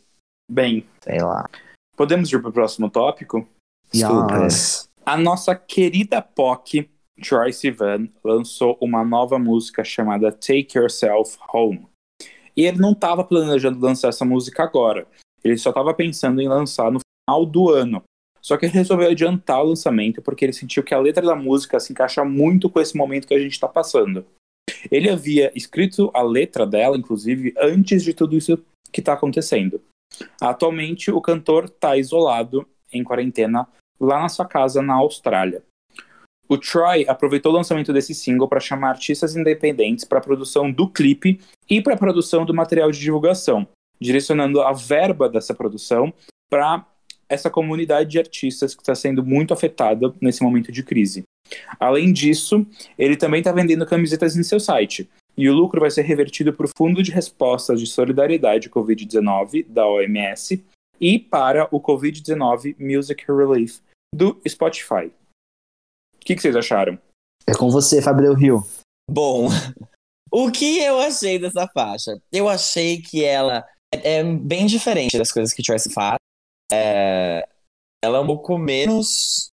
Bem, 0.49 0.85
Sei 1.01 1.21
lá. 1.21 1.49
podemos 1.95 2.31
ir 2.31 2.41
pro 2.41 2.53
próximo 2.53 2.89
tópico? 2.89 3.45
Yes. 3.93 4.89
A 5.05 5.17
nossa 5.17 5.55
querida 5.55 6.21
POC, 6.21 6.89
Troy 7.21 7.51
Sivan, 7.51 8.07
lançou 8.23 8.77
uma 8.81 9.03
nova 9.03 9.37
música 9.37 9.83
chamada 9.83 10.31
Take 10.31 10.77
Yourself 10.77 11.37
Home. 11.53 11.85
E 12.57 12.65
ele 12.65 12.79
não 12.79 12.91
estava 12.91 13.23
planejando 13.23 13.79
lançar 13.79 14.09
essa 14.09 14.25
música 14.25 14.63
agora. 14.63 15.07
Ele 15.43 15.57
só 15.57 15.69
estava 15.69 15.93
pensando 15.93 16.41
em 16.41 16.47
lançar 16.47 16.91
no 16.91 16.99
final 16.99 17.45
do 17.45 17.69
ano. 17.69 18.03
Só 18.41 18.57
que 18.57 18.65
ele 18.65 18.73
resolveu 18.73 19.09
adiantar 19.09 19.61
o 19.61 19.67
lançamento 19.69 20.21
porque 20.21 20.45
ele 20.45 20.53
sentiu 20.53 20.83
que 20.83 20.93
a 20.93 20.99
letra 20.99 21.25
da 21.25 21.35
música 21.35 21.79
se 21.79 21.91
encaixa 21.91 22.25
muito 22.25 22.69
com 22.69 22.79
esse 22.79 22.97
momento 22.97 23.27
que 23.27 23.33
a 23.33 23.39
gente 23.39 23.51
está 23.51 23.67
passando. 23.67 24.25
Ele 24.89 25.09
havia 25.09 25.51
escrito 25.55 26.09
a 26.13 26.21
letra 26.21 26.65
dela, 26.65 26.97
inclusive, 26.97 27.53
antes 27.57 28.03
de 28.03 28.13
tudo 28.13 28.35
isso 28.35 28.57
que 28.91 29.01
está 29.01 29.13
acontecendo. 29.13 29.81
Atualmente, 30.41 31.11
o 31.11 31.21
cantor 31.21 31.65
está 31.65 31.97
isolado, 31.97 32.67
em 32.91 33.03
quarentena, 33.03 33.67
lá 33.99 34.21
na 34.21 34.29
sua 34.29 34.45
casa 34.45 34.81
na 34.81 34.95
Austrália. 34.95 35.63
O 36.49 36.57
Troy 36.57 37.05
aproveitou 37.07 37.51
o 37.51 37.55
lançamento 37.55 37.91
desse 37.91 38.13
single 38.13 38.47
para 38.47 38.59
chamar 38.59 38.89
artistas 38.89 39.35
independentes 39.35 40.05
para 40.05 40.19
a 40.19 40.21
produção 40.21 40.71
do 40.71 40.87
clipe 40.87 41.39
e 41.69 41.81
para 41.81 41.95
a 41.95 41.97
produção 41.97 42.45
do 42.45 42.53
material 42.53 42.89
de 42.91 42.99
divulgação, 42.99 43.67
direcionando 43.99 44.61
a 44.61 44.71
verba 44.71 45.27
dessa 45.27 45.53
produção 45.53 46.13
para 46.49 46.85
essa 47.29 47.49
comunidade 47.49 48.11
de 48.11 48.19
artistas 48.19 48.73
que 48.73 48.81
está 48.81 48.95
sendo 48.95 49.23
muito 49.23 49.53
afetada 49.53 50.13
nesse 50.21 50.41
momento 50.41 50.71
de 50.71 50.83
crise. 50.83 51.23
Além 51.79 52.13
disso, 52.13 52.65
ele 52.97 53.17
também 53.17 53.39
está 53.39 53.51
vendendo 53.51 53.85
camisetas 53.85 54.35
em 54.35 54.43
seu 54.43 54.59
site, 54.59 55.09
e 55.37 55.49
o 55.49 55.53
lucro 55.53 55.81
vai 55.81 55.91
ser 55.91 56.01
revertido 56.01 56.51
para 56.51 56.65
o 56.65 56.71
Fundo 56.77 57.03
de 57.03 57.11
Respostas 57.11 57.79
de 57.79 57.87
Solidariedade 57.87 58.69
Covid-19 58.69 59.65
da 59.67 59.87
OMS 59.87 60.63
e 60.99 61.19
para 61.19 61.67
o 61.69 61.79
Covid-19 61.79 62.75
Music 62.79 63.23
Relief 63.27 63.79
do 64.13 64.39
Spotify. 64.47 65.11
O 66.27 66.29
que, 66.29 66.35
que 66.35 66.41
vocês 66.41 66.57
acharam? 66.57 66.99
É 67.47 67.55
com 67.57 67.69
você, 67.69 68.01
Fabril 68.01 68.33
Rio. 68.33 68.61
Bom, 69.09 69.47
o 70.29 70.51
que 70.51 70.79
eu 70.79 70.99
achei 70.99 71.39
dessa 71.39 71.65
faixa? 71.69 72.21
Eu 72.33 72.49
achei 72.49 73.01
que 73.01 73.23
ela 73.23 73.65
é 73.93 74.21
bem 74.25 74.65
diferente 74.65 75.17
das 75.17 75.31
coisas 75.31 75.53
que 75.53 75.63
Tracy 75.63 75.93
faz. 75.93 76.17
É, 76.69 77.47
ela 78.03 78.17
é 78.17 78.19
um 78.19 78.27
pouco 78.27 78.57
menos 78.57 79.47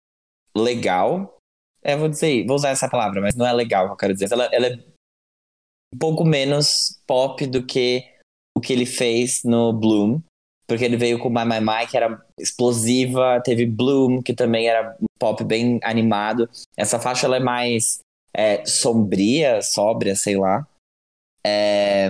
legal. 0.57 1.37
É, 1.83 1.95
vou 1.95 2.09
dizer, 2.09 2.43
vou 2.47 2.55
usar 2.55 2.69
essa 2.69 2.89
palavra, 2.89 3.21
mas 3.21 3.35
não 3.35 3.45
é 3.45 3.53
legal 3.53 3.85
que 3.85 3.93
eu 3.93 3.97
quero 3.97 4.13
dizer. 4.13 4.31
Ela, 4.31 4.45
ela 4.51 4.65
é 4.65 4.75
um 5.93 5.99
pouco 5.99 6.25
menos 6.25 6.99
pop 7.05 7.45
do 7.45 7.63
que 7.63 8.03
o 8.57 8.59
que 8.59 8.73
ele 8.73 8.87
fez 8.87 9.43
no 9.43 9.71
Bloom. 9.73 10.23
Porque 10.67 10.85
ele 10.85 10.97
veio 10.97 11.19
com 11.19 11.29
My 11.29 11.45
My 11.45 11.59
My, 11.59 11.87
que 11.89 11.97
era 11.97 12.23
explosiva. 12.39 13.41
Teve 13.43 13.65
Bloom, 13.65 14.21
que 14.21 14.33
também 14.33 14.67
era 14.67 14.95
pop 15.19 15.43
bem 15.43 15.79
animado. 15.83 16.49
Essa 16.77 16.99
faixa 16.99 17.25
ela 17.25 17.37
é 17.37 17.39
mais 17.39 17.99
é, 18.35 18.65
sombria, 18.65 19.61
sóbria, 19.61 20.15
sei 20.15 20.37
lá. 20.37 20.67
É, 21.45 22.09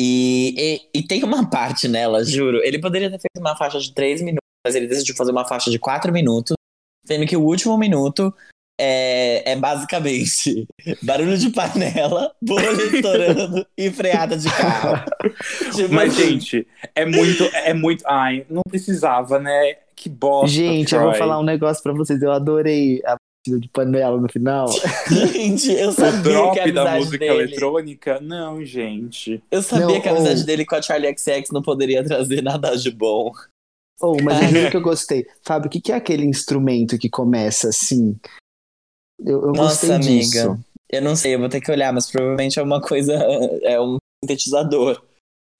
E, 0.00 0.54
e, 0.94 0.98
e 1.00 1.02
tem 1.06 1.24
uma 1.24 1.48
parte 1.48 1.88
nela, 1.88 2.24
juro. 2.24 2.60
Ele 2.62 2.80
poderia 2.80 3.10
ter 3.10 3.18
feito 3.18 3.38
uma 3.38 3.56
faixa 3.56 3.80
de 3.80 3.92
3 3.92 4.20
minutos, 4.20 4.46
mas 4.64 4.74
ele 4.74 4.86
decidiu 4.86 5.14
fazer 5.16 5.32
uma 5.32 5.46
faixa 5.46 5.70
de 5.70 5.78
4 5.78 6.12
minutos, 6.12 6.54
sendo 7.04 7.26
que 7.26 7.36
o 7.36 7.42
último 7.42 7.76
minuto 7.76 8.32
é, 8.78 9.52
é 9.52 9.56
basicamente 9.56 10.66
barulho 11.02 11.36
de 11.36 11.50
panela, 11.50 12.32
bolha 12.40 12.70
estourando 12.94 13.66
e 13.76 13.90
freada 13.90 14.36
de 14.36 14.48
carro. 14.50 15.04
Tipo 15.74 15.92
Mas, 15.94 16.12
assim, 16.16 16.30
gente, 16.40 16.66
é 16.94 17.04
muito, 17.04 17.44
é 17.52 17.74
muito. 17.74 18.04
Ai, 18.06 18.46
não 18.48 18.62
precisava, 18.68 19.38
né? 19.38 19.74
Que 19.96 20.08
bosta. 20.08 20.48
Gente, 20.54 20.94
eu 20.94 21.00
vou 21.00 21.08
Troy. 21.10 21.18
falar 21.18 21.40
um 21.40 21.44
negócio 21.44 21.82
pra 21.82 21.92
vocês. 21.92 22.22
Eu 22.22 22.30
adorei 22.32 23.02
a 23.04 23.16
batida 23.16 23.60
de 23.60 23.68
panela 23.68 24.20
no 24.20 24.28
final. 24.30 24.68
gente, 25.32 25.72
eu 25.72 25.88
O 25.88 25.92
sabia 25.92 26.22
que 26.22 26.28
a 26.28 26.32
drop 26.32 26.54
da 26.72 26.80
amizade 26.82 26.98
música 26.98 27.18
dele. 27.18 27.32
eletrônica? 27.42 28.20
Não, 28.20 28.64
gente. 28.64 29.42
Eu 29.50 29.60
sabia 29.62 29.86
Não, 29.86 30.00
que 30.00 30.08
a 30.08 30.12
amizade 30.12 30.40
ou- 30.40 30.46
dele 30.46 30.64
com 30.64 30.76
a 30.76 30.82
Charlie 30.82 31.12
XX 31.18 31.50
não 31.52 31.62
poderia 31.62 32.04
trazer 32.04 32.42
nada 32.42 32.76
de 32.76 32.90
bom. 32.92 33.32
Oh, 34.00 34.16
mas 34.22 34.40
eu 34.40 34.48
juro 34.60 34.70
que 34.70 34.76
eu 34.76 34.80
gostei. 34.80 35.26
Fábio, 35.42 35.66
o 35.66 35.70
que, 35.70 35.80
que 35.80 35.90
é 35.90 35.96
aquele 35.96 36.24
instrumento 36.24 36.96
que 36.96 37.08
começa 37.10 37.68
assim? 37.70 38.16
Eu, 39.24 39.42
eu 39.46 39.52
Nossa, 39.52 39.86
gostei 39.86 39.90
amiga. 39.92 40.20
disso. 40.20 40.58
Eu 40.90 41.02
não 41.02 41.14
sei, 41.16 41.34
eu 41.34 41.38
vou 41.38 41.48
ter 41.48 41.60
que 41.60 41.70
olhar, 41.70 41.92
mas 41.92 42.10
provavelmente 42.10 42.58
é 42.58 42.62
uma 42.62 42.80
coisa. 42.80 43.12
É 43.62 43.80
um 43.80 43.98
sintetizador. 44.24 45.02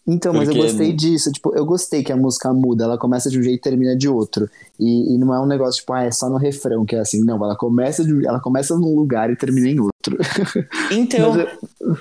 Então, 0.07 0.33
mas 0.33 0.45
Porque- 0.49 0.59
eu 0.59 0.63
gostei 0.65 0.93
disso. 0.95 1.31
Tipo, 1.31 1.55
eu 1.55 1.67
gostei 1.67 2.03
que 2.03 2.11
a 2.11 2.17
música 2.17 2.51
muda. 2.53 2.85
Ela 2.85 2.97
começa 2.99 3.29
de 3.29 3.39
um 3.39 3.43
jeito 3.43 3.59
e 3.59 3.61
termina 3.61 3.95
de 3.95 4.09
outro. 4.09 4.49
E, 4.81 5.15
e 5.15 5.19
não 5.19 5.35
é 5.35 5.41
um 5.41 5.45
negócio, 5.47 5.81
tipo, 5.81 5.93
ah, 5.93 6.05
é 6.05 6.11
só 6.11 6.31
no 6.31 6.39
refrão 6.39 6.87
que 6.87 6.97
é 6.97 7.01
assim. 7.01 7.23
Não, 7.23 7.37
ela 7.45 7.55
começa, 7.57 8.03
de, 8.05 8.27
ela 8.27 8.41
começa 8.41 8.75
num 8.75 8.95
lugar 8.95 9.31
e 9.31 9.37
termina 9.37 9.69
em 9.69 9.81
outro. 9.81 10.17
Então. 10.91 11.33
Mas 11.35 11.41
eu- 11.81 11.97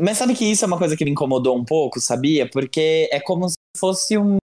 Mas 0.00 0.16
sabe 0.18 0.34
que 0.34 0.46
isso 0.46 0.64
é 0.64 0.66
uma 0.68 0.78
coisa 0.78 0.96
que 0.96 1.04
me 1.04 1.10
incomodou 1.10 1.54
um 1.58 1.64
pouco, 1.64 2.00
sabia? 2.00 2.48
Porque 2.48 3.08
é 3.12 3.20
como 3.20 3.46
se 3.48 3.56
fosse 3.76 4.16
um 4.16 4.38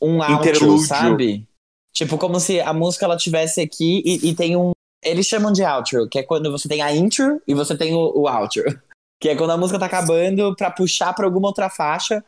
um 0.00 0.16
outro, 0.18 0.34
Interlúdio. 0.34 0.86
sabe? 0.86 1.46
Tipo, 1.94 2.16
como 2.18 2.40
se 2.40 2.58
a 2.60 2.72
música 2.72 3.04
ela 3.04 3.16
tivesse 3.16 3.60
aqui 3.60 4.02
e, 4.06 4.30
e 4.30 4.34
tem 4.34 4.56
um. 4.56 4.72
Eles 5.02 5.26
chamam 5.26 5.52
de 5.52 5.62
outro, 5.62 6.08
que 6.08 6.18
é 6.18 6.22
quando 6.22 6.50
você 6.50 6.68
tem 6.68 6.80
a 6.80 6.94
intro 6.94 7.42
e 7.46 7.54
você 7.54 7.76
tem 7.76 7.94
o, 7.94 7.98
o 7.98 8.30
outro. 8.30 8.62
Que 9.20 9.28
é 9.28 9.36
quando 9.36 9.52
a 9.52 9.56
música 9.56 9.78
tá 9.78 9.86
acabando 9.86 10.52
pra 10.56 10.68
puxar 10.68 11.14
pra 11.14 11.24
alguma 11.24 11.46
outra 11.46 11.70
faixa, 11.70 12.24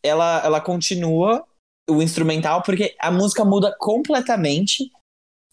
ela, 0.00 0.40
ela 0.44 0.60
continua 0.60 1.44
o 1.90 2.00
instrumental, 2.00 2.62
porque 2.62 2.94
a 2.96 3.10
música 3.10 3.44
muda 3.44 3.74
completamente 3.76 4.88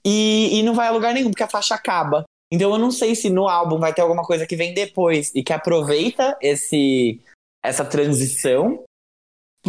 e, 0.05 0.59
e 0.59 0.61
não 0.61 0.75
vai 0.75 0.87
a 0.87 0.91
lugar 0.91 1.11
nenhum, 1.11 1.31
porque 1.31 1.41
a 1.41 1.49
faixa 1.49 1.73
acaba. 1.73 2.23
Então 2.51 2.71
eu 2.71 2.77
não 2.77 2.91
sei 2.91 3.15
se 3.15 3.29
no 3.29 3.47
álbum 3.47 3.79
vai 3.79 3.93
ter 3.93 4.01
alguma 4.01 4.23
coisa 4.23 4.45
que 4.45 4.55
vem 4.55 4.73
depois 4.73 5.33
e 5.33 5.43
que 5.43 5.51
aproveita 5.51 6.37
esse 6.39 7.19
essa 7.63 7.83
transição. 7.83 8.83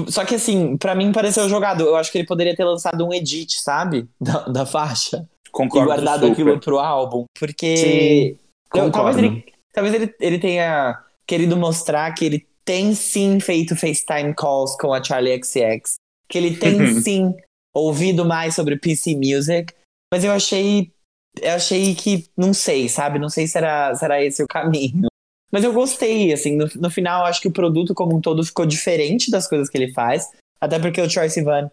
Só 0.08 0.24
que 0.26 0.34
assim, 0.34 0.76
pra 0.76 0.94
mim 0.94 1.12
pareceu 1.12 1.48
jogado. 1.48 1.84
Eu 1.84 1.96
acho 1.96 2.12
que 2.12 2.18
ele 2.18 2.26
poderia 2.26 2.54
ter 2.54 2.64
lançado 2.64 3.06
um 3.06 3.14
edit, 3.14 3.58
sabe? 3.60 4.08
Da, 4.20 4.40
da 4.40 4.66
faixa. 4.66 5.26
E 5.56 5.68
Concordo 5.68 5.86
guardado 5.86 6.20
super. 6.20 6.32
aquilo 6.32 6.60
pro 6.60 6.78
álbum. 6.78 7.24
Porque. 7.38 7.76
Sim, 7.76 8.38
eu- 8.74 8.90
talvez 8.90 9.16
ele, 9.18 9.44
talvez 9.72 9.94
ele, 9.94 10.14
ele 10.20 10.38
tenha 10.38 11.02
querido 11.26 11.56
mostrar 11.56 12.12
que 12.14 12.24
ele 12.24 12.46
tem 12.64 12.94
sim 12.94 13.40
feito 13.40 13.76
FaceTime 13.76 14.34
calls 14.34 14.76
com 14.76 14.92
a 14.92 15.02
Charlie 15.02 15.42
XX. 15.42 15.94
Que 16.28 16.38
ele 16.38 16.56
tem 16.56 16.76
sim 17.02 17.34
ouvido 17.74 18.24
mais 18.24 18.54
sobre 18.54 18.76
PC 18.78 19.16
Music. 19.16 19.72
Mas 20.12 20.24
eu 20.24 20.32
achei. 20.32 20.92
Eu 21.40 21.52
achei 21.52 21.94
que. 21.94 22.26
Não 22.36 22.52
sei, 22.54 22.88
sabe? 22.88 23.18
Não 23.18 23.28
sei 23.28 23.46
se 23.46 23.56
era, 23.58 23.94
se 23.94 24.04
era 24.04 24.22
esse 24.22 24.42
o 24.42 24.46
caminho. 24.48 25.06
Mas 25.52 25.62
eu 25.64 25.72
gostei, 25.72 26.32
assim. 26.32 26.56
No, 26.56 26.68
no 26.76 26.90
final, 26.90 27.20
eu 27.20 27.26
acho 27.26 27.40
que 27.40 27.48
o 27.48 27.52
produto 27.52 27.94
como 27.94 28.16
um 28.16 28.20
todo 28.20 28.44
ficou 28.44 28.66
diferente 28.66 29.30
das 29.30 29.46
coisas 29.48 29.68
que 29.68 29.78
ele 29.78 29.92
faz. 29.92 30.28
Até 30.60 30.78
porque 30.78 31.00
o 31.00 31.08
Troye 31.08 31.30
Sivan, 31.30 31.70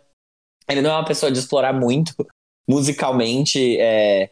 ele 0.70 0.82
não 0.82 0.92
é 0.92 0.94
uma 0.94 1.06
pessoa 1.06 1.32
de 1.32 1.40
explorar 1.40 1.74
muito 1.74 2.14
musicalmente 2.70 3.78
é, 3.80 4.30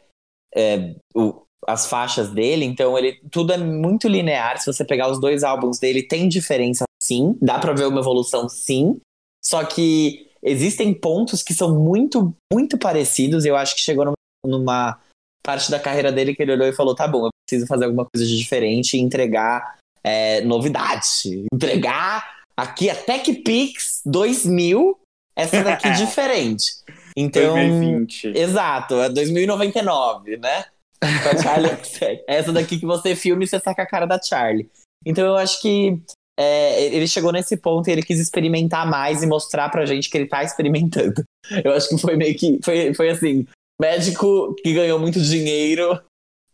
é, 0.55 0.95
o- 1.15 1.41
as 1.67 1.85
faixas 1.87 2.29
dele, 2.31 2.65
então 2.65 2.97
ele 2.97 3.19
tudo 3.29 3.53
é 3.53 3.57
muito 3.57 4.07
linear. 4.07 4.59
Se 4.59 4.65
você 4.71 4.83
pegar 4.83 5.09
os 5.11 5.19
dois 5.19 5.43
álbuns 5.43 5.77
dele, 5.79 6.01
tem 6.03 6.27
diferença 6.27 6.83
sim, 7.01 7.37
dá 7.41 7.59
pra 7.59 7.73
ver 7.73 7.85
uma 7.87 7.99
evolução 7.99 8.49
sim. 8.49 8.99
Só 9.43 9.63
que 9.63 10.27
existem 10.43 10.93
pontos 10.93 11.43
que 11.43 11.53
são 11.53 11.77
muito, 11.79 12.33
muito 12.51 12.77
parecidos. 12.77 13.45
Eu 13.45 13.55
acho 13.55 13.75
que 13.75 13.81
chegou 13.81 14.05
numa, 14.05 14.15
numa 14.45 14.99
parte 15.43 15.69
da 15.69 15.79
carreira 15.79 16.11
dele 16.11 16.33
que 16.35 16.41
ele 16.41 16.53
olhou 16.53 16.67
e 16.67 16.73
falou: 16.73 16.95
tá 16.95 17.07
bom, 17.07 17.25
eu 17.25 17.29
preciso 17.47 17.67
fazer 17.67 17.85
alguma 17.85 18.05
coisa 18.11 18.27
de 18.27 18.37
diferente 18.37 18.97
e 18.97 18.99
entregar 18.99 19.77
é, 20.03 20.41
novidade. 20.41 21.45
Entregar 21.53 22.41
aqui 22.57 22.89
a 22.89 22.95
TechPix 22.95 24.01
2000, 24.05 24.97
essa 25.35 25.63
daqui 25.63 25.91
diferente. 25.93 26.73
Então, 27.15 27.55
2020. 27.55 28.37
Exato, 28.37 28.95
é 28.95 29.09
2099, 29.09 30.37
né? 30.37 30.65
Com 30.99 31.29
a 31.29 31.41
Charlie 31.41 31.69
XX. 31.83 32.19
Essa 32.27 32.51
daqui 32.51 32.79
que 32.79 32.85
você 32.85 33.15
filma 33.15 33.43
e 33.43 33.47
você 33.47 33.59
saca 33.59 33.83
a 33.83 33.87
cara 33.87 34.05
da 34.05 34.21
Charlie. 34.21 34.69
Então 35.05 35.25
eu 35.25 35.35
acho 35.35 35.61
que 35.61 35.99
é, 36.39 36.85
ele 36.85 37.07
chegou 37.07 37.31
nesse 37.31 37.57
ponto 37.57 37.87
e 37.87 37.91
ele 37.91 38.03
quis 38.03 38.19
experimentar 38.19 38.89
mais 38.89 39.21
e 39.23 39.27
mostrar 39.27 39.69
pra 39.69 39.85
gente 39.85 40.09
que 40.09 40.17
ele 40.17 40.27
tá 40.27 40.43
experimentando. 40.43 41.23
Eu 41.63 41.73
acho 41.73 41.89
que 41.89 41.97
foi 41.97 42.15
meio 42.15 42.35
que. 42.35 42.59
Foi, 42.63 42.93
foi 42.93 43.09
assim: 43.09 43.45
médico 43.79 44.55
que 44.63 44.73
ganhou 44.73 44.99
muito 44.99 45.19
dinheiro. 45.19 45.99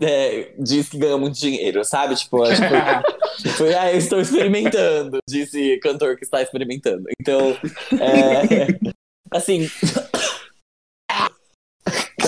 é, 0.01 0.53
diz 0.57 0.89
que 0.89 0.97
ganhou 0.97 1.19
muito 1.19 1.37
dinheiro, 1.37 1.83
sabe? 1.83 2.15
Tipo, 2.15 2.43
acho 2.43 2.61
que 2.61 2.69
foi, 2.69 3.51
foi, 3.51 3.73
ah, 3.73 3.91
eu 3.91 3.97
estou 3.97 4.19
experimentando, 4.19 5.17
disse 5.27 5.77
cantor 5.79 6.15
que 6.15 6.23
está 6.23 6.41
experimentando. 6.41 7.03
Então, 7.19 7.51
é, 7.99 8.91
assim, 9.31 9.69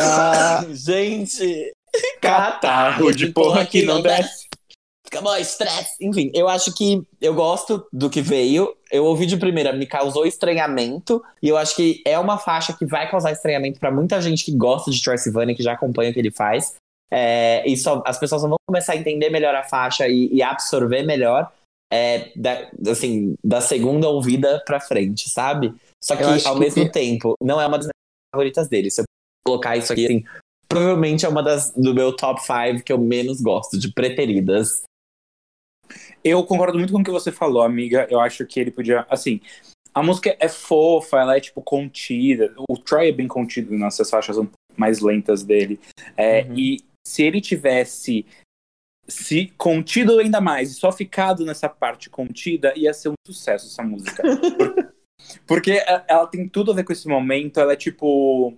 Tá. 0.06 0.66
Gente, 0.74 1.72
Catarro 2.22 3.12
de 3.14 3.28
porra 3.32 3.66
que 3.66 3.84
não 3.84 4.02
desce. 4.02 4.47
Fica 5.06 5.22
bom, 5.22 5.36
estresse. 5.38 5.95
Enfim, 6.02 6.30
eu 6.36 6.47
acho 6.47 6.72
que 6.74 7.02
eu 7.20 7.34
gosto 7.34 7.88
do 7.91 8.10
que 8.10 8.22
veio. 8.22 8.76
Eu 8.91 9.06
ouvi 9.06 9.26
de 9.26 9.38
primeira, 9.38 9.74
me 9.74 9.88
causou 9.88 10.26
estranhamento. 10.26 11.24
E 11.41 11.47
eu 11.50 11.58
acho 11.58 11.76
que 11.76 12.02
é 12.06 12.18
uma 12.20 12.38
faixa 12.38 12.74
que 12.74 12.86
vai 12.86 13.10
causar 13.10 13.32
estranhamento 13.32 13.80
pra 13.80 13.91
muita 13.91 14.22
gente 14.22 14.45
que 14.45 14.52
gosta 14.56 14.91
de 14.91 15.02
Troy 15.02 15.18
Sivan, 15.18 15.54
que 15.56 15.64
já 15.64 15.74
acompanha 15.74 16.12
o 16.12 16.14
que 16.14 16.20
ele 16.20 16.32
faz. 16.32 16.76
É, 17.12 17.68
e 17.68 17.76
só, 17.76 18.04
as 18.06 18.20
pessoas 18.20 18.43
vão 18.43 18.56
começar 18.68 18.93
a 18.93 18.97
entender 18.97 19.32
melhor 19.32 19.56
a 19.56 19.64
faixa 19.64 20.08
e, 20.08 20.28
e 20.32 20.43
absorver 20.43 21.02
melhor 21.02 21.52
é, 21.91 22.32
da, 22.36 22.70
assim, 22.91 23.34
da 23.43 23.62
segunda 23.62 24.08
ouvida 24.10 24.62
pra 24.64 24.80
frente, 24.80 25.28
sabe? 25.28 25.74
Só 26.04 26.16
que, 26.16 26.22
ao 26.24 26.54
que- 26.54 26.60
mesmo 26.60 26.91
tempo, 26.91 27.34
não 27.41 27.60
é 27.60 27.66
uma 27.66 27.78
das 27.80 27.88
minhas 27.88 28.32
favoritas 28.32 28.68
dele. 28.68 28.91
Se 28.91 29.02
eu 29.02 29.06
colocar 29.50 29.76
isso 29.78 29.91
aqui, 29.91 30.06
assim, 30.06 30.24
provavelmente 30.68 31.26
é 31.26 31.30
uma 31.30 31.41
das 31.41 31.72
do 31.72 31.93
meu 31.93 32.16
top 32.16 32.39
5 32.41 32.84
que 32.84 32.91
eu 32.93 32.97
menos 33.00 33.41
gosto, 33.41 33.78
de 33.80 33.91
preferidas. 33.91 34.84
Eu 36.24 36.43
concordo 36.45 36.78
muito 36.78 36.93
com 36.93 37.00
o 37.00 37.04
que 37.04 37.12
você 37.12 37.32
falou, 37.32 37.64
amiga. 37.64 38.08
Eu 38.10 38.20
acho 38.20 38.45
que 38.45 38.60
ele 38.60 38.72
podia. 38.72 39.06
Assim, 39.10 39.41
a 39.93 40.04
música 40.04 40.36
é 40.39 40.47
fofa, 40.47 41.18
ela 41.18 41.36
é, 41.36 41.39
tipo, 41.39 41.62
contida. 41.62 42.54
O 42.70 42.78
Troy 42.78 43.10
é 43.10 43.12
bem 43.12 43.28
contido 43.28 43.74
nessas 43.76 44.10
faixas 44.10 44.38
um 44.38 44.45
pouco 44.45 44.58
mais 44.78 45.00
lentas 45.00 45.43
dele. 45.43 45.80
É, 46.16 46.43
Uhum. 46.43 46.58
E 46.60 46.84
se 47.08 47.24
ele 47.24 47.41
tivesse 47.41 48.26
se 49.08 49.47
contido 49.58 50.20
ainda 50.20 50.39
mais 50.39 50.70
e 50.70 50.76
só 50.76 50.91
ficado 50.91 51.43
nessa 51.43 51.68
parte 51.68 52.12
contida, 52.12 52.72
ia 52.78 52.93
ser 52.93 53.10
um 53.10 53.14
sucesso 53.26 53.66
essa 53.66 53.82
música. 53.82 54.22
Por- 54.58 54.93
Porque 55.47 55.72
a- 55.88 56.06
ela 56.08 56.28
tem 56.28 56.47
tudo 56.47 56.72
a 56.72 56.76
ver 56.76 56.84
com 56.84 56.93
esse 56.93 57.08
momento. 57.08 57.60
Ela 57.60 57.74
é 57.74 57.76
tipo. 57.76 58.54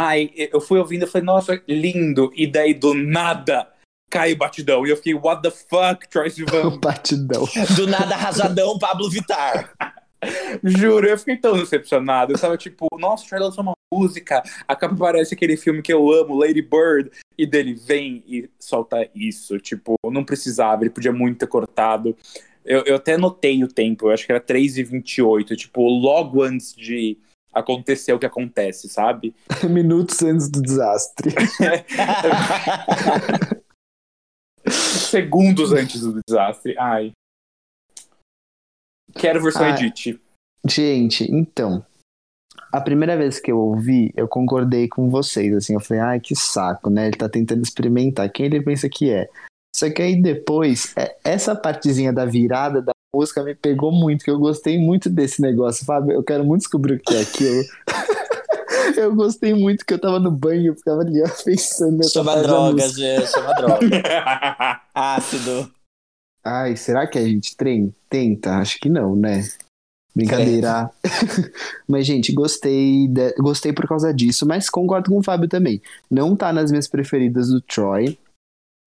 Ai, 0.00 0.30
eu 0.36 0.60
fui 0.60 0.78
ouvindo 0.78 1.02
e 1.02 1.08
falei, 1.08 1.26
nossa, 1.26 1.60
lindo. 1.66 2.30
E 2.36 2.46
daí 2.46 2.72
do 2.72 2.94
nada 2.94 3.68
cai 4.08 4.32
o 4.32 4.36
batidão. 4.36 4.86
E 4.86 4.90
eu 4.90 4.96
fiquei, 4.96 5.12
what 5.12 5.42
the 5.42 5.50
fuck, 5.50 6.08
Troy 6.08 6.30
Sivan? 6.30 6.68
O 6.70 6.78
batidão. 6.78 7.44
Do 7.74 7.84
nada, 7.88 8.14
rajadão, 8.14 8.78
Pablo 8.78 9.10
Vittar. 9.10 9.74
Juro, 10.62 11.04
eu 11.04 11.18
fiquei 11.18 11.36
tão 11.36 11.58
decepcionado. 11.58 12.32
Eu 12.32 12.38
tava 12.38 12.56
tipo, 12.56 12.86
nossa, 12.96 13.24
o 13.24 13.28
Troy 13.28 13.40
lançou 13.40 13.64
uma 13.64 13.72
música. 13.92 14.40
A 14.68 14.76
capa 14.76 14.94
parece 14.94 15.34
aquele 15.34 15.56
filme 15.56 15.82
que 15.82 15.92
eu 15.92 16.12
amo, 16.12 16.38
Lady 16.38 16.62
Bird. 16.62 17.10
E 17.36 17.44
dele 17.44 17.74
vem 17.74 18.22
e 18.28 18.48
solta 18.56 19.10
isso. 19.12 19.58
Tipo, 19.58 19.96
não 20.04 20.22
precisava, 20.22 20.84
ele 20.84 20.90
podia 20.90 21.12
muito 21.12 21.40
ter 21.40 21.48
cortado. 21.48 22.16
Eu, 22.64 22.84
eu 22.84 22.94
até 22.94 23.16
notei 23.16 23.64
o 23.64 23.68
tempo, 23.68 24.06
eu 24.06 24.10
acho 24.12 24.24
que 24.24 24.30
era 24.30 24.40
3h28. 24.40 25.56
Tipo, 25.56 25.88
logo 25.88 26.40
antes 26.40 26.72
de 26.72 27.18
acontecer 27.52 28.12
o 28.12 28.18
que 28.18 28.26
acontece, 28.26 28.88
sabe? 28.88 29.34
Minutos 29.68 30.22
antes 30.22 30.48
do 30.48 30.62
desastre. 30.62 31.34
Segundos 34.70 35.72
antes 35.72 36.00
do 36.00 36.20
desastre. 36.26 36.76
Ai. 36.78 37.12
Quero 39.14 39.42
versão 39.42 39.64
Ai. 39.64 39.72
edit. 39.72 40.20
Gente, 40.66 41.24
então. 41.30 41.84
A 42.70 42.80
primeira 42.80 43.16
vez 43.16 43.40
que 43.40 43.50
eu 43.50 43.58
ouvi, 43.58 44.12
eu 44.14 44.28
concordei 44.28 44.88
com 44.88 45.08
vocês, 45.08 45.54
assim, 45.54 45.72
eu 45.72 45.80
falei, 45.80 46.02
ai, 46.02 46.20
que 46.20 46.36
saco, 46.36 46.90
né? 46.90 47.06
Ele 47.06 47.16
tá 47.16 47.28
tentando 47.28 47.62
experimentar. 47.62 48.30
Quem 48.30 48.46
ele 48.46 48.62
pensa 48.62 48.88
que 48.90 49.10
é? 49.10 49.26
Só 49.74 49.90
que 49.90 50.02
aí 50.02 50.20
depois, 50.20 50.94
é- 50.96 51.16
essa 51.24 51.56
partezinha 51.56 52.12
da 52.12 52.26
virada 52.26 52.82
da 52.82 52.92
música 53.14 53.42
me 53.42 53.54
pegou 53.54 53.90
muito, 53.90 54.24
que 54.24 54.30
eu 54.30 54.38
gostei 54.38 54.78
muito 54.78 55.08
desse 55.08 55.40
negócio, 55.40 55.84
Fábio. 55.84 56.12
Eu 56.12 56.22
quero 56.22 56.44
muito 56.44 56.62
descobrir 56.62 56.94
o 56.94 57.00
que 57.00 57.14
é 57.14 57.20
aquilo. 57.20 57.62
eu 58.96 59.14
gostei 59.14 59.54
muito 59.54 59.84
que 59.84 59.94
eu 59.94 60.00
tava 60.00 60.18
no 60.18 60.30
banho 60.30 60.66
eu 60.66 60.74
ficava 60.74 61.02
ali 61.02 61.22
ó, 61.22 61.28
pensando 61.44 62.08
Chama 62.08 62.32
parte 62.32 62.42
da 62.46 62.48
droga, 62.48 62.82
música. 62.82 63.00
Gê, 63.00 63.26
chama 63.26 63.54
droga. 63.54 63.80
Ácido. 64.94 65.72
Ai, 66.44 66.76
será 66.76 67.06
que 67.06 67.18
a 67.18 67.26
gente 67.26 67.56
treina? 67.56 67.90
Tenta? 68.08 68.56
Acho 68.56 68.78
que 68.78 68.88
não, 68.88 69.14
né? 69.14 69.48
Brincadeira. 70.14 70.90
mas, 71.86 72.06
gente, 72.06 72.32
gostei, 72.32 73.06
de- 73.08 73.34
gostei 73.34 73.72
por 73.72 73.86
causa 73.86 74.12
disso, 74.12 74.46
mas 74.46 74.68
concordo 74.68 75.10
com 75.10 75.18
o 75.18 75.22
Fábio 75.22 75.48
também. 75.48 75.80
Não 76.10 76.34
tá 76.34 76.52
nas 76.52 76.70
minhas 76.70 76.88
preferidas 76.88 77.48
do 77.48 77.60
Troy, 77.60 78.18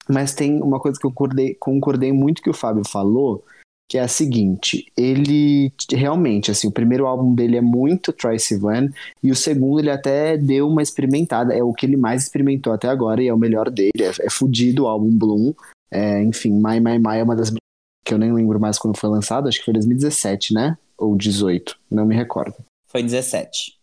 mas 0.09 0.33
tem 0.33 0.61
uma 0.61 0.79
coisa 0.79 0.99
que 0.99 1.05
eu 1.05 1.11
concordei, 1.11 1.55
concordei 1.55 2.11
muito 2.11 2.41
que 2.41 2.49
o 2.49 2.53
Fábio 2.53 2.83
falou, 2.85 3.45
que 3.91 3.97
é 3.97 4.01
a 4.01 4.07
seguinte, 4.07 4.85
ele 4.95 5.69
realmente, 5.91 6.49
assim, 6.49 6.65
o 6.65 6.71
primeiro 6.71 7.05
álbum 7.05 7.35
dele 7.35 7.57
é 7.57 7.61
muito 7.61 8.13
Troy 8.13 8.39
Sivan, 8.39 8.89
e 9.21 9.29
o 9.29 9.35
segundo 9.35 9.81
ele 9.81 9.89
até 9.89 10.37
deu 10.37 10.69
uma 10.69 10.81
experimentada, 10.81 11.53
é 11.53 11.61
o 11.61 11.73
que 11.73 11.85
ele 11.85 11.97
mais 11.97 12.23
experimentou 12.23 12.71
até 12.71 12.87
agora, 12.87 13.21
e 13.21 13.27
é 13.27 13.33
o 13.33 13.37
melhor 13.37 13.69
dele, 13.69 13.91
é, 13.99 14.27
é 14.27 14.29
fudido 14.29 14.83
o 14.83 14.87
álbum 14.87 15.11
Bloom, 15.11 15.53
é, 15.91 16.23
enfim, 16.23 16.53
My 16.53 16.79
My 16.79 16.97
My 16.97 17.17
é 17.17 17.23
uma 17.23 17.35
das 17.35 17.51
que 18.05 18.13
eu 18.13 18.17
nem 18.17 18.31
lembro 18.31 18.61
mais 18.61 18.79
quando 18.79 18.97
foi 18.97 19.09
lançado, 19.09 19.49
acho 19.49 19.59
que 19.59 19.65
foi 19.65 19.73
2017, 19.73 20.53
né? 20.53 20.77
Ou 20.97 21.17
18, 21.17 21.77
não 21.91 22.05
me 22.05 22.15
recordo. 22.15 22.55
Foi 22.87 23.03
17. 23.03 23.77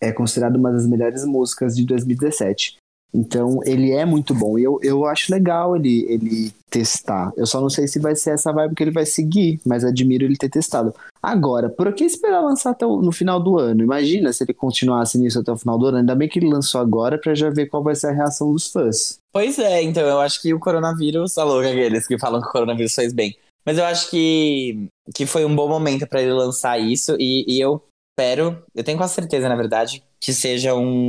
É 0.00 0.12
considerado 0.12 0.54
uma 0.54 0.70
das 0.70 0.86
melhores 0.86 1.24
músicas 1.24 1.74
de 1.74 1.84
2017. 1.84 2.76
Então, 3.14 3.60
ele 3.64 3.92
é 3.92 4.04
muito 4.04 4.34
bom. 4.34 4.58
E 4.58 4.64
eu, 4.64 4.78
eu 4.82 5.04
acho 5.06 5.32
legal 5.32 5.76
ele, 5.76 6.04
ele 6.08 6.52
testar. 6.68 7.32
Eu 7.36 7.46
só 7.46 7.60
não 7.60 7.70
sei 7.70 7.86
se 7.86 8.00
vai 8.00 8.16
ser 8.16 8.30
essa 8.30 8.52
vibe 8.52 8.74
que 8.74 8.82
ele 8.82 8.90
vai 8.90 9.06
seguir, 9.06 9.60
mas 9.64 9.84
admiro 9.84 10.24
ele 10.24 10.36
ter 10.36 10.48
testado. 10.48 10.92
Agora, 11.22 11.68
por 11.70 11.92
que 11.94 12.02
esperar 12.04 12.40
lançar 12.40 12.70
até 12.70 12.84
o- 12.84 13.00
no 13.00 13.12
final 13.12 13.40
do 13.40 13.56
ano? 13.58 13.84
Imagina 13.84 14.32
se 14.32 14.42
ele 14.42 14.52
continuasse 14.52 15.16
nisso 15.16 15.38
até 15.38 15.52
o 15.52 15.56
final 15.56 15.78
do 15.78 15.86
ano. 15.86 15.98
Ainda 15.98 16.14
bem 16.16 16.28
que 16.28 16.40
ele 16.40 16.48
lançou 16.50 16.80
agora 16.80 17.16
pra 17.16 17.34
já 17.34 17.48
ver 17.50 17.66
qual 17.66 17.82
vai 17.84 17.94
ser 17.94 18.08
a 18.08 18.12
reação 18.12 18.52
dos 18.52 18.66
fãs. 18.72 19.18
Pois 19.32 19.58
é, 19.60 19.80
então 19.82 20.02
eu 20.06 20.18
acho 20.20 20.42
que 20.42 20.52
o 20.52 20.58
coronavírus, 20.58 21.38
alô, 21.38 21.60
aqueles 21.60 22.06
que 22.08 22.18
falam 22.18 22.40
que 22.42 22.48
o 22.48 22.52
coronavírus 22.52 22.94
fez 22.94 23.12
bem. 23.12 23.36
Mas 23.64 23.78
eu 23.78 23.84
acho 23.84 24.10
que, 24.10 24.88
que 25.14 25.24
foi 25.24 25.44
um 25.44 25.54
bom 25.54 25.68
momento 25.68 26.06
pra 26.06 26.20
ele 26.20 26.32
lançar 26.32 26.78
isso 26.78 27.16
e, 27.18 27.44
e 27.48 27.60
eu 27.60 27.80
espero, 28.12 28.62
eu 28.74 28.84
tenho 28.84 28.98
quase 28.98 29.14
certeza, 29.14 29.48
na 29.48 29.56
verdade, 29.56 30.02
que 30.20 30.32
seja 30.34 30.74
um, 30.74 31.08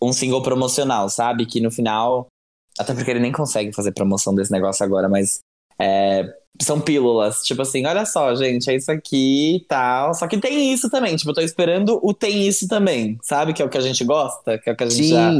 um 0.00 0.12
single 0.12 0.42
promocional, 0.42 1.08
sabe? 1.08 1.46
Que 1.46 1.60
no 1.60 1.70
final, 1.70 2.26
até 2.78 2.94
porque 2.94 3.10
ele 3.10 3.20
nem 3.20 3.32
consegue 3.32 3.72
fazer 3.72 3.92
promoção 3.92 4.34
desse 4.34 4.52
negócio 4.52 4.84
agora, 4.84 5.08
mas 5.08 5.40
é, 5.78 6.32
são 6.60 6.80
pílulas. 6.80 7.42
Tipo 7.42 7.62
assim, 7.62 7.86
olha 7.86 8.04
só, 8.04 8.34
gente, 8.34 8.70
é 8.70 8.76
isso 8.76 8.90
aqui 8.90 9.56
e 9.56 9.60
tal. 9.60 10.14
Só 10.14 10.26
que 10.26 10.38
tem 10.38 10.72
isso 10.72 10.90
também, 10.90 11.16
tipo, 11.16 11.30
eu 11.30 11.34
tô 11.34 11.40
esperando 11.40 11.98
o 12.02 12.12
tem 12.14 12.46
isso 12.46 12.68
também, 12.68 13.18
sabe? 13.22 13.52
Que 13.52 13.62
é 13.62 13.64
o 13.64 13.68
que 13.68 13.78
a 13.78 13.82
gente 13.82 14.04
gosta, 14.04 14.58
que 14.58 14.70
é 14.70 14.72
o 14.72 14.76
que 14.76 14.84
a 14.84 14.88
gente 14.88 15.08
já 15.08 15.30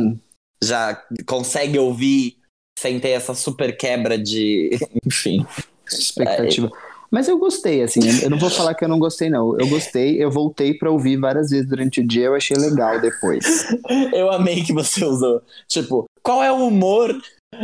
já 0.63 1.03
consegue 1.27 1.79
ouvir 1.79 2.39
sem 2.79 2.99
ter 2.99 3.11
essa 3.11 3.35
super 3.35 3.77
quebra 3.77 4.19
de. 4.19 4.79
Enfim. 5.07 5.47
expectativa. 5.87 6.71
Mas 7.15 7.29
eu 7.29 7.39
gostei, 7.39 7.81
assim, 7.81 8.01
eu 8.25 8.29
não 8.29 8.37
vou 8.37 8.51
falar 8.51 8.75
que 8.75 8.85
eu 8.85 8.89
não 8.89 8.99
gostei, 8.99 9.31
não. 9.31 9.57
Eu 9.57 9.69
gostei, 9.69 10.21
eu 10.21 10.33
voltei 10.33 10.75
pra 10.75 10.91
ouvir 10.91 11.17
várias 11.17 11.51
vezes 11.51 11.69
durante 11.69 12.01
o 12.01 12.05
dia, 12.05 12.25
eu 12.25 12.35
achei 12.35 12.57
legal 12.57 13.01
depois. 13.01 13.69
Eu 14.13 14.33
amei 14.33 14.65
que 14.65 14.73
você 14.73 15.05
usou. 15.05 15.41
Tipo, 15.69 16.07
qual 16.25 16.43
é 16.43 16.51
o 16.51 16.67
humor? 16.67 17.17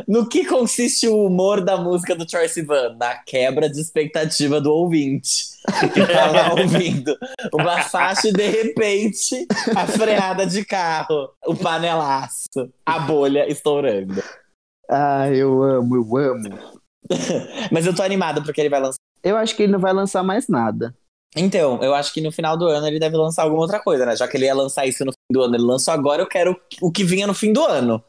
No 0.06 0.28
que 0.28 0.44
consiste 0.44 1.08
o 1.08 1.26
humor 1.26 1.64
da 1.64 1.76
música 1.76 2.14
do 2.14 2.24
Troye 2.24 2.48
Sivan? 2.48 2.94
Na 2.96 3.16
quebra 3.16 3.68
de 3.68 3.80
expectativa 3.80 4.60
do 4.60 4.72
ouvinte. 4.72 5.46
Que 5.92 6.06
tá 6.06 6.30
lá 6.30 6.54
ouvindo. 6.54 7.16
Uma 7.52 7.82
faixa 7.82 8.28
e 8.28 8.32
de 8.32 8.46
repente 8.46 9.48
a 9.74 9.84
freada 9.84 10.46
de 10.46 10.64
carro, 10.64 11.30
o 11.44 11.56
panelaço, 11.56 12.70
a 12.86 13.00
bolha 13.00 13.50
estourando. 13.50 14.22
Ah, 14.88 15.28
eu 15.28 15.60
amo, 15.60 15.96
eu 15.96 16.16
amo. 16.16 16.58
Mas 17.72 17.84
eu 17.84 17.94
tô 17.94 18.04
animado 18.04 18.44
porque 18.44 18.60
ele 18.60 18.70
vai 18.70 18.80
lançar. 18.80 19.09
Eu 19.22 19.36
acho 19.36 19.54
que 19.54 19.62
ele 19.62 19.72
não 19.72 19.78
vai 19.78 19.92
lançar 19.92 20.22
mais 20.22 20.48
nada. 20.48 20.94
Então, 21.36 21.80
eu 21.82 21.94
acho 21.94 22.12
que 22.12 22.20
no 22.20 22.32
final 22.32 22.56
do 22.56 22.66
ano 22.66 22.86
ele 22.86 22.98
deve 22.98 23.16
lançar 23.16 23.44
alguma 23.44 23.62
outra 23.62 23.78
coisa, 23.78 24.04
né? 24.04 24.16
Já 24.16 24.26
que 24.26 24.36
ele 24.36 24.46
ia 24.46 24.54
lançar 24.54 24.86
isso 24.86 25.04
no 25.04 25.12
fim 25.12 25.32
do 25.32 25.42
ano, 25.42 25.54
ele 25.54 25.62
lançou 25.62 25.94
agora, 25.94 26.22
eu 26.22 26.26
quero 26.26 26.60
o 26.80 26.90
que 26.90 27.04
vinha 27.04 27.26
no 27.26 27.34
fim 27.34 27.52
do 27.52 27.64
ano. 27.64 28.02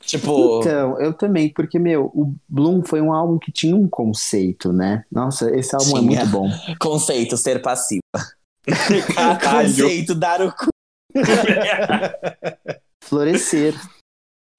Tipo, 0.00 0.60
Então, 0.60 1.00
eu 1.00 1.14
também, 1.14 1.48
porque, 1.48 1.78
meu, 1.78 2.12
o 2.14 2.34
Bloom 2.46 2.82
foi 2.84 3.00
um 3.00 3.12
álbum 3.12 3.38
que 3.38 3.50
tinha 3.50 3.74
um 3.74 3.88
conceito, 3.88 4.72
né? 4.72 5.04
Nossa, 5.10 5.50
esse 5.56 5.74
álbum 5.74 5.96
é 5.96 6.00
Tinha. 6.00 6.02
muito 6.02 6.26
bom. 6.26 6.48
conceito 6.78 7.36
ser 7.36 7.62
passiva. 7.62 8.00
Conceito 9.42 10.14
dar 10.14 10.42
o 10.42 10.52
cu. 10.52 10.68
Florescer. 13.04 13.74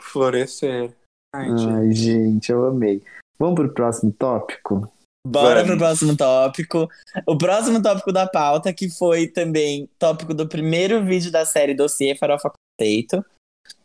Florescer. 0.01 0.95
Ai, 1.35 1.49
gente. 1.49 1.69
Ai, 1.69 1.91
gente, 1.91 2.51
eu 2.51 2.65
amei. 2.65 3.03
Vamos 3.37 3.55
pro 3.55 3.73
próximo 3.73 4.11
tópico? 4.11 4.91
Bora 5.27 5.55
Vamos. 5.55 5.67
pro 5.67 5.77
próximo 5.77 6.15
tópico. 6.15 6.89
O 7.25 7.37
próximo 7.37 7.81
tópico 7.81 8.11
da 8.13 8.25
pauta, 8.25 8.73
que 8.73 8.89
foi 8.89 9.27
também 9.27 9.89
tópico 9.99 10.33
do 10.33 10.47
primeiro 10.47 11.03
vídeo 11.03 11.29
da 11.31 11.45
série 11.45 11.73
Dossiê 11.73 12.15
Farofa 12.15 12.51
Conceito, 12.79 13.23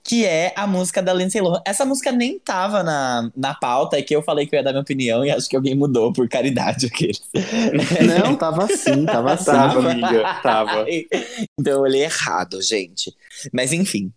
que 0.05 0.24
é 0.24 0.53
a 0.57 0.66
música 0.66 1.03
da 1.03 1.12
Lindsay 1.12 1.40
Lohan. 1.40 1.61
Essa 1.64 1.84
música 1.84 2.12
nem 2.12 2.38
tava 2.38 2.82
na, 2.82 3.30
na 3.36 3.55
pauta, 3.55 3.99
é 3.99 4.03
que 4.03 4.14
eu 4.14 4.22
falei 4.22 4.47
que 4.47 4.55
eu 4.55 4.59
ia 4.59 4.62
dar 4.62 4.70
minha 4.70 4.82
opinião 4.82 5.24
e 5.24 5.30
acho 5.30 5.49
que 5.49 5.57
alguém 5.57 5.74
mudou 5.74 6.12
por 6.12 6.28
caridade 6.28 6.86
aqueles. 6.86 7.22
Não, 8.24 8.36
tava 8.36 8.64
assim, 8.64 9.05
tava 9.05 9.32
assim. 9.32 9.45
Tava, 9.47 9.90
amiga, 9.90 10.40
tava. 10.43 10.86
Então 11.59 11.72
eu 11.74 11.80
olhei 11.80 12.03
errado, 12.05 12.62
gente. 12.62 13.14
Mas 13.53 13.72
enfim. 13.72 14.12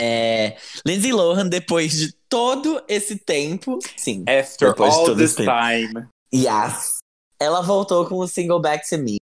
É, 0.00 0.56
Lindsay 0.86 1.12
Lohan, 1.12 1.48
depois 1.48 1.92
de 1.92 2.12
todo 2.28 2.82
esse 2.88 3.16
tempo, 3.16 3.78
sim, 3.96 4.24
After 4.28 4.68
Depois 4.68 4.92
de 4.92 4.98
all 4.98 5.06
todo 5.06 5.18
this 5.18 5.30
esse 5.32 5.44
tempo. 5.44 5.50
time. 5.50 6.08
Yes. 6.34 6.98
Ela 7.40 7.60
voltou 7.62 8.06
com 8.06 8.16
o 8.16 8.26
single 8.28 8.60
Back 8.60 8.88
to 8.88 8.98
Me, 8.98 9.16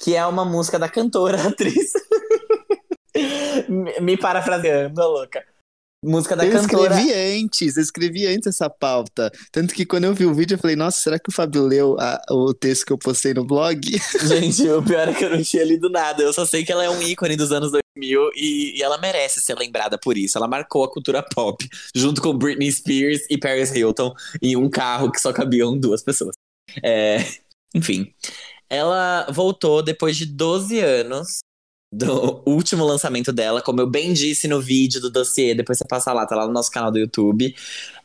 que 0.00 0.14
é 0.16 0.26
uma 0.26 0.44
música 0.44 0.78
da 0.78 0.88
cantora 0.88 1.40
atriz. 1.48 1.92
me, 4.00 4.16
parafraseando, 4.16 5.00
louca. 5.00 5.44
Música 6.04 6.34
da 6.34 6.44
Eu 6.44 6.50
cantora. 6.60 6.96
escrevi 6.96 7.12
antes, 7.44 7.76
eu 7.76 7.82
escrevi 7.82 8.26
antes 8.26 8.48
essa 8.48 8.68
pauta. 8.68 9.30
Tanto 9.52 9.72
que 9.72 9.86
quando 9.86 10.02
eu 10.02 10.12
vi 10.12 10.26
o 10.26 10.34
vídeo, 10.34 10.56
eu 10.56 10.58
falei, 10.58 10.74
nossa, 10.74 11.00
será 11.00 11.16
que 11.16 11.28
o 11.30 11.32
Fábio 11.32 11.62
leu 11.62 11.96
a- 12.00 12.20
o 12.28 12.52
texto 12.52 12.84
que 12.86 12.92
eu 12.92 12.98
postei 12.98 13.32
no 13.32 13.44
blog? 13.44 13.80
Gente, 14.26 14.68
o 14.68 14.82
pior 14.82 15.08
é 15.08 15.14
que 15.14 15.24
eu 15.24 15.30
não 15.30 15.40
tinha 15.40 15.62
lido 15.64 15.88
nada. 15.88 16.20
Eu 16.24 16.32
só 16.32 16.44
sei 16.44 16.64
que 16.64 16.72
ela 16.72 16.82
é 16.84 16.90
um 16.90 17.00
ícone 17.00 17.36
dos 17.36 17.52
anos 17.52 17.70
2000 17.70 18.30
e, 18.34 18.78
e 18.78 18.82
ela 18.82 18.98
merece 18.98 19.40
ser 19.40 19.56
lembrada 19.56 19.96
por 19.96 20.18
isso. 20.18 20.36
Ela 20.36 20.48
marcou 20.48 20.82
a 20.82 20.90
cultura 20.90 21.22
pop, 21.22 21.64
junto 21.94 22.20
com 22.20 22.36
Britney 22.36 22.72
Spears 22.72 23.20
e 23.30 23.38
Paris 23.38 23.72
Hilton, 23.72 24.12
em 24.42 24.56
um 24.56 24.68
carro 24.68 25.08
que 25.12 25.20
só 25.20 25.32
cabiam 25.32 25.78
duas 25.78 26.02
pessoas. 26.02 26.34
É, 26.82 27.18
enfim, 27.74 28.12
ela 28.68 29.26
voltou 29.30 29.82
depois 29.82 30.16
de 30.16 30.26
12 30.26 30.78
anos 30.80 31.40
do 31.92 32.42
último 32.46 32.84
lançamento 32.84 33.32
dela, 33.32 33.60
como 33.60 33.80
eu 33.80 33.86
bem 33.86 34.14
disse 34.14 34.48
no 34.48 34.60
vídeo 34.60 35.00
do 35.00 35.10
dossiê, 35.10 35.54
depois 35.54 35.76
você 35.76 35.84
passa 35.86 36.12
lá, 36.12 36.26
tá 36.26 36.34
lá 36.34 36.46
no 36.46 36.52
nosso 36.52 36.70
canal 36.70 36.90
do 36.90 36.98
YouTube. 36.98 37.54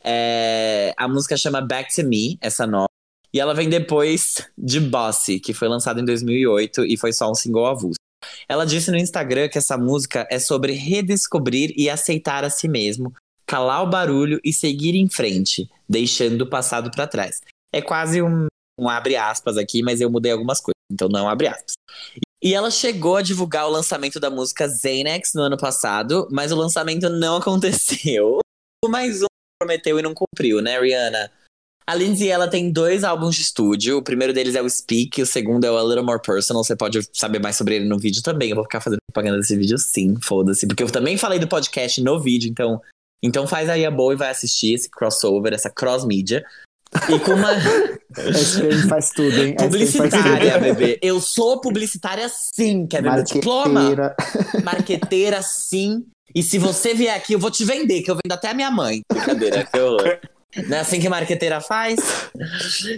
É, 0.04 0.92
a 0.96 1.08
música 1.08 1.36
chama 1.38 1.62
Back 1.62 1.94
to 1.94 2.06
Me, 2.06 2.36
essa 2.40 2.66
nova. 2.66 2.88
E 3.32 3.40
ela 3.40 3.54
vem 3.54 3.68
depois 3.68 4.46
de 4.56 4.78
Bossy, 4.80 5.40
que 5.40 5.54
foi 5.54 5.68
lançada 5.68 6.00
em 6.00 6.04
2008 6.04 6.84
e 6.84 6.96
foi 6.96 7.12
só 7.12 7.30
um 7.30 7.34
single 7.34 7.66
avulso. 7.66 7.98
Ela 8.46 8.66
disse 8.66 8.90
no 8.90 8.96
Instagram 8.96 9.48
que 9.48 9.58
essa 9.58 9.76
música 9.78 10.26
é 10.30 10.38
sobre 10.38 10.72
redescobrir 10.72 11.72
e 11.76 11.88
aceitar 11.88 12.44
a 12.44 12.50
si 12.50 12.68
mesmo, 12.68 13.12
calar 13.46 13.82
o 13.82 13.88
barulho 13.88 14.38
e 14.44 14.52
seguir 14.52 14.94
em 14.94 15.08
frente, 15.08 15.68
deixando 15.88 16.42
o 16.42 16.50
passado 16.50 16.90
pra 16.90 17.06
trás. 17.06 17.40
É 17.72 17.80
quase 17.80 18.20
um, 18.22 18.46
um 18.78 18.88
abre 18.88 19.16
aspas 19.16 19.56
aqui, 19.56 19.82
mas 19.82 20.00
eu 20.00 20.10
mudei 20.10 20.32
algumas 20.32 20.60
coisas, 20.60 20.78
então 20.90 21.08
não 21.08 21.28
abre 21.28 21.48
aspas. 21.48 21.74
E 22.42 22.54
ela 22.54 22.70
chegou 22.70 23.16
a 23.16 23.22
divulgar 23.22 23.66
o 23.66 23.70
lançamento 23.70 24.20
da 24.20 24.30
música 24.30 24.68
Xanax 24.68 25.32
no 25.34 25.42
ano 25.42 25.56
passado, 25.56 26.28
mas 26.30 26.52
o 26.52 26.56
lançamento 26.56 27.08
não 27.08 27.36
aconteceu. 27.38 28.38
Mais 28.88 29.22
um 29.22 29.26
prometeu 29.60 29.98
e 29.98 30.02
não 30.02 30.14
cumpriu, 30.14 30.62
né, 30.62 30.78
Rihanna? 30.80 31.30
A 31.88 31.94
Lindsay, 31.94 32.28
ela 32.28 32.46
tem 32.46 32.70
dois 32.70 33.02
álbuns 33.02 33.34
de 33.34 33.40
estúdio. 33.40 33.96
O 33.96 34.02
primeiro 34.02 34.32
deles 34.32 34.54
é 34.54 34.60
o 34.60 34.68
Speak, 34.68 35.22
o 35.22 35.26
segundo 35.26 35.64
é 35.64 35.70
o 35.70 35.78
A 35.78 35.82
Little 35.82 36.04
More 36.04 36.20
Personal. 36.20 36.62
Você 36.62 36.76
pode 36.76 37.00
saber 37.14 37.38
mais 37.38 37.56
sobre 37.56 37.76
ele 37.76 37.86
no 37.86 37.98
vídeo 37.98 38.22
também. 38.22 38.50
Eu 38.50 38.56
vou 38.56 38.64
ficar 38.64 38.82
fazendo 38.82 38.98
propaganda 39.10 39.38
desse 39.38 39.56
vídeo 39.56 39.78
sim, 39.78 40.14
foda-se. 40.22 40.66
Porque 40.66 40.82
eu 40.82 40.90
também 40.90 41.16
falei 41.16 41.38
do 41.38 41.48
podcast 41.48 42.00
no 42.02 42.20
vídeo, 42.20 42.50
então... 42.50 42.80
Então 43.20 43.48
faz 43.48 43.68
aí 43.68 43.84
a 43.84 43.90
boa 43.90 44.12
e 44.12 44.16
vai 44.16 44.30
assistir 44.30 44.74
esse 44.74 44.88
crossover, 44.88 45.52
essa 45.52 45.70
cross-mídia. 45.70 46.44
E 47.08 47.18
com 47.20 47.32
uma 47.32 47.52
SPM 48.16 48.88
faz 48.88 49.10
tudo, 49.10 49.36
hein? 49.36 49.54
Publicitária, 49.56 50.52
tudo. 50.52 50.62
bebê. 50.62 50.98
Eu 51.02 51.20
sou 51.20 51.60
publicitária 51.60 52.28
sim, 52.28 52.86
quer 52.86 53.02
ver 53.02 53.12
meu 53.12 53.22
diploma? 53.22 53.80
Marqueteira. 53.82 54.16
Marqueteira 54.64 55.42
sim. 55.42 56.06
E 56.34 56.42
se 56.42 56.58
você 56.58 56.94
vier 56.94 57.14
aqui, 57.14 57.32
eu 57.32 57.38
vou 57.38 57.50
te 57.50 57.64
vender, 57.64 58.02
que 58.02 58.10
eu 58.10 58.14
vendo 58.14 58.32
até 58.32 58.50
a 58.50 58.54
minha 58.54 58.70
mãe. 58.70 59.00
Brincadeira, 59.10 59.64
que 59.64 59.78
horror. 59.78 60.18
Não 60.66 60.78
é 60.78 60.80
assim 60.80 60.98
que 60.98 61.08
marqueteira 61.08 61.60
faz? 61.60 61.98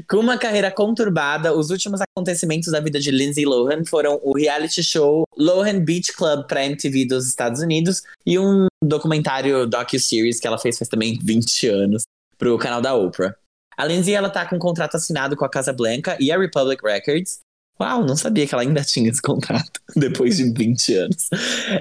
Com 0.09 0.19
uma 0.19 0.39
carreira 0.39 0.71
conturbada, 0.71 1.53
os 1.53 1.71
últimos 1.71 2.01
acontecimentos 2.01 2.71
da 2.71 2.81
vida 2.81 3.01
de 3.01 3.11
Lindsay 3.11 3.45
Lohan 3.45 3.85
foram 3.85 4.21
o 4.23 4.37
reality 4.37 4.83
show 4.85 5.25
Lohan 5.37 5.81
Beach 5.81 6.13
Club 6.13 6.47
para 6.47 6.65
MTV 6.65 7.07
dos 7.07 7.27
Estados 7.27 7.61
Unidos 7.61 8.03
e 8.25 8.39
um 8.39 8.67
documentário 8.83 9.67
docu-series 9.67 10.39
que 10.39 10.47
ela 10.47 10.59
fez 10.59 10.79
faz 10.79 10.89
também 10.89 11.19
20 11.21 11.67
anos 11.69 12.05
pro 12.39 12.57
canal 12.57 12.81
da 12.81 12.95
Oprah. 12.95 13.35
A 13.81 13.85
Lindsay, 13.87 14.13
ela 14.13 14.29
tá 14.29 14.45
com 14.45 14.57
um 14.57 14.59
contrato 14.59 14.99
assinado 14.99 15.35
com 15.35 15.43
a 15.43 15.49
Casa 15.49 15.73
Blanca 15.73 16.15
e 16.21 16.31
a 16.31 16.39
Republic 16.39 16.85
Records. 16.85 17.39
Uau, 17.81 18.05
não 18.05 18.15
sabia 18.15 18.47
que 18.47 18.55
ela 18.55 18.61
ainda 18.61 18.85
tinha 18.85 19.09
esse 19.09 19.23
contrato 19.23 19.81
depois 19.97 20.37
de 20.37 20.53
20 20.53 20.95
anos. 20.97 21.31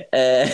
É... 0.10 0.46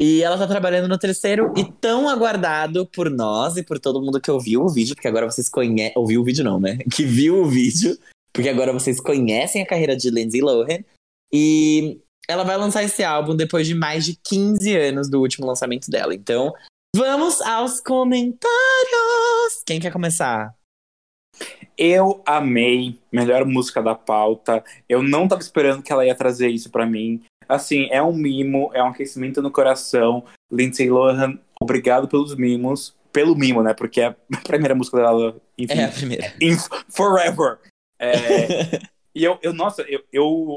E 0.00 0.20
ela 0.20 0.36
tá 0.36 0.48
trabalhando 0.48 0.88
no 0.88 0.98
terceiro 0.98 1.54
e 1.56 1.64
tão 1.80 2.08
aguardado 2.08 2.84
por 2.86 3.08
nós 3.08 3.56
e 3.56 3.62
por 3.62 3.78
todo 3.78 4.02
mundo 4.02 4.20
que 4.20 4.32
ouviu 4.32 4.62
o 4.62 4.68
vídeo, 4.68 4.96
porque 4.96 5.06
agora 5.06 5.30
vocês 5.30 5.48
conhecem. 5.48 5.92
Ouviu 5.96 6.22
o 6.22 6.24
vídeo, 6.24 6.42
não, 6.42 6.58
né? 6.58 6.78
Que 6.92 7.04
viu 7.04 7.40
o 7.40 7.46
vídeo, 7.46 7.96
porque 8.32 8.48
agora 8.48 8.72
vocês 8.72 9.00
conhecem 9.00 9.62
a 9.62 9.66
carreira 9.66 9.96
de 9.96 10.10
Lindsay 10.10 10.40
Lohan. 10.40 10.80
E 11.32 12.00
ela 12.28 12.42
vai 12.42 12.56
lançar 12.56 12.82
esse 12.82 13.04
álbum 13.04 13.36
depois 13.36 13.64
de 13.64 13.76
mais 13.76 14.04
de 14.04 14.18
15 14.24 14.76
anos 14.76 15.08
do 15.08 15.20
último 15.20 15.46
lançamento 15.46 15.88
dela. 15.88 16.12
Então, 16.12 16.52
vamos 16.96 17.40
aos 17.42 17.80
comentários! 17.80 19.62
Quem 19.66 19.80
quer 19.80 19.92
começar? 19.92 20.54
Eu 21.76 22.22
amei, 22.26 22.98
melhor 23.12 23.44
música 23.44 23.82
da 23.82 23.94
pauta. 23.94 24.64
Eu 24.88 25.02
não 25.02 25.28
tava 25.28 25.40
esperando 25.40 25.82
que 25.82 25.92
ela 25.92 26.04
ia 26.04 26.14
trazer 26.14 26.48
isso 26.48 26.70
pra 26.70 26.86
mim. 26.86 27.22
Assim, 27.48 27.88
é 27.90 28.02
um 28.02 28.12
mimo, 28.12 28.70
é 28.74 28.82
um 28.82 28.88
aquecimento 28.88 29.40
no 29.40 29.50
coração. 29.50 30.24
Lindsay 30.50 30.90
Lohan, 30.90 31.38
obrigado 31.60 32.08
pelos 32.08 32.34
mimos. 32.34 32.96
Pelo 33.12 33.36
mimo, 33.36 33.62
né? 33.62 33.74
Porque 33.74 34.00
é 34.00 34.06
a 34.34 34.40
primeira 34.42 34.74
música 34.74 34.96
dela, 34.96 35.40
enfim. 35.56 35.78
É 35.78 35.84
a 35.84 35.92
primeira. 35.92 36.34
forever. 36.88 37.58
É, 37.98 38.80
e 39.14 39.24
eu, 39.24 39.38
eu 39.42 39.52
nossa, 39.52 39.82
eu, 39.82 40.02
eu, 40.12 40.56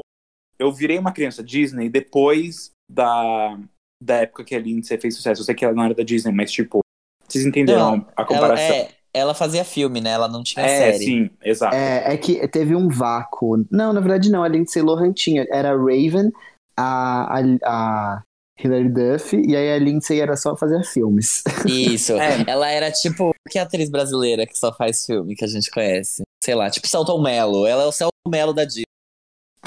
eu 0.58 0.72
virei 0.72 0.98
uma 0.98 1.12
criança 1.12 1.42
Disney 1.42 1.88
depois 1.88 2.72
da, 2.90 3.58
da 4.02 4.16
época 4.16 4.44
que 4.44 4.54
a 4.54 4.58
Lindsay 4.58 4.98
fez 4.98 5.16
sucesso. 5.16 5.40
Eu 5.40 5.44
sei 5.44 5.54
que 5.54 5.64
ela 5.64 5.74
não 5.74 5.84
era 5.84 5.94
da 5.94 6.02
Disney, 6.02 6.32
mas 6.32 6.50
tipo, 6.52 6.80
vocês 7.28 7.44
entenderam 7.46 7.96
Não, 7.96 8.06
a 8.16 8.24
comparação? 8.24 8.64
Ela, 8.64 8.74
é, 8.74 8.88
ela 9.14 9.34
fazia 9.34 9.64
filme, 9.64 10.00
né? 10.00 10.10
Ela 10.10 10.28
não 10.28 10.42
tinha 10.42 10.64
É, 10.64 10.92
série. 10.92 11.04
sim, 11.04 11.30
exato. 11.42 11.74
É, 11.74 12.14
é 12.14 12.16
que 12.16 12.46
teve 12.48 12.74
um 12.74 12.88
vácuo. 12.88 13.64
Não, 13.70 13.92
na 13.92 14.00
verdade 14.00 14.30
não, 14.30 14.42
a 14.42 14.48
Lindsay 14.48 14.82
Lohan 14.82 15.12
tinha. 15.12 15.46
Era 15.50 15.70
a 15.70 15.76
Raven, 15.76 16.30
a, 16.76 17.38
a, 17.38 17.42
a 17.64 18.22
Hilary 18.62 18.88
Duff, 18.88 19.36
e 19.36 19.56
aí 19.56 19.72
a 19.72 19.78
Lindsay 19.78 20.20
era 20.20 20.36
só 20.36 20.56
fazer 20.56 20.84
filmes. 20.84 21.42
Isso. 21.66 22.12
É. 22.14 22.44
Ela 22.46 22.70
era 22.70 22.90
tipo, 22.90 23.32
que 23.48 23.58
atriz 23.58 23.88
brasileira 23.90 24.46
que 24.46 24.56
só 24.58 24.72
faz 24.72 25.04
filme 25.06 25.34
que 25.34 25.44
a 25.44 25.48
gente 25.48 25.70
conhece? 25.70 26.22
Sei 26.42 26.54
lá, 26.54 26.70
tipo 26.70 26.86
Celton 26.88 27.20
Mello. 27.22 27.66
Ela 27.66 27.84
é 27.84 27.86
o 27.86 27.92
Celton 27.92 28.10
Mello 28.28 28.52
da 28.52 28.64
Disney. 28.64 28.84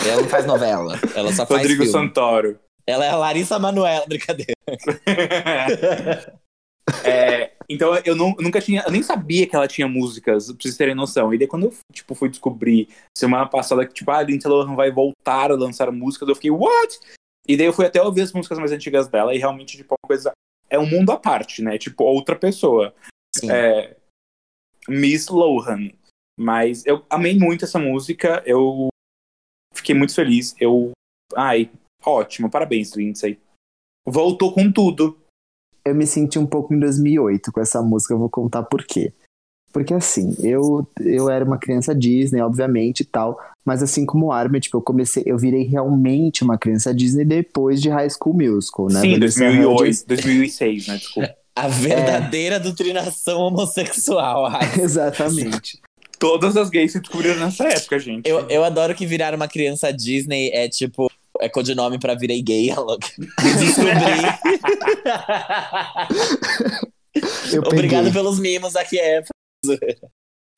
Ela 0.06 0.22
não 0.22 0.30
faz 0.30 0.46
novela, 0.46 1.00
ela 1.16 1.32
só 1.34 1.46
faz 1.46 1.62
Rodrigo 1.62 1.84
filme. 1.84 1.92
Santoro. 1.92 2.60
Ela 2.88 3.06
é 3.06 3.10
a 3.10 3.16
Larissa 3.16 3.58
Manoela, 3.60 4.06
brincadeira. 4.08 4.54
É, 7.04 7.52
então 7.68 7.96
eu 8.06 8.16
não- 8.16 8.36
nunca 8.40 8.62
tinha, 8.62 8.84
eu 8.86 8.92
nem 8.92 9.02
sabia 9.02 9.48
que 9.48 9.56
ela 9.56 9.68
tinha 9.68 9.88
músicas, 9.88 10.48
pra 10.52 10.56
vocês 10.62 10.78
terem 10.78 10.94
noção. 10.94 11.34
E 11.34 11.38
daí 11.38 11.48
quando 11.48 11.66
eu 11.66 11.74
tipo, 11.92 12.14
fui 12.14 12.30
descobrir 12.30 12.88
semana 13.18 13.48
passada 13.48 13.86
que 13.88 13.94
tipo, 13.94 14.12
ah, 14.12 14.20
a 14.20 14.24
Lindsay 14.24 14.50
Lohan 14.50 14.76
vai 14.76 14.92
voltar 14.92 15.52
a 15.52 15.56
lançar 15.56 15.92
músicas, 15.92 16.30
eu 16.30 16.36
fiquei, 16.36 16.52
what? 16.52 17.00
E 17.48 17.58
daí 17.58 17.66
eu 17.66 17.74
fui 17.74 17.86
até 17.86 18.02
ouvir 18.02 18.22
as 18.22 18.32
músicas 18.32 18.60
mais 18.60 18.72
antigas 18.72 19.08
dela 19.08 19.34
e 19.34 19.38
realmente, 19.40 19.78
tipo, 19.78 19.94
uma 19.96 20.08
coisa. 20.08 20.32
É 20.70 20.78
um 20.80 20.86
mundo 20.86 21.12
à 21.12 21.18
parte, 21.18 21.62
né? 21.62 21.78
Tipo, 21.78 22.04
outra 22.04 22.36
pessoa. 22.36 22.94
Sim. 23.36 23.52
É, 23.52 23.96
Miss 24.88 25.28
Lohan. 25.28 25.92
Mas 26.38 26.86
eu 26.86 27.06
amei 27.10 27.38
muito 27.38 27.66
essa 27.66 27.80
música, 27.80 28.44
eu 28.46 28.90
fiquei 29.74 29.96
muito 29.96 30.14
feliz. 30.14 30.56
Eu. 30.60 30.92
Ai, 31.36 31.72
ótimo, 32.06 32.50
parabéns, 32.50 32.94
Lindsay. 32.96 33.38
Voltou 34.06 34.54
com 34.54 34.72
tudo. 34.72 35.18
Eu 35.84 35.94
me 35.96 36.06
senti 36.08 36.40
um 36.40 36.46
pouco 36.46 36.74
em 36.74 36.80
2008 36.80 37.52
com 37.52 37.60
essa 37.60 37.82
música, 37.82 38.14
eu 38.14 38.20
vou 38.20 38.30
contar 38.30 38.64
por 38.64 38.84
quê. 38.84 39.14
Porque 39.72 39.94
assim, 39.94 40.34
eu, 40.40 40.88
eu 41.02 41.30
era 41.30 41.44
uma 41.44 41.58
criança 41.58 41.94
Disney, 41.94 42.42
obviamente 42.42 43.02
e 43.02 43.06
tal, 43.06 43.38
mas 43.66 43.84
assim 43.84 44.06
como 44.06 44.28
o 44.28 44.32
Armin, 44.32 44.60
tipo, 44.62 44.78
eu 44.78 44.82
comecei, 44.82 45.22
eu 45.26 45.38
virei 45.38 45.64
realmente 45.64 46.44
uma 46.46 46.58
criança 46.58 46.94
Disney 46.94 47.26
depois 47.26 47.82
de 47.82 47.90
High 47.90 48.10
School 48.10 48.36
Musical, 48.36 48.88
né? 48.88 49.02
Sim, 49.02 49.14
Vanessa 49.14 49.40
2008, 49.42 49.80
Hudgens- 49.82 50.04
2006, 50.04 50.88
né? 50.88 50.98
Desculpa. 50.98 51.36
A 51.58 51.68
verdadeira 51.70 52.60
doutrinação 52.60 53.40
homossexual. 53.42 54.50
Exatamente. 54.82 55.80
Todas 56.20 56.56
as 56.58 56.70
gays 56.70 56.94
se 56.94 57.00
descobriram 57.00 57.40
nessa 57.40 57.68
época, 57.68 58.00
gente. 58.00 58.28
Eu, 58.30 58.50
eu 58.50 58.64
adoro 58.64 58.96
que 58.96 59.06
virar 59.06 59.34
uma 59.36 59.48
criança 59.48 59.92
Disney 59.92 60.50
é 60.54 60.68
tipo. 60.70 61.10
É 61.42 61.50
codinome 61.50 62.00
pra 62.00 62.16
virei 62.16 62.42
gay, 62.42 62.72
a 62.72 62.80
louca. 62.80 63.08
Descobri. 63.60 63.94
Eu 67.54 67.62
Obrigado 67.62 68.04
peguei, 68.06 68.12
pelos 68.12 68.40
mimos 68.40 68.76
aqui, 68.76 69.00
é. 69.00 69.24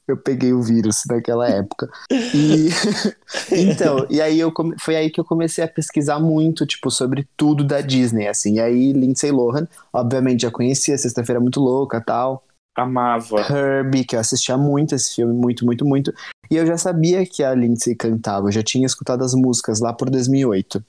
eu 0.08 0.18
peguei 0.18 0.54
o 0.54 0.62
vírus 0.62 1.02
naquela 1.08 1.48
época. 1.48 1.90
E 2.12 2.70
então, 3.52 4.08
e 4.10 4.20
aí 4.22 4.40
eu 4.40 4.52
come- 4.52 4.76
foi 4.80 4.96
aí 4.96 5.10
que 5.12 5.20
eu 5.20 5.26
comecei 5.26 5.64
a 5.64 5.68
pesquisar 5.68 6.20
muito, 6.20 6.66
tipo, 6.66 6.90
sobre 6.90 7.28
tudo 7.38 7.64
da 7.64 7.82
Disney, 7.82 8.28
assim. 8.28 8.56
E 8.56 8.60
aí 8.60 8.94
Lindsay 8.94 9.32
Lohan, 9.32 9.68
obviamente 9.94 10.42
já 10.42 10.52
conhecia 10.52 10.98
Sexta-feira 10.98 11.40
Muito 11.40 11.60
Louca, 11.60 12.02
tal. 12.02 12.44
Amava. 12.78 13.42
Herbie, 13.50 14.06
que 14.06 14.16
eu 14.16 14.20
assistia 14.20 14.58
muito 14.58 14.94
esse 14.96 15.16
filme, 15.16 15.34
muito, 15.34 15.66
muito, 15.66 15.84
muito. 15.86 16.14
E 16.50 16.56
eu 16.56 16.66
já 16.66 16.78
sabia 16.78 17.26
que 17.26 17.44
a 17.44 17.54
Lindsay 17.54 17.96
cantava, 17.96 18.48
eu 18.48 18.52
já 18.52 18.64
tinha 18.64 18.86
escutado 18.86 19.24
as 19.24 19.34
músicas 19.34 19.80
lá 19.80 19.92
por 19.94 20.10
2008, 20.10 20.84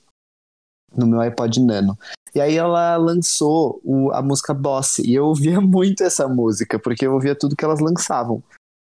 no 0.97 1.07
meu 1.07 1.20
iPod 1.20 1.61
Nano. 1.61 1.99
E 2.34 2.41
aí 2.41 2.57
ela 2.57 2.97
lançou 2.97 3.80
o- 3.82 4.11
a 4.12 4.20
música 4.22 4.53
Boss, 4.53 4.99
e 4.99 5.14
eu 5.14 5.24
ouvia 5.26 5.61
muito 5.61 6.03
essa 6.03 6.28
música, 6.28 6.78
porque 6.78 7.07
eu 7.07 7.14
ouvia 7.14 7.34
tudo 7.34 7.57
que 7.57 7.64
elas 7.64 7.80
lançavam. 7.80 8.43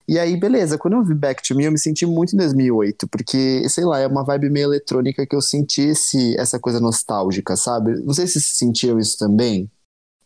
E 0.08 0.18
aí, 0.18 0.36
beleza, 0.38 0.78
quando 0.78 0.94
eu 0.94 1.04
vi 1.04 1.14
Back 1.14 1.42
to 1.46 1.54
Me, 1.54 1.64
eu 1.64 1.72
me 1.72 1.78
senti 1.78 2.06
muito 2.06 2.34
em 2.34 2.38
2008, 2.38 3.06
porque, 3.08 3.68
sei 3.68 3.84
lá, 3.84 3.98
é 4.00 4.06
uma 4.06 4.24
vibe 4.24 4.48
meio 4.48 4.64
eletrônica 4.68 5.26
que 5.26 5.36
eu 5.36 5.40
senti 5.42 5.82
esse, 5.82 6.34
essa 6.40 6.58
coisa 6.58 6.80
nostálgica, 6.80 7.56
sabe? 7.56 7.94
Não 8.02 8.14
sei 8.14 8.26
se 8.26 8.40
vocês 8.40 8.56
sentiram 8.56 8.98
isso 8.98 9.18
também, 9.18 9.70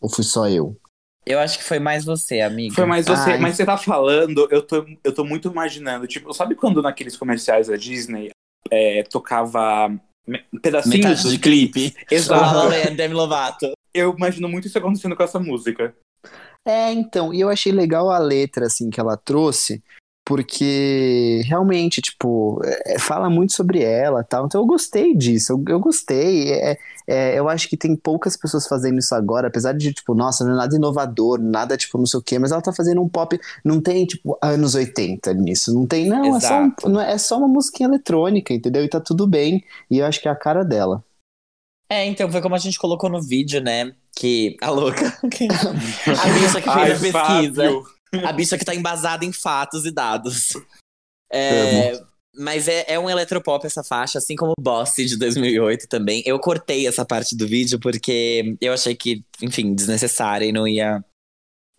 ou 0.01 0.09
fui 0.09 0.23
só 0.23 0.49
eu. 0.49 0.77
Eu 1.25 1.39
acho 1.39 1.59
que 1.59 1.65
foi 1.65 1.79
mais 1.79 2.05
você, 2.05 2.41
amiga. 2.41 2.75
Foi 2.75 2.85
mais 2.85 3.07
você, 3.07 3.33
Ai. 3.33 3.39
mas 3.39 3.57
você 3.57 3.65
tá 3.65 3.77
falando, 3.77 4.49
eu 4.51 4.61
tô, 4.61 4.85
eu 5.05 5.15
tô 5.15 5.25
muito 5.25 5.49
imaginando, 5.49 6.07
tipo, 6.07 6.33
sabe 6.35 6.55
quando 6.55 6.83
naqueles 6.83 7.17
comerciais 7.17 7.69
da 7.69 7.77
Disney 7.77 8.31
é, 8.71 9.05
tocava 9.05 9.93
pedacinhos 10.61 11.05
Metade 11.05 11.31
de 11.31 11.39
clipe. 11.39 11.95
La 11.95 12.01
La 12.01 12.17
Exato. 12.17 12.69
Land, 12.69 12.95
Demi 12.97 13.15
Lovato. 13.15 13.73
Eu 13.95 14.15
imagino 14.17 14.49
muito 14.49 14.67
isso 14.67 14.79
acontecendo 14.79 15.15
com 15.15 15.23
essa 15.23 15.39
música. 15.39 15.95
É, 16.67 16.93
então, 16.93 17.35
e 17.35 17.41
eu 17.41 17.49
achei 17.49 17.73
legal 17.73 18.11
a 18.11 18.19
letra, 18.19 18.67
assim, 18.67 18.89
que 18.89 19.01
ela 19.01 19.17
trouxe, 19.17 19.83
porque 20.25 21.43
realmente, 21.47 22.01
tipo, 22.01 22.61
é, 22.65 22.99
fala 22.99 23.29
muito 23.29 23.53
sobre 23.53 23.83
ela 23.83 24.23
tal. 24.23 24.47
Então 24.47 24.61
eu 24.61 24.67
gostei 24.67 25.15
disso, 25.17 25.53
eu, 25.53 25.65
eu 25.69 25.81
gostei. 25.81 26.53
É, 26.53 26.79
é, 27.07 27.39
eu 27.39 27.49
acho 27.49 27.69
que 27.69 27.77
tem 27.77 27.97
poucas 27.97 28.37
pessoas 28.37 28.67
fazendo 28.67 28.99
isso 28.99 29.15
agora, 29.15 29.49
apesar 29.49 29.73
de, 29.73 29.93
tipo, 29.93 30.15
nossa, 30.15 30.45
não 30.45 30.53
é 30.53 30.57
nada 30.57 30.77
inovador, 30.77 31.41
nada, 31.41 31.77
tipo, 31.77 31.99
não 31.99 32.07
sei 32.07 32.21
o 32.21 32.23
quê, 32.23 32.39
mas 32.39 32.53
ela 32.53 32.63
tá 32.63 32.73
fazendo 32.73 33.03
um 33.03 33.09
pop, 33.09 33.39
não 33.65 33.81
tem, 33.81 34.07
tipo, 34.07 34.39
anos 34.41 34.75
80 34.75 35.35
nisso, 35.35 35.75
não 35.75 35.87
tem, 35.87 36.09
não, 36.09 36.37
é 36.37 36.41
só, 36.41 36.63
um- 36.87 37.01
é, 37.01 37.13
é 37.13 37.19
só 37.19 37.39
uma 37.39 37.49
musiquinha 37.49 37.89
eletrônica, 37.89 38.55
entendeu? 38.55 38.85
E 38.85 38.89
tá 38.89 39.01
tudo 39.01 39.27
bem, 39.27 39.65
e 39.91 39.99
eu 39.99 40.07
acho 40.07 40.21
que 40.21 40.29
é 40.29 40.31
a 40.31 40.37
cara 40.37 40.65
dela. 40.65 41.05
É, 41.91 42.07
então, 42.07 42.31
foi 42.31 42.41
como 42.41 42.55
a 42.55 42.59
gente 42.59 42.79
colocou 42.79 43.11
no 43.11 43.21
vídeo, 43.21 43.61
né? 43.61 43.93
Que. 44.17 44.57
A 44.63 44.71
louca. 44.71 45.07
a 45.23 45.27
bicha 45.27 46.61
que 46.63 46.71
fez 46.71 46.77
Ai, 46.77 46.93
a 46.93 46.99
pesquisa. 46.99 47.13
Fábio. 47.13 48.02
A 48.25 48.33
bicha 48.33 48.59
que 48.59 48.65
tá 48.65 48.75
embasada 48.75 49.25
em 49.25 49.33
fatos 49.33 49.87
e 49.87 49.91
dados. 49.91 50.51
É, 51.33 51.99
mas 52.35 52.67
é, 52.67 52.85
é 52.89 52.99
um 52.99 53.11
eletropop 53.11 53.67
essa 53.67 53.85
faixa, 53.85 54.19
assim 54.19 54.37
como 54.37 54.53
o 54.59 54.63
Boss 54.63 54.95
de 54.97 55.19
2008 55.19 55.87
também. 55.89 56.23
Eu 56.25 56.39
cortei 56.39 56.87
essa 56.87 57.05
parte 57.05 57.37
do 57.37 57.47
vídeo 57.47 57.79
porque 57.79 58.57
eu 58.61 58.73
achei 58.73 58.95
que, 58.95 59.23
enfim, 59.41 59.75
desnecessária 59.75 60.47
e 60.47 60.53
não 60.53 60.67
ia. 60.67 61.05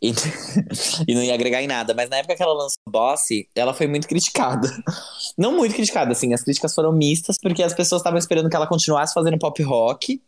E, 0.01 0.11
e 1.07 1.15
não 1.15 1.23
ia 1.23 1.34
agregar 1.34 1.61
em 1.61 1.67
nada. 1.67 1.93
Mas 1.93 2.09
na 2.09 2.17
época 2.17 2.36
que 2.36 2.43
ela 2.43 2.53
lançou 2.53 2.77
Boss, 2.88 3.21
ela 3.55 3.73
foi 3.73 3.88
muito 3.88 4.07
criticada. 4.07 4.67
Não 5.38 5.55
muito 5.55 5.73
criticada, 5.73 6.11
assim. 6.11 6.34
As 6.34 6.43
críticas 6.43 6.75
foram 6.75 6.91
mistas 6.91 7.38
porque 7.41 7.63
as 7.63 7.73
pessoas 7.73 8.01
estavam 8.01 8.19
esperando 8.19 8.49
que 8.49 8.55
ela 8.55 8.67
continuasse 8.67 9.13
fazendo 9.13 9.39
pop 9.39 9.63
rock. 9.63 10.21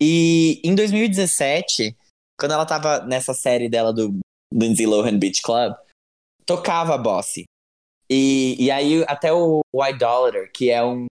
E 0.00 0.60
em 0.64 0.74
2017, 0.74 1.94
quando 2.38 2.52
ela 2.52 2.64
tava 2.64 3.00
nessa 3.00 3.34
série 3.34 3.68
dela 3.68 3.92
do 3.92 4.18
Lindsay 4.52 4.86
Lohan 4.86 5.18
Beach 5.18 5.42
Club, 5.42 5.74
tocava 6.44 6.96
Bossy. 6.96 7.44
E, 8.08 8.56
e 8.58 8.70
aí 8.70 9.04
até 9.08 9.32
o, 9.32 9.60
Idolater, 9.74 10.50
que 10.52 10.70
é 10.70 10.82
um 10.84 11.06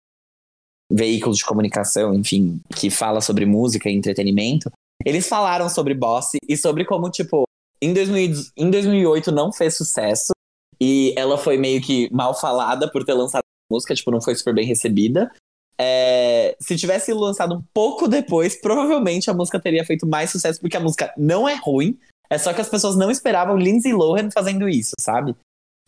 veículo 0.91 1.35
de 1.35 1.43
comunicação, 1.43 2.13
enfim, 2.13 2.61
que 2.75 2.89
fala 2.89 3.19
sobre 3.19 3.45
música 3.45 3.89
e 3.89 3.93
entretenimento, 3.93 4.71
eles 5.03 5.27
falaram 5.27 5.69
sobre 5.69 5.93
Bossy 5.93 6.37
e 6.47 6.55
sobre 6.55 6.85
como, 6.85 7.09
tipo, 7.09 7.43
em, 7.81 7.93
2000, 7.93 8.43
em 8.55 8.71
2008 8.71 9.31
não 9.31 9.51
fez 9.51 9.75
sucesso. 9.75 10.31
E 10.79 11.13
ela 11.17 11.37
foi 11.37 11.57
meio 11.57 11.81
que 11.81 12.09
mal 12.11 12.33
falada 12.33 12.89
por 12.89 13.03
ter 13.03 13.13
lançado 13.13 13.41
a 13.43 13.73
música, 13.73 13.95
tipo, 13.95 14.11
não 14.11 14.21
foi 14.21 14.35
super 14.35 14.53
bem 14.53 14.65
recebida. 14.65 15.31
É, 15.77 16.55
se 16.59 16.77
tivesse 16.77 17.11
lançado 17.13 17.55
um 17.55 17.63
pouco 17.73 18.07
depois, 18.07 18.59
provavelmente 18.59 19.29
a 19.29 19.33
música 19.33 19.59
teria 19.59 19.85
feito 19.85 20.07
mais 20.07 20.29
sucesso, 20.29 20.59
porque 20.59 20.77
a 20.77 20.79
música 20.79 21.13
não 21.17 21.47
é 21.47 21.55
ruim, 21.55 21.97
é 22.29 22.37
só 22.37 22.53
que 22.53 22.61
as 22.61 22.69
pessoas 22.69 22.95
não 22.95 23.11
esperavam 23.11 23.57
Lindsay 23.57 23.93
Lohan 23.93 24.29
fazendo 24.31 24.67
isso, 24.67 24.93
sabe? 24.99 25.35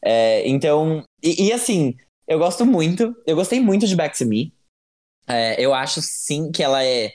É, 0.04 0.48
então, 0.48 1.04
e, 1.24 1.48
e, 1.48 1.52
assim, 1.54 1.98
eu 2.28 2.38
gosto 2.38 2.66
muito, 2.66 3.16
eu 3.26 3.36
gostei 3.36 3.60
muito 3.60 3.88
de 3.88 3.96
Back 3.96 4.18
to 4.18 4.26
Me. 4.26 4.54
É, 5.28 5.60
eu 5.60 5.74
acho 5.74 6.02
sim 6.02 6.52
que 6.52 6.64
ela 6.64 6.84
é. 6.84 7.12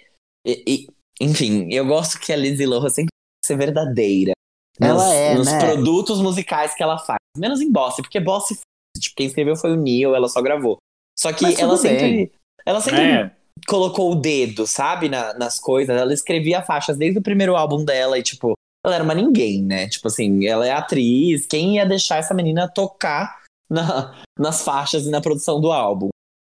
E, 0.46 0.64
e, 0.66 0.86
enfim, 1.20 1.68
eu 1.72 1.86
gosto 1.86 2.18
que 2.18 2.32
a 2.32 2.36
Lindsay 2.36 2.66
Lohan 2.66 2.88
sempre 2.90 3.10
ser 3.44 3.56
verdadeira. 3.56 4.32
Ela 4.80 5.04
nos, 5.04 5.12
é, 5.14 5.34
nos 5.34 5.46
né? 5.52 5.58
produtos 5.60 6.20
musicais 6.20 6.74
que 6.74 6.82
ela 6.82 6.98
faz. 6.98 7.18
Menos 7.36 7.60
em 7.60 7.70
Boss, 7.70 7.96
porque 7.96 8.18
Boss, 8.20 8.48
tipo, 8.98 9.16
quem 9.16 9.26
escreveu 9.26 9.56
foi 9.56 9.72
o 9.72 9.76
Neil, 9.80 10.14
ela 10.14 10.28
só 10.28 10.42
gravou. 10.42 10.78
Só 11.18 11.32
que 11.32 11.44
Mas 11.44 11.58
ela 11.58 11.72
bem. 11.74 11.78
sempre. 11.78 12.32
Ela 12.66 12.80
sempre 12.80 13.02
É. 13.02 13.36
colocou 13.66 14.10
o 14.12 14.14
dedo, 14.14 14.66
sabe, 14.66 15.08
na- 15.08 15.34
nas 15.34 15.58
coisas. 15.60 15.96
Ela 15.96 16.12
escrevia 16.12 16.62
faixas 16.62 16.96
desde 16.96 17.18
o 17.18 17.22
primeiro 17.22 17.54
álbum 17.56 17.84
dela 17.84 18.18
e, 18.18 18.22
tipo, 18.22 18.54
ela 18.84 18.94
era 18.96 19.04
uma 19.04 19.14
ninguém, 19.14 19.62
né? 19.62 19.88
Tipo 19.88 20.08
assim, 20.08 20.46
ela 20.46 20.66
é 20.66 20.70
atriz. 20.70 21.46
Quem 21.46 21.76
ia 21.76 21.86
deixar 21.86 22.16
essa 22.16 22.34
menina 22.34 22.68
tocar 22.68 23.42
na- 23.70 24.22
nas 24.38 24.62
faixas 24.62 25.06
e 25.06 25.10
na 25.10 25.20
produção 25.20 25.60
do 25.60 25.70
álbum? 25.70 26.08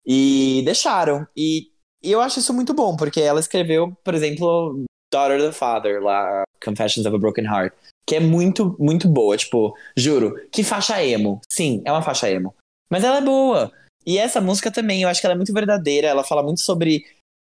E 0.06 0.62
deixaram. 0.64 1.26
E, 1.36 1.70
e 2.02 2.12
eu 2.12 2.20
acho 2.20 2.38
isso 2.38 2.54
muito 2.54 2.72
bom, 2.72 2.96
porque 2.96 3.20
ela 3.20 3.40
escreveu, 3.40 3.92
por 4.04 4.14
exemplo, 4.14 4.84
Daughter 5.12 5.38
of 5.38 5.46
the 5.48 5.52
Father, 5.52 6.02
lá, 6.02 6.44
Confessions 6.64 7.04
of 7.06 7.14
a 7.14 7.18
Broken 7.18 7.44
Heart, 7.44 7.74
que 8.06 8.16
é 8.16 8.20
muito, 8.20 8.76
muito 8.78 9.08
boa. 9.08 9.36
Tipo, 9.36 9.74
juro, 9.96 10.34
que 10.52 10.62
faixa 10.62 11.02
emo. 11.04 11.40
Sim, 11.50 11.82
é 11.84 11.90
uma 11.92 12.02
faixa 12.02 12.30
emo. 12.30 12.54
Mas 12.90 13.04
ela 13.04 13.18
é 13.18 13.22
boa. 13.22 13.72
E 14.06 14.18
essa 14.18 14.40
música 14.40 14.70
também, 14.70 15.02
eu 15.02 15.08
acho 15.08 15.20
que 15.20 15.26
ela 15.26 15.34
é 15.34 15.36
muito 15.36 15.52
verdadeira. 15.52 16.06
Ela 16.08 16.24
fala 16.24 16.42
muito 16.42 16.60
sobre 16.60 17.04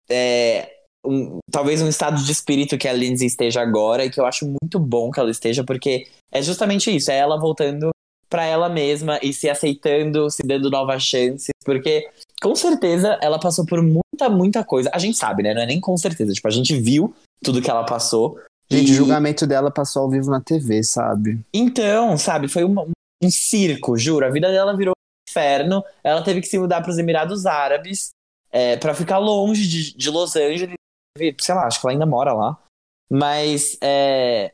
é, 0.08 0.70
um- 1.04 1.38
talvez 1.50 1.80
um 1.82 1.88
estado 1.88 2.22
de 2.22 2.30
espírito 2.32 2.78
que 2.78 2.88
a 2.88 2.92
Lindsay 2.92 3.26
esteja 3.26 3.60
agora 3.60 4.04
e 4.04 4.10
que 4.10 4.18
eu 4.20 4.26
acho 4.26 4.46
muito 4.46 4.78
bom 4.78 5.10
que 5.10 5.20
ela 5.20 5.30
esteja, 5.30 5.62
porque 5.64 6.06
é 6.32 6.40
justamente 6.42 6.94
isso, 6.94 7.10
é 7.10 7.16
ela 7.18 7.38
voltando 7.38 7.90
pra 8.28 8.44
ela 8.44 8.68
mesma 8.68 9.18
e 9.22 9.32
se 9.32 9.48
aceitando, 9.48 10.30
se 10.30 10.42
dando 10.42 10.70
novas 10.70 11.02
chances, 11.02 11.50
porque 11.64 12.08
com 12.42 12.54
certeza 12.56 13.18
ela 13.22 13.38
passou 13.38 13.64
por 13.64 13.80
muita, 13.80 14.28
muita 14.28 14.64
coisa. 14.64 14.90
A 14.92 14.98
gente 14.98 15.16
sabe, 15.16 15.42
né? 15.42 15.54
Não 15.54 15.62
é 15.62 15.66
nem 15.66 15.80
com 15.80 15.96
certeza, 15.96 16.32
tipo, 16.32 16.48
a 16.48 16.50
gente 16.50 16.74
viu 16.76 17.14
tudo 17.42 17.62
que 17.62 17.70
ela 17.70 17.84
passou. 17.84 18.40
Gente, 18.70 18.88
E- 18.90 18.92
o 18.92 18.96
julgamento 18.96 19.46
dela 19.46 19.70
passou 19.70 20.02
ao 20.02 20.10
vivo 20.10 20.30
na 20.30 20.40
TV, 20.40 20.82
sabe? 20.82 21.38
Então, 21.52 22.16
sabe, 22.18 22.48
foi 22.48 22.64
uma- 22.64 22.86
um 23.22 23.30
circo, 23.30 23.96
juro. 23.96 24.26
A 24.26 24.30
vida 24.30 24.50
dela 24.50 24.76
virou 24.76 24.92
um 24.92 25.30
inferno. 25.30 25.84
Ela 26.02 26.22
teve 26.22 26.40
que 26.40 26.46
se 26.48 26.58
mudar 26.58 26.80
para 26.80 26.90
os 26.90 26.98
Emirados 26.98 27.46
Árabes 27.46 28.10
é, 28.50 28.76
para 28.76 28.94
ficar 28.94 29.18
longe 29.18 29.66
de, 29.68 29.96
de 29.96 30.10
Los 30.10 30.34
Angeles. 30.36 30.74
Sei 31.16 31.54
lá, 31.54 31.66
acho 31.66 31.80
que 31.80 31.86
ela 31.86 31.92
ainda 31.92 32.06
mora 32.06 32.32
lá. 32.32 32.58
Mas 33.10 33.78
é, 33.80 34.52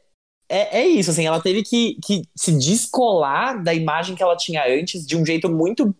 é, 0.48 0.80
é 0.80 0.86
isso, 0.86 1.10
assim, 1.10 1.26
ela 1.26 1.40
teve 1.40 1.62
que, 1.62 1.96
que 2.04 2.22
se 2.36 2.52
descolar 2.58 3.62
da 3.62 3.72
imagem 3.72 4.16
que 4.16 4.22
ela 4.22 4.36
tinha 4.36 4.66
antes 4.66 5.06
de 5.06 5.16
um 5.16 5.24
jeito 5.24 5.48
muito, 5.48 5.94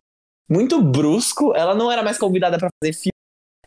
muito 0.51 0.83
brusco. 0.83 1.55
Ela 1.55 1.75
não 1.75 1.91
era 1.91 2.03
mais 2.03 2.19
convidada 2.19 2.59
para 2.59 2.69
fazer 2.83 2.93
filme. 2.93 3.13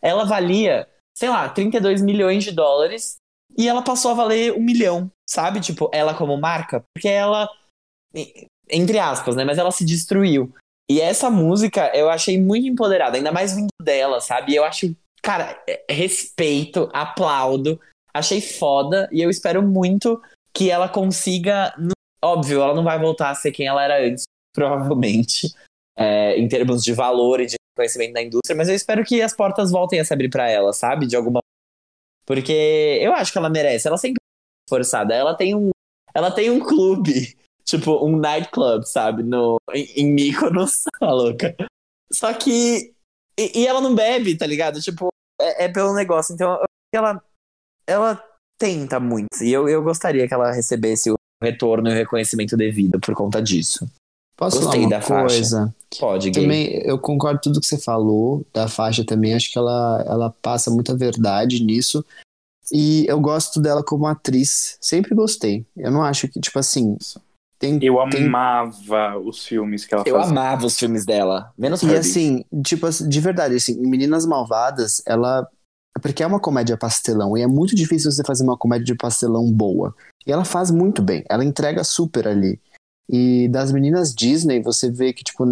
Ela 0.02 0.24
valia, 0.24 0.86
sei 1.16 1.30
lá, 1.30 1.48
32 1.48 2.02
milhões 2.02 2.44
de 2.44 2.52
dólares 2.52 3.16
e 3.56 3.68
ela 3.68 3.82
passou 3.82 4.10
a 4.10 4.14
valer 4.14 4.52
um 4.52 4.60
milhão, 4.60 5.10
sabe? 5.28 5.60
Tipo, 5.60 5.88
ela 5.92 6.14
como 6.14 6.36
marca, 6.36 6.84
porque 6.94 7.08
ela, 7.08 7.48
entre 8.68 8.98
aspas, 8.98 9.34
né? 9.34 9.44
Mas 9.44 9.56
ela 9.56 9.70
se 9.70 9.84
destruiu. 9.84 10.52
E 10.90 11.00
essa 11.00 11.30
música 11.30 11.90
eu 11.96 12.10
achei 12.10 12.38
muito 12.38 12.66
empoderada, 12.66 13.16
ainda 13.16 13.32
mais 13.32 13.54
vindo 13.54 13.68
dela, 13.80 14.20
sabe? 14.20 14.54
Eu 14.54 14.64
acho, 14.64 14.94
cara, 15.24 15.60
é- 15.66 15.84
respeito, 15.90 16.88
aplaudo, 16.92 17.80
achei 18.12 18.40
foda 18.40 19.08
e 19.10 19.22
eu 19.22 19.30
espero 19.30 19.62
muito 19.62 20.20
que 20.52 20.70
ela 20.70 20.88
consiga. 20.88 21.74
Óbvio, 22.22 22.62
ela 22.62 22.74
não 22.74 22.84
vai 22.84 22.98
voltar 22.98 23.30
a 23.30 23.34
ser 23.34 23.50
quem 23.50 23.66
ela 23.66 23.82
era 23.82 24.06
antes, 24.06 24.24
provavelmente, 24.54 25.52
é, 25.96 26.36
em 26.38 26.46
termos 26.46 26.84
de 26.84 26.92
valor 26.92 27.40
e 27.40 27.46
de 27.46 27.56
conhecimento 27.76 28.12
da 28.12 28.22
indústria, 28.22 28.56
mas 28.56 28.68
eu 28.68 28.74
espero 28.74 29.04
que 29.04 29.20
as 29.20 29.34
portas 29.34 29.70
voltem 29.70 29.98
a 29.98 30.04
se 30.04 30.12
abrir 30.12 30.30
pra 30.30 30.48
ela, 30.48 30.72
sabe? 30.72 31.06
De 31.06 31.16
alguma 31.16 31.40
porque 32.24 32.98
eu 33.02 33.12
acho 33.12 33.32
que 33.32 33.38
ela 33.38 33.50
merece. 33.50 33.86
Ela 33.86 33.98
sempre 33.98 34.18
forçada. 34.68 35.14
Ela 35.14 35.34
tem 35.34 35.54
um, 35.54 35.70
ela 36.14 36.30
tem 36.30 36.50
um 36.50 36.60
clube, 36.60 37.36
tipo 37.64 38.04
um 38.06 38.16
nightclub, 38.16 38.84
sabe, 38.88 39.22
no 39.22 39.58
em, 39.72 39.84
em 39.96 40.12
Mykonos, 40.12 40.84
a 41.00 41.10
louca. 41.12 41.54
Só 42.12 42.32
que 42.32 42.94
e, 43.38 43.62
e 43.62 43.66
ela 43.66 43.80
não 43.80 43.94
bebe, 43.94 44.36
tá 44.36 44.46
ligado? 44.46 44.80
Tipo, 44.80 45.08
é, 45.44 45.64
é 45.64 45.68
pelo 45.68 45.94
negócio. 45.94 46.34
Então, 46.34 46.50
eu 46.50 46.56
acho 46.56 46.64
que 46.92 46.96
ela 46.96 47.22
ela 47.86 48.24
tenta 48.58 48.98
muito. 48.98 49.28
E 49.42 49.52
eu, 49.52 49.68
eu 49.68 49.82
gostaria 49.82 50.26
que 50.26 50.34
ela 50.34 50.52
recebesse 50.52 51.10
o 51.10 51.14
retorno 51.42 51.88
e 51.88 51.92
o 51.92 51.94
reconhecimento 51.94 52.56
devido 52.56 52.98
por 53.00 53.14
conta 53.14 53.42
disso. 53.42 53.86
Posso 54.36 54.60
Gostei 54.60 54.82
falar 54.82 54.90
da 54.90 54.96
uma 54.96 55.02
faixa. 55.02 55.36
coisa? 55.36 55.74
Pode, 56.00 56.30
gay. 56.30 56.42
Também 56.42 56.82
eu 56.84 56.98
concordo 56.98 57.38
com 57.38 57.42
tudo 57.42 57.60
que 57.60 57.66
você 57.66 57.78
falou 57.78 58.44
da 58.52 58.66
faixa 58.68 59.04
também. 59.04 59.34
Acho 59.34 59.50
que 59.52 59.58
ela, 59.58 60.04
ela 60.06 60.34
passa 60.42 60.70
muita 60.70 60.96
verdade 60.96 61.62
nisso. 61.62 62.04
E 62.72 63.04
eu 63.06 63.20
gosto 63.20 63.60
dela 63.60 63.84
como 63.84 64.06
atriz. 64.06 64.76
Sempre 64.80 65.14
gostei. 65.14 65.64
Eu 65.76 65.90
não 65.90 66.02
acho 66.02 66.26
que, 66.28 66.40
tipo 66.40 66.58
assim. 66.58 66.96
Tem, 67.64 67.78
Eu 67.82 67.96
tem- 68.10 68.26
amava 68.26 69.18
os 69.18 69.44
filmes 69.46 69.84
que 69.84 69.94
ela 69.94 70.04
Eu 70.06 70.16
fazia. 70.16 70.30
amava 70.30 70.66
os 70.66 70.78
filmes 70.78 71.04
dela. 71.04 71.52
Menos 71.58 71.82
E 71.82 71.86
Herbie. 71.86 71.98
assim, 71.98 72.44
tipo, 72.64 72.86
assim, 72.86 73.08
de 73.08 73.20
verdade, 73.20 73.54
assim, 73.54 73.78
Meninas 73.80 74.26
Malvadas, 74.26 75.02
ela. 75.06 75.46
Porque 76.02 76.22
é 76.22 76.26
uma 76.26 76.40
comédia 76.40 76.76
pastelão, 76.76 77.36
e 77.36 77.42
é 77.42 77.46
muito 77.46 77.74
difícil 77.76 78.10
você 78.10 78.24
fazer 78.24 78.42
uma 78.42 78.58
comédia 78.58 78.84
de 78.84 78.96
pastelão 78.96 79.50
boa. 79.52 79.94
E 80.26 80.32
ela 80.32 80.44
faz 80.44 80.70
muito 80.70 81.00
bem, 81.00 81.22
ela 81.30 81.44
entrega 81.44 81.84
super 81.84 82.26
ali. 82.26 82.60
E 83.08 83.46
das 83.48 83.70
meninas 83.70 84.12
Disney, 84.14 84.60
você 84.60 84.90
vê 84.90 85.12
que, 85.12 85.22
tipo, 85.22 85.44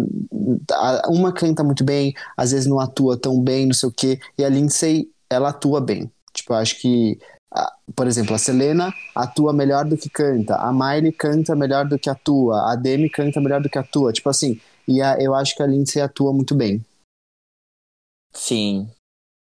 uma 1.07 1.31
canta 1.31 1.63
muito 1.63 1.83
bem, 1.83 2.13
às 2.35 2.51
vezes 2.51 2.65
não 2.67 2.79
atua 2.79 3.17
tão 3.17 3.39
bem, 3.41 3.65
não 3.67 3.73
sei 3.73 3.89
o 3.89 3.91
quê. 3.91 4.19
E 4.37 4.43
a 4.43 4.49
Lindsay, 4.49 5.07
ela 5.29 5.49
atua 5.49 5.79
bem. 5.79 6.11
Tipo, 6.33 6.53
eu 6.53 6.57
acho 6.57 6.79
que, 6.81 7.17
por 7.95 8.07
exemplo, 8.07 8.33
a 8.33 8.37
Selena 8.37 8.93
atua 9.15 9.53
melhor 9.53 9.85
do 9.85 9.97
que 9.97 10.09
canta, 10.09 10.55
a 10.55 10.71
Miley 10.73 11.11
canta 11.11 11.55
melhor 11.55 11.87
do 11.87 11.99
que 11.99 12.09
atua, 12.09 12.71
a 12.71 12.75
Demi 12.75 13.09
canta 13.09 13.39
melhor 13.39 13.61
do 13.61 13.69
que 13.69 13.77
atua. 13.77 14.11
Tipo 14.11 14.29
assim, 14.29 14.59
e 14.87 15.01
a- 15.01 15.17
eu 15.19 15.33
acho 15.35 15.55
que 15.55 15.61
a 15.63 15.67
Lindsay 15.67 16.01
atua 16.01 16.33
muito 16.33 16.55
bem. 16.55 16.83
Sim. 18.33 18.89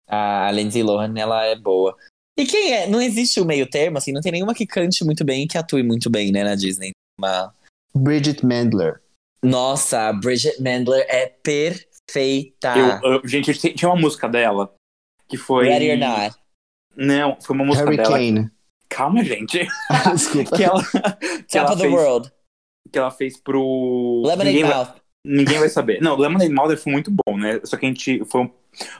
A 0.07 0.51
Lindsay 0.51 0.81
Lohan, 0.81 1.13
ela 1.17 1.43
é 1.45 1.55
boa. 1.55 1.95
E 2.37 2.45
quem 2.45 2.73
é? 2.73 2.87
Não 2.87 3.01
existe 3.01 3.39
o 3.39 3.45
meio 3.45 3.69
termo, 3.69 3.97
assim, 3.97 4.11
não 4.11 4.21
tem 4.21 4.31
nenhuma 4.31 4.55
que 4.55 4.65
cante 4.65 5.03
muito 5.03 5.23
bem 5.23 5.43
e 5.43 5.47
que 5.47 5.57
atue 5.57 5.83
muito 5.83 6.09
bem, 6.09 6.31
né, 6.31 6.43
na 6.43 6.55
Disney. 6.55 6.91
Uma... 7.19 7.53
Bridget 7.93 8.45
Mandler. 8.45 9.01
Nossa, 9.43 10.07
a 10.09 10.13
Bridget 10.13 10.61
Mandler 10.61 11.05
é 11.09 11.27
perfeita. 11.27 12.73
Eu, 13.03 13.11
eu- 13.13 13.27
gente, 13.27 13.53
tinha 13.73 13.89
uma 13.89 13.99
música 13.99 14.27
dela 14.27 14.73
que 15.27 15.37
foi. 15.37 15.67
Ready 15.67 15.91
or 15.91 15.97
Not. 15.97 16.38
Não, 16.99 17.37
foi 17.41 17.55
uma 17.55 17.65
música 17.65 17.89
dela. 17.89 18.09
Hurricane. 18.17 18.49
Calma, 18.89 19.23
gente. 19.23 19.67
Desculpa. 20.13 20.55
Que 20.57 20.63
ela, 20.63 20.83
que 20.83 20.97
Top 20.99 21.57
ela 21.57 21.69
of 21.73 21.77
the 21.77 21.81
fez, 21.87 21.93
World. 21.93 22.31
que 22.91 22.99
ela 22.99 23.11
fez 23.11 23.37
pro. 23.39 24.21
Lemonade 24.25 24.49
ninguém, 24.49 24.63
vai, 24.63 24.75
Mouth. 24.75 24.95
ninguém 25.25 25.59
vai 25.59 25.69
saber. 25.69 26.01
Não, 26.01 26.15
Lemonade 26.17 26.51
Mouth 26.51 26.75
foi 26.77 26.91
muito 26.91 27.11
bom, 27.11 27.37
né? 27.37 27.59
Só 27.63 27.77
que 27.77 27.85
a 27.85 27.89
gente. 27.89 28.23
Foi 28.25 28.41
um, 28.41 28.49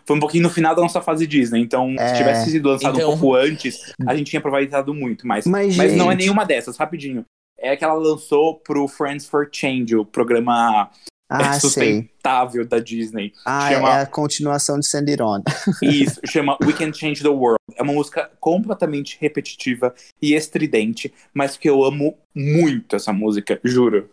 foi 0.06 0.16
um 0.16 0.20
pouquinho 0.20 0.44
no 0.44 0.50
final 0.50 0.76
da 0.76 0.82
nossa 0.82 1.02
fase 1.02 1.26
Disney. 1.28 1.62
Então, 1.62 1.96
É. 1.98 2.10
se 2.10 2.18
tivesse 2.18 2.52
sido 2.52 2.70
lançado 2.70 2.96
Então- 2.96 3.10
um 3.14 3.20
pouco 3.20 3.36
antes, 3.36 3.94
a 4.08 4.16
gente 4.16 4.30
tinha 4.30 4.40
aproveitado 4.40 4.94
muito. 4.94 5.26
Mas, 5.28 5.46
Mas, 5.46 5.76
mas 5.76 5.96
não 5.96 6.08
é 6.08 6.12
gente, 6.12 6.22
nenhuma 6.22 6.46
dessas, 6.46 6.78
rapidinho. 6.78 7.26
É 7.58 7.76
que 7.76 7.84
ela 7.84 7.94
lançou 7.96 8.56
pro 8.60 8.88
Friends 8.88 9.28
for 9.28 9.50
Change, 9.52 9.96
o 9.96 10.06
programa 10.06 10.90
Ah, 11.30 11.60
sei. 11.60 11.70
sustentável 11.70 12.68
da 12.68 12.80
Disney. 12.80 13.34
Ah, 13.46 13.70
Chama- 13.72 13.90
é 13.90 14.02
a 14.02 14.06
continuação 14.08 14.80
de 14.80 14.88
Send 14.88 15.12
It 15.12 15.22
On. 15.22 15.42
Isso, 15.84 16.20
chama 16.26 16.58
We 16.64 16.74
Can 16.74 16.92
Change 16.92 17.22
the 17.22 17.30
World. 17.30 17.60
É 17.76 17.84
uma 17.84 17.94
música 17.94 18.32
completamente 18.40 19.16
repetitiva 19.22 19.94
e 20.20 20.34
estridente, 20.34 21.14
mas 21.34 21.56
que 21.56 21.70
eu 21.70 21.84
amo 21.84 22.18
muito 22.36 22.96
essa 22.96 23.14
música, 23.14 23.60
juro. 23.64 24.10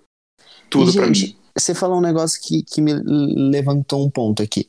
Tudo 0.69 0.91
e, 0.91 0.95
pra 0.95 1.07
gente, 1.07 1.27
mim. 1.29 1.37
você 1.57 1.75
falou 1.75 1.99
um 1.99 2.03
negócio 2.03 2.41
que, 2.43 2.63
que 2.63 2.83
me 2.83 2.93
levantou 3.51 4.05
um 4.05 4.11
ponto 4.11 4.43
aqui. 4.43 4.69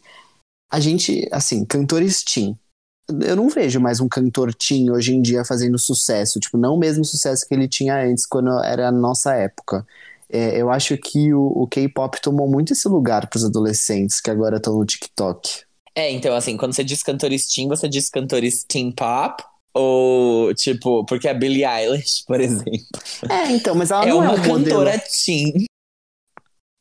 A 0.72 0.80
gente, 0.80 1.28
assim, 1.32 1.66
cantores 1.66 2.24
teen. 2.24 2.58
Eu 3.22 3.36
não 3.38 3.50
vejo 3.50 3.80
mais 3.80 4.00
um 4.02 4.08
cantor 4.08 4.54
teen 4.54 4.92
hoje 4.92 5.14
em 5.14 5.22
dia 5.22 5.44
fazendo 5.46 5.78
sucesso. 5.80 6.40
Tipo, 6.40 6.58
não 6.58 6.76
o 6.76 6.80
mesmo 6.80 7.04
sucesso 7.06 7.48
que 7.48 7.54
ele 7.54 7.68
tinha 7.68 8.04
antes, 8.06 8.26
quando 8.26 8.50
era 8.64 8.88
a 8.90 8.92
nossa 8.92 9.34
época. 9.34 9.86
É, 10.30 10.62
eu 10.62 10.70
acho 10.70 10.98
que 10.98 11.34
o, 11.34 11.42
o 11.64 11.68
K-pop 11.68 12.22
tomou 12.22 12.50
muito 12.50 12.74
esse 12.74 12.88
lugar 12.88 13.30
pros 13.30 13.46
adolescentes 13.46 14.20
que 14.22 14.30
agora 14.30 14.58
estão 14.58 14.78
no 14.78 14.86
TikTok. 14.86 15.64
É, 15.96 16.12
então, 16.12 16.36
assim, 16.36 16.58
quando 16.58 16.74
você 16.76 16.84
diz 16.84 17.02
cantores 17.02 17.48
teen, 17.48 17.68
você 17.68 17.90
diz 17.90 18.10
cantores 18.10 18.64
teen 18.64 18.92
pop 18.92 19.44
Ou, 19.74 20.54
tipo, 20.54 21.06
porque 21.06 21.28
a 21.28 21.34
Billie 21.34 21.66
Eilish, 21.66 22.24
por 22.28 22.40
exemplo, 22.42 23.02
É, 23.30 23.52
então, 23.52 23.76
mas 23.76 23.92
ela 23.92 24.06
é 24.06 24.14
não 24.14 24.20
uma 24.20 24.26
é 24.26 24.32
um 24.32 24.38
modelo. 24.46 24.86
cantora 24.86 25.00
teen. 25.00 25.66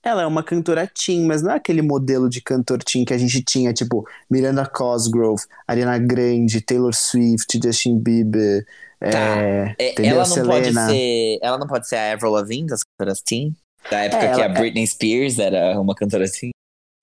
Ela 0.02 0.22
é 0.22 0.26
uma 0.26 0.42
cantora 0.42 0.86
teen, 0.86 1.24
mas 1.26 1.42
não 1.42 1.50
é 1.50 1.56
aquele 1.56 1.82
modelo 1.82 2.28
de 2.28 2.40
cantor 2.40 2.82
teen 2.82 3.04
que 3.04 3.12
a 3.12 3.18
gente 3.18 3.42
tinha, 3.42 3.72
tipo, 3.72 4.06
Miranda 4.30 4.64
Cosgrove, 4.64 5.42
Ariana 5.66 5.98
Grande, 5.98 6.60
Taylor 6.60 6.94
Swift, 6.94 7.58
Justin 7.62 7.98
Bieber, 7.98 8.64
Tá. 9.00 9.08
é, 9.08 9.74
É, 9.78 9.92
entendeu? 9.92 10.12
ela 10.16 10.26
não 10.28 10.46
pode 10.46 10.72
ser. 10.72 11.38
Ela 11.42 11.58
não 11.58 11.66
pode 11.66 11.88
ser 11.88 11.96
a 11.96 12.12
Avril 12.12 12.30
Lavigne 12.32 12.66
das 12.66 12.80
cantoras 12.82 13.20
teen? 13.20 13.54
Da 13.90 14.00
época 14.00 14.24
É, 14.24 14.34
que 14.34 14.40
a 14.40 14.44
ela- 14.44 14.54
Britney 14.54 14.86
Spears 14.86 15.38
era 15.38 15.78
uma 15.80 15.94
cantora 15.94 16.24
teen? 16.30 16.50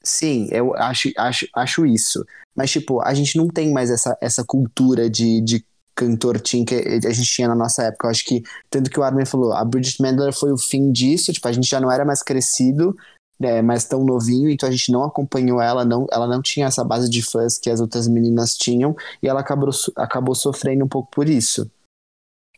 Sim, 0.04 0.50
eu 0.52 0.76
acho, 0.76 1.10
acho, 1.18 1.48
acho 1.56 1.86
isso. 1.86 2.26
Mas, 2.56 2.72
tipo, 2.72 3.00
a 3.02 3.14
gente 3.14 3.38
não 3.38 3.48
tem 3.48 3.72
mais 3.72 3.89
essa, 3.89 4.18
essa 4.20 4.44
cultura 4.44 5.10
de, 5.10 5.39
de 5.41 5.64
cantor 5.96 6.41
teen 6.41 6.66
que 6.66 6.76
a 6.76 7.12
gente 7.12 7.24
tinha 7.32 7.48
na 7.48 7.56
nossa 7.56 7.84
época. 7.84 8.08
Eu 8.08 8.12
acho 8.12 8.26
que, 8.26 8.44
tanto 8.70 8.89
que 8.89 9.00
o 9.00 9.04
Armin 9.04 9.26
falou, 9.26 9.54
a 9.54 9.64
Bridget 9.64 10.02
Mendler 10.02 10.34
foi 10.34 10.52
o 10.52 10.58
fim 10.58 10.91
disso, 10.91 11.32
tipo, 11.32 11.48
a 11.48 11.52
gente 11.54 11.70
já 11.70 11.80
não 11.80 11.89
era 11.91 12.04
mais 12.04 12.22
crescido, 12.22 12.94
né, 13.39 13.62
mais 13.62 13.86
tão 13.86 14.04
novinho, 14.04 14.50
então 14.50 14.68
a 14.68 14.72
gente 14.72 14.91
não 14.91 15.04
acompanhou 15.04 15.62
ela, 15.62 15.86
não, 15.86 16.06
ela 16.12 16.28
não 16.28 16.41
tinha 16.41 16.66
essa 16.66 16.84
base 16.84 17.10
de 17.10 17.22
fãs 17.22 17.58
que 17.58 17.70
as 17.70 17.80
outras 17.80 18.08
meninas 18.08 18.56
tinham, 18.56 18.96
e 19.22 19.28
ela 19.28 19.39
acabou, 19.39 19.70
acabou 19.96 20.36
sofrendo 20.36 20.84
um 20.84 20.88
pouco 20.89 21.10
por 21.12 21.30
isso. 21.30 21.70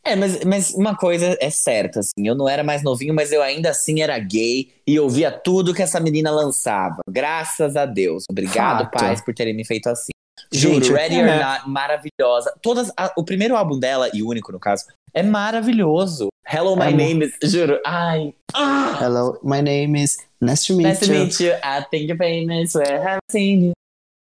É, 0.06 0.14
mas, 0.14 0.44
mas 0.44 0.74
uma 0.74 0.96
coisa 0.96 1.36
é 1.40 1.50
certa, 1.50 1.98
assim, 2.00 2.26
eu 2.26 2.34
não 2.34 2.48
era 2.48 2.62
mais 2.62 2.82
novinho, 2.82 3.12
mas 3.12 3.32
eu 3.32 3.42
ainda 3.42 3.70
assim 3.70 4.00
era 4.00 4.16
gay 4.18 4.68
e 4.86 4.98
ouvia 5.00 5.30
tudo 5.32 5.74
que 5.74 5.82
essa 5.82 5.98
menina 5.98 6.30
lançava. 6.30 6.98
Graças 7.10 7.74
a 7.76 7.84
Deus. 7.86 8.24
Obrigado, 8.30 8.84
Fato. 8.84 8.90
pais, 8.98 9.20
por 9.20 9.34
terem 9.34 9.54
me 9.54 9.64
feito 9.64 9.88
assim. 9.88 10.10
Juro, 10.52 10.74
Gente, 10.84 10.92
Ready 10.92 11.16
é. 11.16 11.22
or 11.22 11.44
Not, 11.44 11.68
maravilhosa. 11.68 12.52
Todas, 12.62 12.92
a- 12.96 13.12
o 13.16 13.24
primeiro 13.24 13.56
álbum 13.56 13.78
dela, 13.80 14.08
e 14.14 14.22
o 14.22 14.28
único 14.28 14.52
no 14.52 14.60
caso, 14.60 14.84
é 15.12 15.22
maravilhoso. 15.22 16.28
Hello, 16.48 16.76
my 16.76 16.84
É 16.84 16.92
name 16.92 17.24
is. 17.26 17.50
Juro, 17.50 17.80
ai. 17.84 18.32
Ah, 18.54 18.96
Hello, 19.02 19.38
my 19.42 19.60
name 19.60 20.00
is 20.00 20.16
Nice 20.40 20.66
to 20.66 20.74
meet 20.76 20.86
nice 20.86 21.00
to 21.04 21.12
you. 21.12 21.18
meet 21.24 21.40
you. 21.40 21.52
I 21.64 21.82
think 21.90 22.06
you're 22.08 22.16
famous. 22.16 22.74
Where 22.74 23.00
have 23.02 23.18
seen 23.30 23.64
you? 23.68 23.72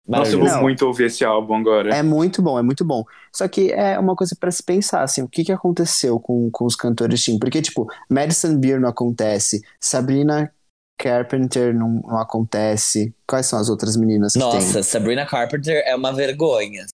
Nossa, 0.09 0.31
eu 0.31 0.39
vou 0.39 0.47
Não. 0.47 0.61
muito 0.63 0.85
ouvir 0.87 1.05
esse 1.05 1.23
álbum 1.23 1.55
agora. 1.55 1.93
É 1.93 2.01
muito 2.01 2.41
bom, 2.41 2.57
é 2.57 2.63
muito 2.63 2.83
bom. 2.83 3.03
Só 3.31 3.47
que 3.47 3.71
é 3.71 3.99
uma 3.99 4.15
coisa 4.15 4.35
pra 4.35 4.49
se 4.49 4.63
pensar, 4.63 5.03
assim, 5.03 5.21
o 5.21 5.27
que 5.27 5.43
que 5.43 5.51
aconteceu 5.51 6.19
com, 6.19 6.49
com 6.49 6.65
os 6.65 6.75
cantores 6.75 7.23
teen? 7.23 7.37
Porque, 7.37 7.61
tipo, 7.61 7.87
Madison 8.09 8.57
Beer 8.57 8.79
não 8.79 8.89
acontece, 8.89 9.61
Sabrina 9.79 10.51
Carpenter 10.97 11.75
não, 11.75 12.01
não 12.03 12.17
acontece. 12.17 13.13
Quais 13.27 13.45
são 13.45 13.59
as 13.59 13.69
outras 13.69 13.95
meninas 13.95 14.33
que 14.33 14.39
Nossa, 14.39 14.73
tem? 14.73 14.83
Sabrina 14.83 15.27
Carpenter 15.27 15.83
é 15.85 15.95
uma 15.95 16.11
vergonha. 16.11 16.87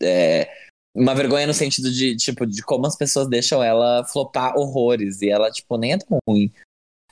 É, 0.00 0.46
uma 0.94 1.14
vergonha 1.14 1.46
no 1.46 1.54
sentido 1.54 1.90
de, 1.90 2.16
tipo, 2.16 2.46
de 2.46 2.62
como 2.62 2.86
as 2.86 2.96
pessoas 2.96 3.28
deixam 3.28 3.62
ela 3.62 4.04
flopar 4.04 4.56
horrores. 4.58 5.22
E 5.22 5.30
ela, 5.30 5.50
tipo, 5.50 5.78
nem 5.78 5.94
é 5.94 5.98
tão 5.98 6.18
ruim. 6.28 6.52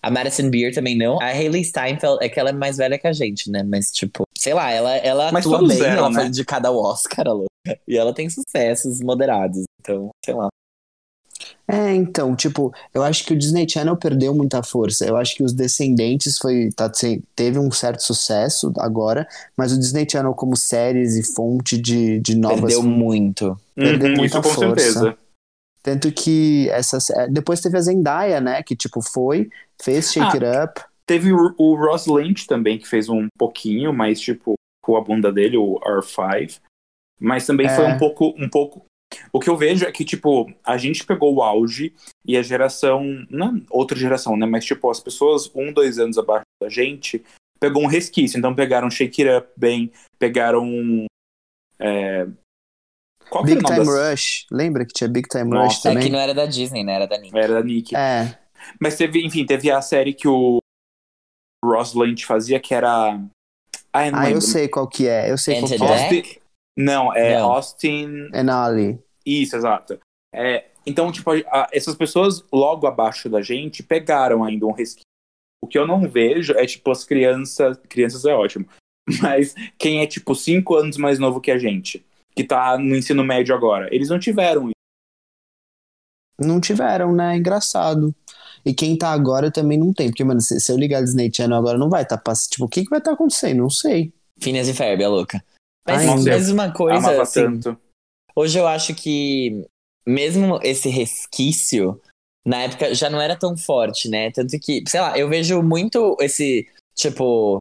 A 0.07 0.11
Madison 0.11 0.49
Beer 0.49 0.73
também 0.73 0.97
não. 0.97 1.21
A 1.21 1.27
Hayley 1.31 1.65
Steinfeld 1.65 2.19
é 2.25 2.29
que 2.29 2.39
ela 2.39 2.51
é 2.51 2.53
mais 2.53 2.77
velha 2.77 2.97
que 2.97 3.09
a 3.09 3.13
gente, 3.13 3.51
né? 3.51 3.65
Mas, 3.65 3.91
tipo, 3.91 4.23
sei 4.39 4.55
lá, 4.55 4.71
ela, 4.71 4.95
ela 4.99 5.33
Mas 5.33 5.45
atua 5.45 5.67
bem, 5.67 5.83
eram, 5.83 5.99
ela 5.99 6.11
né? 6.11 6.21
foi 6.21 6.31
de 6.31 6.45
cada 6.45 6.71
Oscar, 6.71 7.27
louca. 7.27 7.49
E 7.89 7.99
ela 7.99 8.15
tem 8.15 8.31
sucessos 8.31 9.01
moderados. 9.01 9.65
Então, 9.81 10.11
sei 10.25 10.33
lá. 10.35 10.49
É, 11.67 11.93
então, 11.93 12.37
tipo, 12.37 12.73
eu 12.95 13.03
acho 13.03 13.27
que 13.27 13.33
o 13.33 13.37
Disney 13.37 13.69
Channel 13.69 13.97
perdeu 13.97 14.33
muita 14.33 14.63
força. 14.63 15.05
Eu 15.05 15.17
acho 15.17 15.35
que 15.35 15.43
os 15.43 15.53
Descendentes 15.53 16.39
foi, 16.39 16.71
tá, 16.71 16.89
teve 17.35 17.59
um 17.59 17.73
certo 17.73 18.05
sucesso 18.05 18.73
agora, 18.79 19.27
mas 19.57 19.73
o 19.73 19.79
Disney 19.79 20.07
Channel 20.09 20.35
como 20.35 20.57
séries 20.57 21.17
e 21.17 21.25
fonte 21.35 21.77
de, 21.77 22.21
de 22.21 22.37
novas 22.37 22.61
Perdeu 22.61 22.83
muito. 22.85 23.61
perdeu 23.75 24.11
Uhum, 24.11 24.17
muita 24.19 24.39
isso 24.39 24.43
com 24.49 24.55
força. 24.55 24.77
certeza. 24.77 25.19
Tanto 25.87 26.11
que 26.11 26.69
essa 26.71 26.99
depois 27.29 27.61
teve 27.61 27.79
a 27.79 27.81
Zendaya, 27.81 28.41
né, 28.41 28.61
que 28.61 28.75
tipo 28.75 29.01
foi, 29.01 29.49
fez 29.81 30.13
Shake 30.13 30.45
Ah. 30.45 30.65
It 30.65 30.65
Up. 30.65 30.85
Teve 31.07 31.33
o, 31.33 31.55
o 31.57 31.77
Ross 31.77 32.09
Lynch 32.09 32.49
também, 32.49 32.77
que 32.77 32.89
fez 32.89 33.09
um 33.09 33.29
pouquinho, 33.39 33.93
mas 33.93 34.21
tipo, 34.21 34.55
com 34.83 34.97
a 34.97 35.01
bunda 35.01 35.33
dele, 35.33 35.57
o 35.57 35.79
R5. 35.79 36.59
Mas 37.21 37.47
também 37.47 37.69
foi 37.69 37.85
É. 37.85 37.95
um 37.95 37.99
pouco, 37.99 38.35
um 38.37 38.49
pouco. 38.49 38.85
O 39.33 39.39
que 39.39 39.49
eu 39.49 39.57
vejo 39.57 39.87
é 39.87 39.93
que, 39.93 40.05
tipo, 40.05 40.53
a 40.65 40.77
gente 40.77 41.07
pegou 41.07 41.33
o 41.33 41.41
auge 41.41 41.95
e 42.27 42.37
a 42.37 42.43
geração. 42.43 43.25
Não 43.31 43.63
outra 43.71 43.97
geração, 43.97 44.37
né? 44.37 44.45
Mas, 44.45 44.65
tipo, 44.65 44.91
as 44.91 44.99
pessoas 44.99 45.49
um, 45.55 45.73
dois 45.73 46.01
anos 46.01 46.19
abaixo 46.19 46.45
da 46.61 46.69
gente 46.69 47.25
pegou 47.61 47.85
um 47.85 47.87
resquício. 47.87 48.37
Então 48.37 48.53
pegaram 48.57 48.91
Shake 48.91 49.23
It 49.23 49.39
Up 49.39 49.53
bem, 49.57 49.93
pegaram. 50.19 51.07
É... 51.79 52.27
Qual 53.29 53.45
que 53.45 53.55
Big 53.55 53.65
Time 53.65 53.79
das... 53.85 53.89
Rush, 53.89 54.47
lembra 54.51 54.87
que 54.87 54.93
tinha 54.93 55.09
Big 55.09 55.29
Time 55.29 55.51
Nossa, 55.51 55.67
Rush 55.67 55.87
É 55.87 55.89
também? 55.91 56.05
que 56.05 56.11
não 56.11 56.19
era 56.19 56.33
da 56.35 56.47
Disney, 56.47 56.85
né? 56.85 56.95
Era 56.95 57.07
da 57.07 57.19
Nick. 57.19 57.37
Era 57.37 57.55
da 57.55 57.63
Nick. 57.63 57.97
É, 57.97 58.39
Mas 58.81 58.97
teve, 58.97 59.25
enfim, 59.25 59.45
teve 59.45 59.71
a 59.71 59.83
série 59.83 60.15
que 60.15 60.29
o 60.29 60.59
Ross 61.65 61.95
Lynch 61.95 62.25
fazia, 62.25 62.61
que 62.61 62.75
era. 62.75 63.21
Ah, 63.93 64.07
eu 64.07 64.13
não 64.13 64.19
ah, 64.19 64.31
eu 64.31 64.41
sei 64.41 64.69
qual 64.69 64.87
que 64.87 65.09
é, 65.09 65.31
eu 65.31 65.39
sei 65.39 65.61
qual 65.61 65.73
Enter 65.73 65.79
que 65.79 65.93
é. 65.93 66.09
Deck? 66.09 66.41
Não, 66.79 67.15
é 67.15 67.39
Não. 67.39 67.53
Austin. 67.53 68.29
Enali. 68.33 68.99
Isso, 69.25 69.57
exato. 69.57 69.99
É, 70.33 70.67
então, 70.85 71.11
tipo, 71.11 71.31
a- 71.33 71.69
essas 71.73 71.95
pessoas 71.95 72.45
logo 72.53 72.87
abaixo 72.87 73.29
da 73.29 73.41
gente 73.43 73.83
pegaram 73.83 74.45
ainda 74.45 74.67
um 74.67 74.73
resquício. 74.73 75.07
O 75.63 75.67
que 75.67 75.79
eu 75.79 75.87
não 75.87 76.09
vejo 76.09 76.53
é, 76.53 76.65
tipo, 76.67 76.91
as 76.91 77.03
crianças. 77.03 77.79
Crianças 77.89 78.25
é 78.25 78.35
ótimo. 78.35 78.69
Mas 79.23 79.55
quem 79.79 80.01
é, 80.01 80.07
tipo, 80.07 80.35
cinco 80.35 80.77
anos 80.77 80.97
mais 80.97 81.19
novo 81.19 81.41
que 81.41 81.51
a 81.51 81.59
gente, 81.59 82.05
que 82.37 82.45
tá 82.45 82.77
no 82.77 82.95
ensino 82.95 83.25
médio 83.25 83.55
agora, 83.55 83.89
eles 83.93 84.11
não 84.11 84.19
tiveram 84.19 84.67
isso. 84.67 84.77
Não 86.39 86.61
tiveram, 86.61 87.15
né? 87.15 87.35
Engraçado. 87.35 88.15
E 88.65 88.75
quem 88.75 88.99
tá 88.99 89.11
agora 89.11 89.51
também 89.51 89.79
não 89.79 89.93
tem, 89.93 90.09
porque, 90.09 90.23
mano, 90.23 90.41
se, 90.41 90.61
se 90.61 90.71
eu 90.71 90.77
ligar 90.77 91.01
Disney 91.01 91.31
Channel 91.33 91.57
agora 91.57 91.79
não 91.79 91.89
vai 91.89 92.05
tá 92.05 92.19
passando. 92.19 92.51
Tipo, 92.51 92.65
o 92.67 92.69
que 92.69 92.85
que 92.85 92.91
vai 92.91 92.99
estar 92.99 93.13
tá 93.13 93.15
acontecendo? 93.15 93.63
Não 93.63 93.71
sei. 93.71 94.13
Phineas 94.39 94.69
e 94.69 94.75
Ferb, 94.75 95.03
a 95.03 95.09
louca. 95.09 95.43
Mas, 95.87 96.01
Ai, 96.01 96.17
mas 96.25 96.51
uma 96.51 96.73
coisa, 96.73 96.99
Amava 96.99 97.23
assim, 97.23 97.43
tanto. 97.43 97.79
Hoje 98.35 98.59
eu 98.59 98.67
acho 98.67 98.95
que 98.95 99.65
mesmo 100.07 100.61
esse 100.63 100.91
resquício, 100.91 101.99
na 102.45 102.65
época 102.65 102.95
já 102.95 103.09
não 103.09 103.21
era 103.21 103.37
tão 103.37 103.57
forte, 103.57 104.09
né? 104.11 104.31
Tanto 104.31 104.59
que, 104.59 104.83
sei 104.87 105.01
lá, 105.01 105.17
eu 105.17 105.29
vejo 105.29 105.63
muito 105.63 106.17
esse, 106.21 106.69
tipo, 106.95 107.59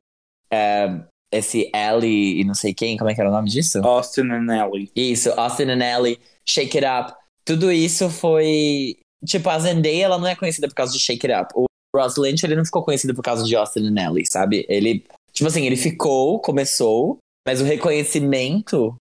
é, 0.52 1.02
esse 1.38 1.70
Ellie 1.74 2.42
e 2.42 2.44
não 2.44 2.54
sei 2.54 2.74
quem, 2.74 2.98
como 2.98 3.10
é 3.10 3.16
que 3.16 3.22
era 3.22 3.30
o 3.30 3.34
nome 3.34 3.50
disso? 3.50 3.80
Austin 3.84 4.30
and 4.32 4.54
Ellie. 4.54 4.92
Isso, 4.96 5.32
Austin 5.32 5.64
and 5.64 5.84
Ellie, 5.84 6.20
Shake 6.46 6.78
It 6.78 6.88
Up. 6.88 7.18
Tudo 7.44 7.72
isso 7.72 8.10
foi. 8.10 8.98
Tipo, 9.26 9.50
a 9.50 9.60
Zendaya, 9.60 10.06
ela 10.06 10.18
não 10.18 10.28
é 10.28 10.36
conhecida 10.36 10.68
por 10.68 10.76
causa 10.76 10.94
de 10.94 11.00
Shake 11.00 11.30
It 11.30 11.42
Up. 11.42 11.54
O 11.56 11.66
Ross 11.96 12.18
Lynch, 12.18 12.46
ele 12.46 12.56
não 12.56 12.66
ficou 12.66 12.84
conhecido 12.84 13.14
por 13.14 13.24
causa 13.24 13.44
de 13.44 13.56
Austin 13.56 13.88
and 13.88 14.02
Ellie, 14.02 14.26
sabe? 14.30 14.66
Ele, 14.68 15.04
tipo 15.32 15.48
assim, 15.48 15.66
ele 15.66 15.76
ficou, 15.76 16.40
começou, 16.40 17.18
mas 17.48 17.62
o 17.62 17.64
reconhecimento 17.64 18.96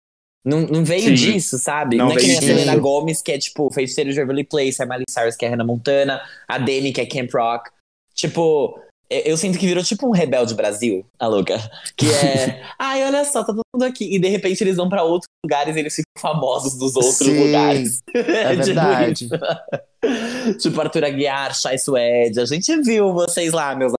não, 0.46 0.62
não 0.62 0.84
veio 0.84 1.16
Sim. 1.18 1.32
disso, 1.32 1.58
sabe? 1.58 1.96
Não 1.96 2.08
Não, 2.08 2.14
é 2.14 2.18
que 2.18 2.28
nem 2.28 2.38
a 2.38 2.42
Selena. 2.42 2.76
Gomes, 2.76 3.22
que 3.22 3.32
é, 3.32 3.38
tipo, 3.38 3.72
feiticeiro 3.72 4.10
de 4.12 4.18
Beverly 4.18 4.44
Place, 4.44 4.82
a 4.82 4.86
Miley 4.86 5.06
Cyrus, 5.10 5.36
que 5.36 5.46
é 5.46 5.50
Hannah 5.50 5.64
Montana, 5.64 6.22
a 6.48 6.58
Demi, 6.58 6.92
que 6.92 7.00
é 7.00 7.06
Camp 7.06 7.32
Rock. 7.34 7.72
Tipo, 8.14 8.80
eu, 9.10 9.38
sinto 9.38 9.60
que 9.60 9.68
virou 9.68 9.84
tipo 9.84 10.08
um 10.08 10.12
Rebelde 10.12 10.56
Brasil, 10.56 11.06
a 11.20 11.28
louca. 11.28 11.58
Que 11.96 12.06
é, 12.10 12.64
ai, 12.80 13.04
olha 13.04 13.24
só, 13.26 13.44
tá 13.44 13.54
todo 13.54 13.62
mundo 13.74 13.84
aqui. 13.84 14.16
E 14.16 14.20
de 14.20 14.28
repente 14.28 14.64
eles 14.64 14.78
vão 14.78 14.90
pra 14.90 15.04
outros 15.04 15.28
lugares 15.46 15.76
e 15.76 15.80
eles 15.80 15.96
ficam 15.96 16.12
famosos 16.20 16.78
dos 16.78 16.96
outros 16.96 17.16
Sim, 17.16 17.46
lugares. 17.46 18.02
É 18.14 18.56
tipo 18.56 18.66
verdade. 18.66 19.26
isso. 19.26 20.58
tipo 20.60 20.82
Arthur 20.82 21.06
Aguiar, 21.06 21.56
Chai 21.56 21.78
Suede. 21.78 22.40
A 22.40 22.46
gente 22.46 22.76
viu 22.82 23.14
vocês 23.14 23.52
lá, 23.52 23.76
meus 23.76 23.92
amigos. 23.92 23.98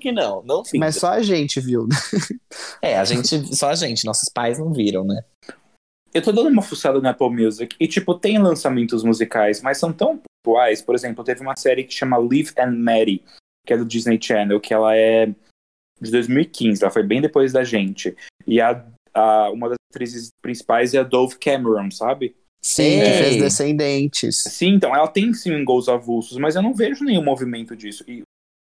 Que 0.00 0.12
não, 0.12 0.42
não 0.42 0.64
finge. 0.64 0.78
Mas 0.78 0.96
só 0.96 1.08
a 1.08 1.22
gente 1.22 1.60
viu. 1.60 1.88
É, 2.80 2.96
a 2.96 3.04
gente, 3.04 3.54
só 3.56 3.70
a 3.70 3.74
gente, 3.74 4.04
nossos 4.04 4.28
pais 4.32 4.58
não 4.58 4.72
viram, 4.72 5.04
né? 5.04 5.22
Eu 6.14 6.22
tô 6.22 6.32
dando 6.32 6.48
uma 6.48 6.62
fuçada 6.62 7.00
no 7.00 7.08
Apple 7.08 7.30
Music 7.30 7.74
e, 7.78 7.86
tipo, 7.86 8.14
tem 8.14 8.38
lançamentos 8.38 9.02
musicais, 9.02 9.60
mas 9.60 9.78
são 9.78 9.92
tão 9.92 10.20
pontuais. 10.44 10.80
Por 10.80 10.94
exemplo, 10.94 11.24
teve 11.24 11.40
uma 11.40 11.56
série 11.56 11.84
que 11.84 11.92
chama 11.92 12.16
Live 12.16 12.52
and 12.58 12.72
Mary, 12.72 13.22
que 13.68 13.74
é 13.74 13.76
do 13.76 13.84
Disney 13.84 14.18
Channel, 14.18 14.58
que 14.58 14.72
ela 14.72 14.96
é 14.96 15.26
de 16.00 16.10
2015, 16.10 16.82
ela 16.82 16.90
foi 16.90 17.02
bem 17.02 17.20
depois 17.20 17.52
da 17.52 17.62
gente. 17.62 18.16
E 18.46 18.62
a, 18.62 18.82
a- 19.12 19.50
uma 19.50 19.68
das 19.68 19.76
atrizes 19.92 20.30
principais 20.40 20.94
é 20.94 20.98
a 20.98 21.02
Dove 21.02 21.36
Cameron, 21.38 21.90
sabe? 21.90 22.34
Sim, 22.64 22.98
que 23.04 23.12
fez 23.12 23.36
Descendentes. 23.36 24.42
Sim, 24.48 24.68
então, 24.74 24.96
ela 24.96 25.06
tem 25.06 25.34
singles 25.34 25.86
avulsos, 25.86 26.38
mas 26.38 26.56
eu 26.56 26.62
não 26.62 26.72
vejo 26.72 27.04
nenhum 27.04 27.22
movimento 27.22 27.76
disso. 27.76 28.04
E 28.08 28.22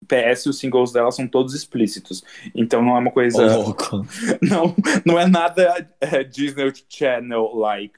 PS, 0.06 0.46
os 0.50 0.58
singles 0.58 0.92
dela 0.92 1.10
são 1.10 1.26
todos 1.26 1.54
explícitos. 1.54 2.22
Então 2.54 2.82
não 2.82 2.94
é 2.94 2.98
uma 2.98 3.10
coisa. 3.10 3.56
louco. 3.56 4.06
Não, 4.42 4.74
não 5.06 5.18
é 5.18 5.26
nada 5.26 5.88
é, 6.00 6.24
Disney 6.24 6.72
Channel-like. 6.88 7.94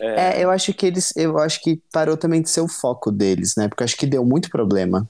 É, 0.00 0.42
eu 0.42 0.50
acho 0.50 0.72
que 0.72 0.86
eles. 0.86 1.12
Eu 1.16 1.38
acho 1.38 1.60
que 1.60 1.80
parou 1.92 2.16
também 2.16 2.40
de 2.42 2.48
ser 2.50 2.60
o 2.60 2.68
foco 2.68 3.10
deles, 3.10 3.54
né? 3.56 3.68
Porque 3.68 3.82
eu 3.82 3.84
acho 3.84 3.96
que 3.96 4.06
deu 4.06 4.24
muito 4.24 4.48
problema. 4.50 5.08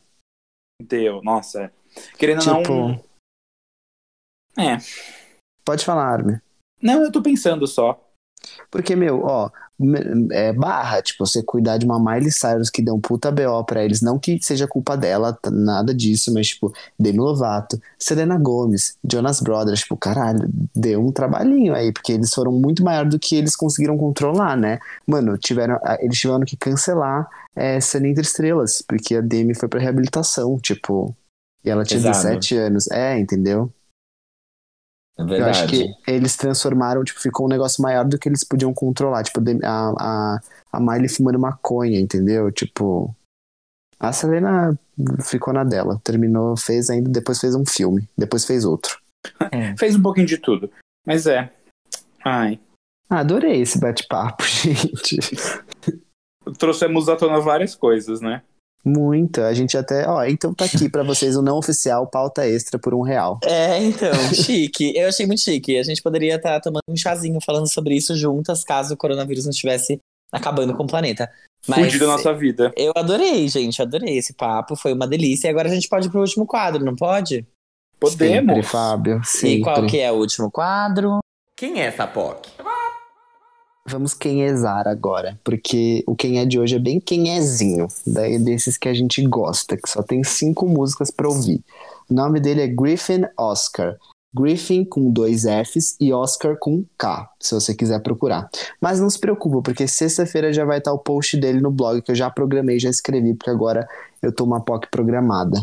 Deu, 0.83 1.23
nossa. 1.23 1.65
é. 1.65 1.71
Querendo 2.17 2.41
Tipo. 2.41 2.73
não. 2.73 3.05
É. 4.59 4.79
Pode 5.65 5.85
falar, 5.85 6.07
Armin. 6.07 6.39
Não, 6.83 7.03
eu 7.03 7.13
tô 7.13 7.23
pensando 7.23 7.67
só. 7.67 8.02
Porque, 8.71 8.95
meu, 8.97 9.23
ó, 9.25 9.51
é 10.31 10.53
barra, 10.53 11.03
tipo, 11.03 11.27
você 11.27 11.43
cuidar 11.43 11.77
de 11.77 11.85
uma 11.85 11.99
Miley 11.99 12.31
Cyrus 12.31 12.71
que 12.71 12.81
deu 12.83 12.95
um 12.95 13.01
puta 13.01 13.31
BO 13.33 13.65
pra 13.65 13.85
eles, 13.85 14.01
não 14.01 14.19
que 14.19 14.39
seja 14.41 14.67
culpa 14.69 14.97
dela, 14.97 15.33
t- 15.33 15.51
nada 15.51 15.93
disso, 15.95 16.33
mas, 16.33 16.49
tipo, 16.49 16.73
Demi 16.99 17.19
Lovato, 17.19 17.81
Selena 17.99 18.39
Gomez, 18.39 18.97
Jonas 19.11 19.41
Brothers, 19.41 19.81
tipo, 19.81 19.97
caralho, 19.97 20.49
deu 20.75 21.05
um 21.05 21.11
trabalhinho 21.11 21.75
aí, 21.75 21.93
porque 21.93 22.13
eles 22.13 22.33
foram 22.33 22.53
muito 22.53 22.85
maior 22.85 23.05
do 23.07 23.19
que 23.19 23.35
eles 23.37 23.57
conseguiram 23.57 23.97
controlar, 23.99 24.57
né? 24.57 24.79
Mano, 25.07 25.37
tiveram, 25.37 25.79
eles 25.99 26.19
tiveram 26.19 26.41
que 26.45 26.57
cancelar 26.57 27.29
é, 27.57 27.81
Sunny 27.81 28.11
Entre 28.11 28.23
Estrelas, 28.23 28.83
porque 28.87 29.17
a 29.17 29.21
Demi 29.21 29.55
foi 29.55 29.69
pra 29.69 29.81
reabilitação, 29.81 30.59
tipo, 30.59 31.15
e 31.65 31.71
ela 31.71 31.85
tinha 31.85 32.01
Pesado. 32.01 32.19
17 32.39 32.57
anos. 32.57 32.91
É, 32.91 33.19
entendeu? 33.19 33.73
É 35.31 35.41
Eu 35.41 35.47
acho 35.47 35.67
verdade. 35.67 35.95
que 36.05 36.11
eles 36.11 36.37
transformaram, 36.37 37.05
tipo, 37.05 37.21
ficou 37.21 37.47
um 37.47 37.49
negócio 37.49 37.83
maior 37.83 38.05
do 38.05 38.19
que 38.19 38.29
eles 38.29 38.45
podiam 38.45 38.73
controlar. 38.73 39.23
Tipo, 39.23 39.41
a, 39.65 39.93
a, 39.99 40.41
a 40.73 40.81
Miley 40.81 41.09
fumando 41.09 41.39
maconha, 41.39 41.99
entendeu? 42.01 42.51
Tipo. 42.51 43.15
A 43.99 44.13
Selena 44.13 44.77
ficou 45.23 45.55
na 45.55 45.63
dela. 45.63 46.01
Terminou, 46.03 46.57
fez 46.57 46.91
ainda, 46.91 47.09
depois 47.09 47.39
fez 47.41 47.55
um 47.55 47.65
filme. 47.65 48.09
Depois 48.19 48.45
fez 48.45 48.65
outro. 48.65 49.01
Fez 49.79 49.95
um 49.95 50.03
pouquinho 50.03 50.27
de 50.27 50.37
tudo. 50.37 50.69
Mas 51.07 51.29
é. 51.29 51.49
Ai. 52.25 52.59
Ah, 53.09 53.21
adorei 53.21 53.61
esse 53.61 53.79
bate-papo, 53.79 54.43
gente. 54.49 55.19
Trouxemos 56.59 57.09
à 57.09 57.15
tona 57.15 57.39
várias 57.41 57.77
coisas, 57.77 58.21
né? 58.21 58.43
Muito. 58.85 59.41
A 59.41 59.53
gente 59.55 59.77
até. 59.77 60.09
Ó, 60.09 60.25
então 60.25 60.53
tá 60.53 60.65
aqui 60.65 60.89
pra 60.89 61.03
vocês 61.03 61.37
o 61.37 61.43
não 61.43 61.59
oficial 61.59 62.07
pauta 62.07 62.47
extra 62.47 62.79
por 62.79 62.95
um 62.95 63.03
real. 63.03 63.39
É, 63.45 63.83
então, 63.83 64.13
chique. 64.35 64.93
Eu 64.97 65.09
achei 65.09 65.27
muito 65.27 65.41
chique. 65.41 65.79
A 65.79 65.83
gente 65.83 66.03
poderia 66.03 66.37
estar 66.37 66.61
tomando 66.61 66.83
um 66.89 66.97
chazinho 66.97 67.39
falando 67.45 67.73
sobre 67.73 67.95
isso 67.95 68.17
juntas, 68.17 68.65
caso 68.65 68.95
o 68.95 68.97
coronavírus 68.97 69.45
não 69.45 69.51
estivesse 69.51 69.99
acabando 70.33 70.75
com 70.75 70.83
o 70.85 70.89
planeta. 70.89 71.31
Mas 71.69 71.85
Fude 71.85 71.99
da 72.01 72.07
nossa 72.07 72.35
vida. 72.35 72.73
eu 72.77 72.93
adorei, 72.97 73.47
gente. 73.49 73.81
Adorei 73.81 74.19
esse 74.19 74.33
papo. 74.33 74.75
Foi 74.75 74.93
uma 74.93 75.07
delícia. 75.07 75.47
E 75.47 75.51
agora 75.51 75.69
a 75.69 75.73
gente 75.73 75.89
pode 75.89 76.09
ir 76.09 76.11
pro 76.11 76.21
último 76.21 76.45
quadro, 76.45 76.85
não 76.85 76.97
pode? 76.97 77.47
Podemos. 78.01 78.55
Sempre, 78.55 78.63
Fábio. 78.65 79.21
Sempre. 79.25 79.55
E 79.55 79.63
qual 79.63 79.87
que 79.87 80.01
é 80.01 80.11
o 80.11 80.17
último 80.17 80.51
quadro? 80.51 81.21
Quem 81.57 81.81
é 81.81 81.87
essa 81.87 82.05
POC? 82.05 82.51
Vamos 83.89 84.15
quenhezar 84.15 84.87
agora, 84.87 85.39
porque 85.43 86.05
o 86.07 86.15
quem 86.15 86.39
é 86.39 86.47
de 86.47 86.59
hoje 86.59 86.77
é 86.77 86.79
bem 86.79 87.01
quenhezinho, 87.01 87.89
daí 88.07 88.39
desses 88.39 88.79
que 88.79 88.89
a 88.89 88.95
gente 88.95 89.21
gosta, 89.27 89.77
que 89.77 89.91
só 89.91 90.03
tem 90.03 90.23
cinco 90.23 90.69
músicas 90.69 91.11
pra 91.11 91.29
ouvir. 91.29 91.61
O 92.09 92.15
nome 92.15 92.39
dele 92.39 92.63
é 92.63 92.69
Griffin 92.69 93.23
Oscar. 93.37 93.97
Griffin 94.35 94.85
com 94.85 95.11
dois 95.11 95.43
Fs 95.43 95.97
e 96.01 96.13
Oscar 96.13 96.57
com 96.59 96.85
K, 96.97 97.29
se 97.41 97.55
você 97.55 97.75
quiser 97.75 98.01
procurar. 98.01 98.49
Mas 98.81 99.01
não 99.01 99.11
se 99.11 99.19
preocupa, 99.19 99.61
porque 99.61 99.87
sexta-feira 99.87 100.53
já 100.53 100.65
vai 100.65 100.79
estar 100.79 100.93
o 100.93 100.99
post 100.99 101.37
dele 101.37 101.61
no 101.61 101.71
blog, 101.71 102.01
que 102.01 102.13
eu 102.13 102.17
já 102.17 102.31
programei, 102.31 102.79
já 102.79 102.89
escrevi, 102.89 103.35
porque 103.35 103.51
agora 103.51 103.87
eu 104.23 104.33
tô 104.33 104.45
uma 104.45 104.65
POC 104.65 104.89
programada. 104.91 105.61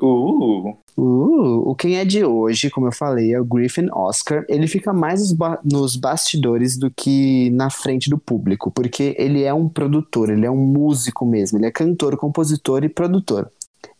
Uh, 0.00 0.76
Uh, 1.00 1.62
o 1.70 1.76
quem 1.76 1.96
é 1.96 2.04
de 2.04 2.24
hoje, 2.24 2.68
como 2.70 2.88
eu 2.88 2.92
falei, 2.92 3.32
é 3.32 3.40
o 3.40 3.44
Griffin 3.44 3.88
Oscar. 3.92 4.44
Ele 4.48 4.66
fica 4.66 4.92
mais 4.92 5.20
nos, 5.20 5.32
ba- 5.32 5.60
nos 5.64 5.94
bastidores 5.94 6.76
do 6.76 6.90
que 6.90 7.50
na 7.50 7.70
frente 7.70 8.10
do 8.10 8.18
público, 8.18 8.68
porque 8.68 9.14
ele 9.16 9.44
é 9.44 9.54
um 9.54 9.68
produtor, 9.68 10.28
ele 10.28 10.44
é 10.44 10.50
um 10.50 10.56
músico 10.56 11.24
mesmo, 11.24 11.56
ele 11.56 11.66
é 11.66 11.70
cantor, 11.70 12.16
compositor 12.16 12.82
e 12.82 12.88
produtor. 12.88 13.48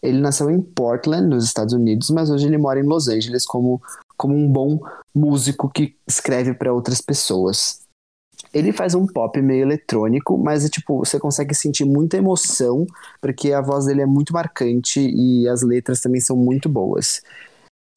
Ele 0.03 0.19
nasceu 0.19 0.51
em 0.51 0.61
Portland, 0.61 1.29
nos 1.29 1.45
Estados 1.45 1.73
Unidos, 1.73 2.11
mas 2.11 2.31
hoje 2.31 2.47
ele 2.49 2.59
mora 2.59 2.81
em 2.81 2.87
Los 2.87 3.07
Angeles 3.07 3.47
como, 3.47 3.81
como 4.17 4.35
um 4.35 4.51
bom 4.51 4.81
músico 5.15 5.71
que 5.71 5.95
escreve 6.05 6.53
para 6.53 6.73
outras 6.73 7.01
pessoas. 7.01 7.87
Ele 8.53 8.73
faz 8.73 8.95
um 8.95 9.07
pop 9.07 9.41
meio 9.41 9.63
eletrônico, 9.63 10.39
mas 10.39 10.65
é 10.65 10.69
tipo, 10.69 10.99
você 10.99 11.19
consegue 11.19 11.55
sentir 11.55 11.85
muita 11.85 12.17
emoção, 12.17 12.87
porque 13.21 13.53
a 13.53 13.61
voz 13.61 13.87
dele 13.87 14.03
é 14.03 14.07
muito 14.07 14.33
marcante 14.33 15.01
e 15.01 15.49
as 15.49 15.63
letras 15.63 16.01
também 16.01 16.21
são 16.21 16.37
muito 16.37 16.69
boas. 16.69 17.23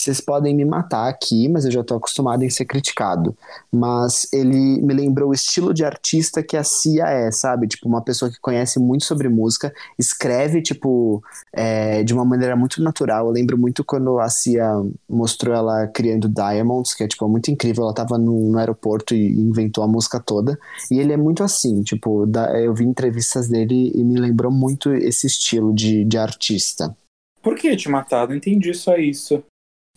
Vocês 0.01 0.19
podem 0.19 0.55
me 0.55 0.65
matar 0.65 1.07
aqui, 1.07 1.47
mas 1.47 1.63
eu 1.63 1.69
já 1.71 1.83
tô 1.83 1.93
acostumado 1.95 2.43
em 2.43 2.49
ser 2.49 2.65
criticado. 2.65 3.37
Mas 3.71 4.27
ele 4.33 4.81
me 4.81 4.95
lembrou 4.95 5.29
o 5.29 5.33
estilo 5.33 5.75
de 5.75 5.85
artista 5.85 6.41
que 6.41 6.57
a 6.57 6.63
Cia 6.63 7.05
é, 7.07 7.29
sabe? 7.31 7.67
Tipo, 7.67 7.87
uma 7.87 8.01
pessoa 8.01 8.31
que 8.31 8.39
conhece 8.41 8.79
muito 8.79 9.05
sobre 9.05 9.29
música, 9.29 9.71
escreve, 9.99 10.59
tipo, 10.63 11.21
é, 11.53 12.03
de 12.03 12.15
uma 12.15 12.25
maneira 12.25 12.55
muito 12.55 12.81
natural. 12.81 13.27
Eu 13.27 13.31
lembro 13.31 13.59
muito 13.59 13.83
quando 13.83 14.17
a 14.19 14.27
Cia 14.27 14.71
mostrou 15.07 15.53
ela 15.53 15.85
criando 15.85 16.27
Diamonds, 16.27 16.95
que 16.95 17.03
é, 17.03 17.07
tipo, 17.07 17.27
muito 17.29 17.51
incrível. 17.51 17.83
Ela 17.83 17.93
tava 17.93 18.17
no, 18.17 18.49
no 18.51 18.57
aeroporto 18.57 19.13
e 19.13 19.39
inventou 19.39 19.83
a 19.83 19.87
música 19.87 20.19
toda. 20.19 20.57
E 20.89 20.99
ele 20.99 21.13
é 21.13 21.17
muito 21.17 21.43
assim, 21.43 21.83
tipo, 21.83 22.25
da- 22.25 22.59
eu 22.59 22.73
vi 22.73 22.85
entrevistas 22.85 23.47
dele 23.47 23.91
e 23.93 24.03
me 24.03 24.19
lembrou 24.19 24.51
muito 24.51 24.91
esse 24.95 25.27
estilo 25.27 25.71
de, 25.75 26.03
de 26.05 26.17
artista. 26.17 26.95
por 27.43 27.55
que 27.55 27.75
te 27.75 27.87
matar? 27.89 28.27
Não 28.27 28.35
entendi 28.35 28.73
só 28.73 28.95
isso. 28.97 29.43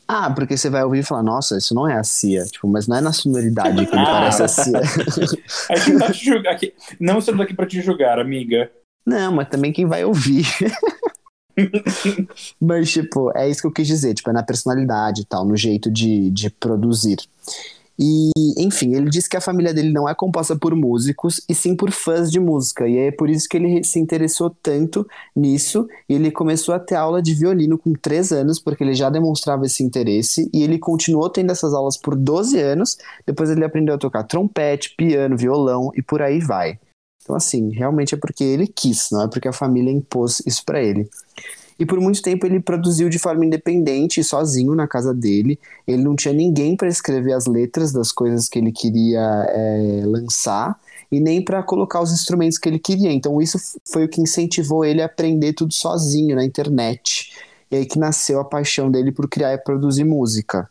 Ah, 0.06 0.30
porque 0.30 0.56
você 0.56 0.68
vai 0.68 0.84
ouvir 0.84 0.98
e 0.98 1.02
falar, 1.02 1.22
nossa, 1.22 1.56
isso 1.56 1.74
não 1.74 1.88
é 1.88 1.96
a 1.96 2.04
Cia, 2.04 2.44
tipo, 2.44 2.68
mas 2.68 2.86
não 2.86 2.96
é 2.96 3.00
na 3.00 3.12
sonoridade 3.12 3.86
que 3.86 3.94
ele 3.94 4.04
parece 4.04 4.42
a 4.42 4.48
Cia. 4.48 4.80
A 5.70 5.76
gente 5.76 5.98
tá 5.98 6.12
te 6.12 6.24
julgar 6.24 6.52
aqui. 6.52 6.74
Não 7.00 7.18
estamos 7.18 7.40
aqui 7.40 7.54
pra 7.54 7.66
te 7.66 7.80
julgar, 7.80 8.18
amiga. 8.18 8.70
Não, 9.06 9.32
mas 9.32 9.48
também 9.48 9.72
quem 9.72 9.86
vai 9.86 10.04
ouvir. 10.04 10.46
mas, 12.60 12.90
tipo, 12.90 13.30
é 13.36 13.48
isso 13.48 13.60
que 13.60 13.66
eu 13.66 13.72
quis 13.72 13.86
dizer, 13.86 14.14
tipo, 14.14 14.28
é 14.30 14.32
na 14.32 14.42
personalidade 14.42 15.22
e 15.22 15.24
tal, 15.24 15.44
no 15.44 15.56
jeito 15.56 15.90
de, 15.90 16.30
de 16.30 16.50
produzir. 16.50 17.18
E, 17.98 18.30
enfim, 18.58 18.94
ele 18.94 19.08
disse 19.08 19.28
que 19.28 19.36
a 19.36 19.40
família 19.40 19.72
dele 19.72 19.92
não 19.92 20.08
é 20.08 20.14
composta 20.14 20.56
por 20.56 20.74
músicos, 20.74 21.40
e 21.48 21.54
sim 21.54 21.76
por 21.76 21.90
fãs 21.90 22.30
de 22.30 22.40
música. 22.40 22.88
E 22.88 22.96
é 22.96 23.12
por 23.12 23.30
isso 23.30 23.48
que 23.48 23.56
ele 23.56 23.84
se 23.84 23.98
interessou 23.98 24.50
tanto 24.62 25.06
nisso. 25.34 25.86
E 26.08 26.14
ele 26.14 26.30
começou 26.30 26.74
a 26.74 26.78
ter 26.78 26.96
aula 26.96 27.22
de 27.22 27.34
violino 27.34 27.78
com 27.78 27.92
3 27.92 28.32
anos, 28.32 28.58
porque 28.58 28.82
ele 28.82 28.94
já 28.94 29.10
demonstrava 29.10 29.66
esse 29.66 29.82
interesse. 29.82 30.50
E 30.52 30.62
ele 30.62 30.78
continuou 30.78 31.28
tendo 31.30 31.52
essas 31.52 31.72
aulas 31.72 31.96
por 31.96 32.16
12 32.16 32.58
anos. 32.58 32.98
Depois 33.26 33.50
ele 33.50 33.64
aprendeu 33.64 33.94
a 33.94 33.98
tocar 33.98 34.24
trompete, 34.24 34.94
piano, 34.96 35.36
violão 35.36 35.90
e 35.94 36.02
por 36.02 36.20
aí 36.22 36.40
vai. 36.40 36.78
Então, 37.22 37.34
assim, 37.34 37.70
realmente 37.70 38.14
é 38.14 38.18
porque 38.18 38.44
ele 38.44 38.66
quis, 38.66 39.08
não 39.10 39.22
é 39.22 39.28
porque 39.28 39.48
a 39.48 39.52
família 39.52 39.90
impôs 39.90 40.42
isso 40.46 40.62
pra 40.62 40.82
ele. 40.82 41.08
E 41.78 41.84
por 41.84 42.00
muito 42.00 42.22
tempo 42.22 42.46
ele 42.46 42.60
produziu 42.60 43.08
de 43.08 43.18
forma 43.18 43.44
independente, 43.44 44.22
sozinho 44.22 44.74
na 44.74 44.86
casa 44.86 45.12
dele. 45.12 45.58
Ele 45.86 46.02
não 46.02 46.14
tinha 46.14 46.32
ninguém 46.32 46.76
para 46.76 46.88
escrever 46.88 47.32
as 47.32 47.46
letras 47.46 47.92
das 47.92 48.12
coisas 48.12 48.48
que 48.48 48.58
ele 48.58 48.70
queria 48.70 49.46
é, 49.48 50.02
lançar 50.06 50.78
e 51.10 51.20
nem 51.20 51.42
para 51.42 51.62
colocar 51.62 52.00
os 52.00 52.12
instrumentos 52.12 52.58
que 52.58 52.68
ele 52.68 52.78
queria. 52.78 53.12
Então 53.12 53.40
isso 53.40 53.58
foi 53.90 54.04
o 54.04 54.08
que 54.08 54.20
incentivou 54.20 54.84
ele 54.84 55.02
a 55.02 55.06
aprender 55.06 55.52
tudo 55.52 55.74
sozinho 55.74 56.36
na 56.36 56.44
internet. 56.44 57.32
E 57.70 57.76
aí 57.76 57.86
que 57.86 57.98
nasceu 57.98 58.40
a 58.40 58.44
paixão 58.44 58.90
dele 58.90 59.10
por 59.10 59.28
criar 59.28 59.52
e 59.52 59.58
produzir 59.58 60.04
música. 60.04 60.68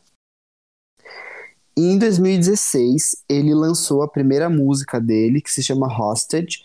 E 1.76 1.82
em 1.82 1.98
2016, 1.98 3.24
ele 3.28 3.54
lançou 3.54 4.04
a 4.04 4.08
primeira 4.08 4.48
música 4.48 5.02
dele, 5.02 5.42
que 5.42 5.52
se 5.52 5.64
chama 5.64 5.88
Hostage, 5.88 6.60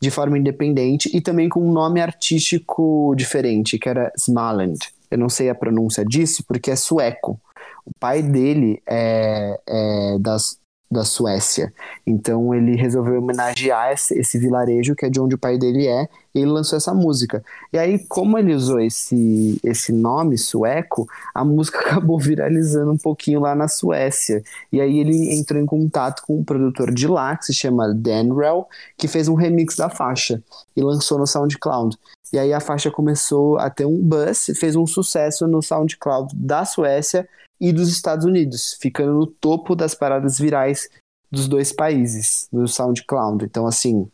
de 0.00 0.10
forma 0.10 0.38
independente 0.38 1.10
e 1.14 1.20
também 1.20 1.48
com 1.48 1.60
um 1.60 1.72
nome 1.72 2.00
artístico 2.00 3.14
diferente, 3.16 3.78
que 3.78 3.88
era 3.88 4.12
Smaland. 4.16 4.78
Eu 5.10 5.18
não 5.18 5.28
sei 5.28 5.48
a 5.48 5.54
pronúncia 5.54 6.04
disso 6.04 6.44
porque 6.46 6.70
é 6.70 6.76
sueco. 6.76 7.40
O 7.84 7.90
pai 7.98 8.22
dele 8.22 8.82
é, 8.88 9.60
é 9.66 10.18
das, 10.18 10.58
da 10.94 11.04
Suécia. 11.04 11.72
Então 12.06 12.54
ele 12.54 12.76
resolveu 12.76 13.18
homenagear 13.18 13.92
esse, 13.92 14.18
esse 14.18 14.38
vilarejo 14.38 14.94
que 14.94 15.04
é 15.04 15.10
de 15.10 15.20
onde 15.20 15.34
o 15.34 15.38
pai 15.38 15.58
dele 15.58 15.86
é, 15.86 16.08
e 16.34 16.40
ele 16.40 16.50
lançou 16.50 16.76
essa 16.76 16.92
música. 16.92 17.44
E 17.72 17.78
aí, 17.78 17.98
como 18.06 18.36
ele 18.36 18.54
usou 18.54 18.80
esse, 18.80 19.60
esse 19.62 19.92
nome 19.92 20.36
sueco, 20.36 21.06
a 21.34 21.44
música 21.44 21.78
acabou 21.84 22.18
viralizando 22.18 22.90
um 22.90 22.98
pouquinho 22.98 23.40
lá 23.40 23.54
na 23.54 23.68
Suécia. 23.68 24.42
E 24.72 24.80
aí 24.80 24.98
ele 24.98 25.38
entrou 25.38 25.60
em 25.60 25.66
contato 25.66 26.22
com 26.26 26.38
um 26.38 26.44
produtor 26.44 26.92
de 26.92 27.06
lá, 27.06 27.36
que 27.36 27.46
se 27.46 27.54
chama 27.54 27.94
Danrell, 27.94 28.66
que 28.96 29.06
fez 29.06 29.28
um 29.28 29.34
remix 29.34 29.76
da 29.76 29.88
faixa 29.88 30.42
e 30.76 30.82
lançou 30.82 31.18
no 31.18 31.26
SoundCloud. 31.26 31.96
E 32.32 32.38
aí 32.38 32.52
a 32.52 32.58
faixa 32.58 32.90
começou 32.90 33.58
a 33.58 33.70
ter 33.70 33.86
um 33.86 34.00
buzz, 34.00 34.50
fez 34.58 34.74
um 34.74 34.86
sucesso 34.86 35.46
no 35.46 35.62
SoundCloud 35.62 36.34
da 36.34 36.64
Suécia 36.64 37.28
e 37.60 37.72
dos 37.72 37.88
Estados 37.88 38.24
Unidos, 38.24 38.76
ficando 38.80 39.12
no 39.14 39.26
topo 39.26 39.74
das 39.74 39.94
paradas 39.94 40.38
virais 40.38 40.88
dos 41.30 41.48
dois 41.48 41.72
países, 41.72 42.48
do 42.52 42.66
SoundCloud. 42.68 43.44
Então, 43.44 43.66
assim, 43.66 44.08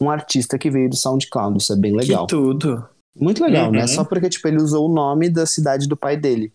um 0.00 0.10
artista 0.10 0.58
que 0.58 0.70
veio 0.70 0.88
do 0.90 0.96
SoundCloud, 0.96 1.58
isso 1.58 1.72
é 1.72 1.76
bem 1.76 1.94
legal. 1.96 2.26
Que 2.26 2.34
tudo. 2.34 2.88
Muito 3.14 3.44
legal, 3.44 3.66
Uhum. 3.66 3.72
né? 3.72 3.86
Só 3.86 4.04
porque, 4.04 4.28
tipo, 4.28 4.48
ele 4.48 4.56
usou 4.56 4.88
o 4.88 4.92
nome 4.92 5.28
da 5.28 5.44
cidade 5.46 5.86
do 5.86 5.96
pai 5.96 6.16
dele. 6.16 6.52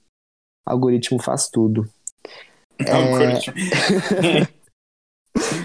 O 0.68 0.72
algoritmo 0.72 1.22
faz 1.22 1.48
tudo. 1.50 1.88
Algoritmo. 2.90 3.54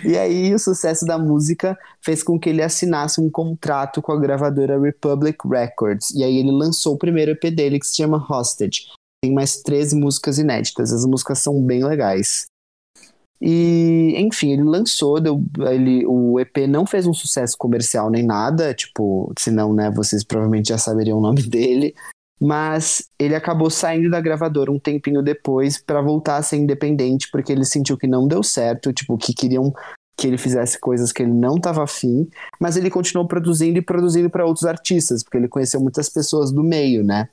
E 0.04 0.18
aí, 0.18 0.54
o 0.54 0.58
sucesso 0.58 1.06
da 1.06 1.18
música 1.18 1.78
fez 2.04 2.22
com 2.22 2.38
que 2.38 2.50
ele 2.50 2.60
assinasse 2.62 3.20
um 3.20 3.30
contrato 3.30 4.02
com 4.02 4.12
a 4.12 4.20
gravadora 4.20 4.78
Republic 4.78 5.38
Records. 5.48 6.10
E 6.10 6.22
aí, 6.22 6.36
ele 6.36 6.50
lançou 6.50 6.94
o 6.94 6.98
primeiro 6.98 7.30
EP 7.30 7.44
dele, 7.54 7.78
que 7.78 7.86
se 7.86 7.96
chama 7.96 8.18
Hostage. 8.18 8.88
Tem 9.22 9.32
mais 9.32 9.62
13 9.62 9.96
músicas 9.96 10.38
inéditas. 10.38 10.92
As 10.92 11.06
músicas 11.06 11.38
são 11.38 11.62
bem 11.62 11.84
legais. 11.84 12.46
E, 13.40 14.14
enfim, 14.18 14.52
ele 14.52 14.62
lançou, 14.62 15.20
deu, 15.20 15.42
ele, 15.68 16.06
o 16.06 16.38
EP 16.38 16.58
não 16.68 16.86
fez 16.86 17.06
um 17.08 17.12
sucesso 17.12 17.56
comercial 17.58 18.08
nem 18.08 18.24
nada, 18.24 18.72
tipo, 18.72 19.32
senão, 19.36 19.74
né, 19.74 19.90
vocês 19.90 20.22
provavelmente 20.22 20.68
já 20.68 20.78
saberiam 20.78 21.18
o 21.18 21.20
nome 21.20 21.42
dele. 21.48 21.94
Mas 22.40 23.08
ele 23.18 23.34
acabou 23.34 23.70
saindo 23.70 24.10
da 24.10 24.20
gravadora 24.20 24.70
um 24.70 24.78
tempinho 24.78 25.22
depois 25.22 25.80
para 25.80 26.00
voltar 26.00 26.36
a 26.36 26.42
ser 26.42 26.56
independente, 26.56 27.28
porque 27.30 27.52
ele 27.52 27.64
sentiu 27.64 27.96
que 27.96 28.06
não 28.06 28.26
deu 28.26 28.42
certo, 28.42 28.92
tipo, 28.92 29.16
que 29.16 29.32
queriam 29.32 29.72
que 30.16 30.26
ele 30.26 30.38
fizesse 30.38 30.78
coisas 30.78 31.10
que 31.10 31.22
ele 31.22 31.32
não 31.32 31.56
estava 31.56 31.82
afim, 31.82 32.28
mas 32.60 32.76
ele 32.76 32.90
continuou 32.90 33.26
produzindo 33.26 33.78
e 33.78 33.82
produzindo 33.82 34.28
para 34.28 34.44
outros 34.44 34.66
artistas, 34.66 35.22
porque 35.22 35.36
ele 35.36 35.48
conheceu 35.48 35.80
muitas 35.80 36.08
pessoas 36.08 36.52
do 36.52 36.62
meio, 36.62 37.02
né? 37.02 37.28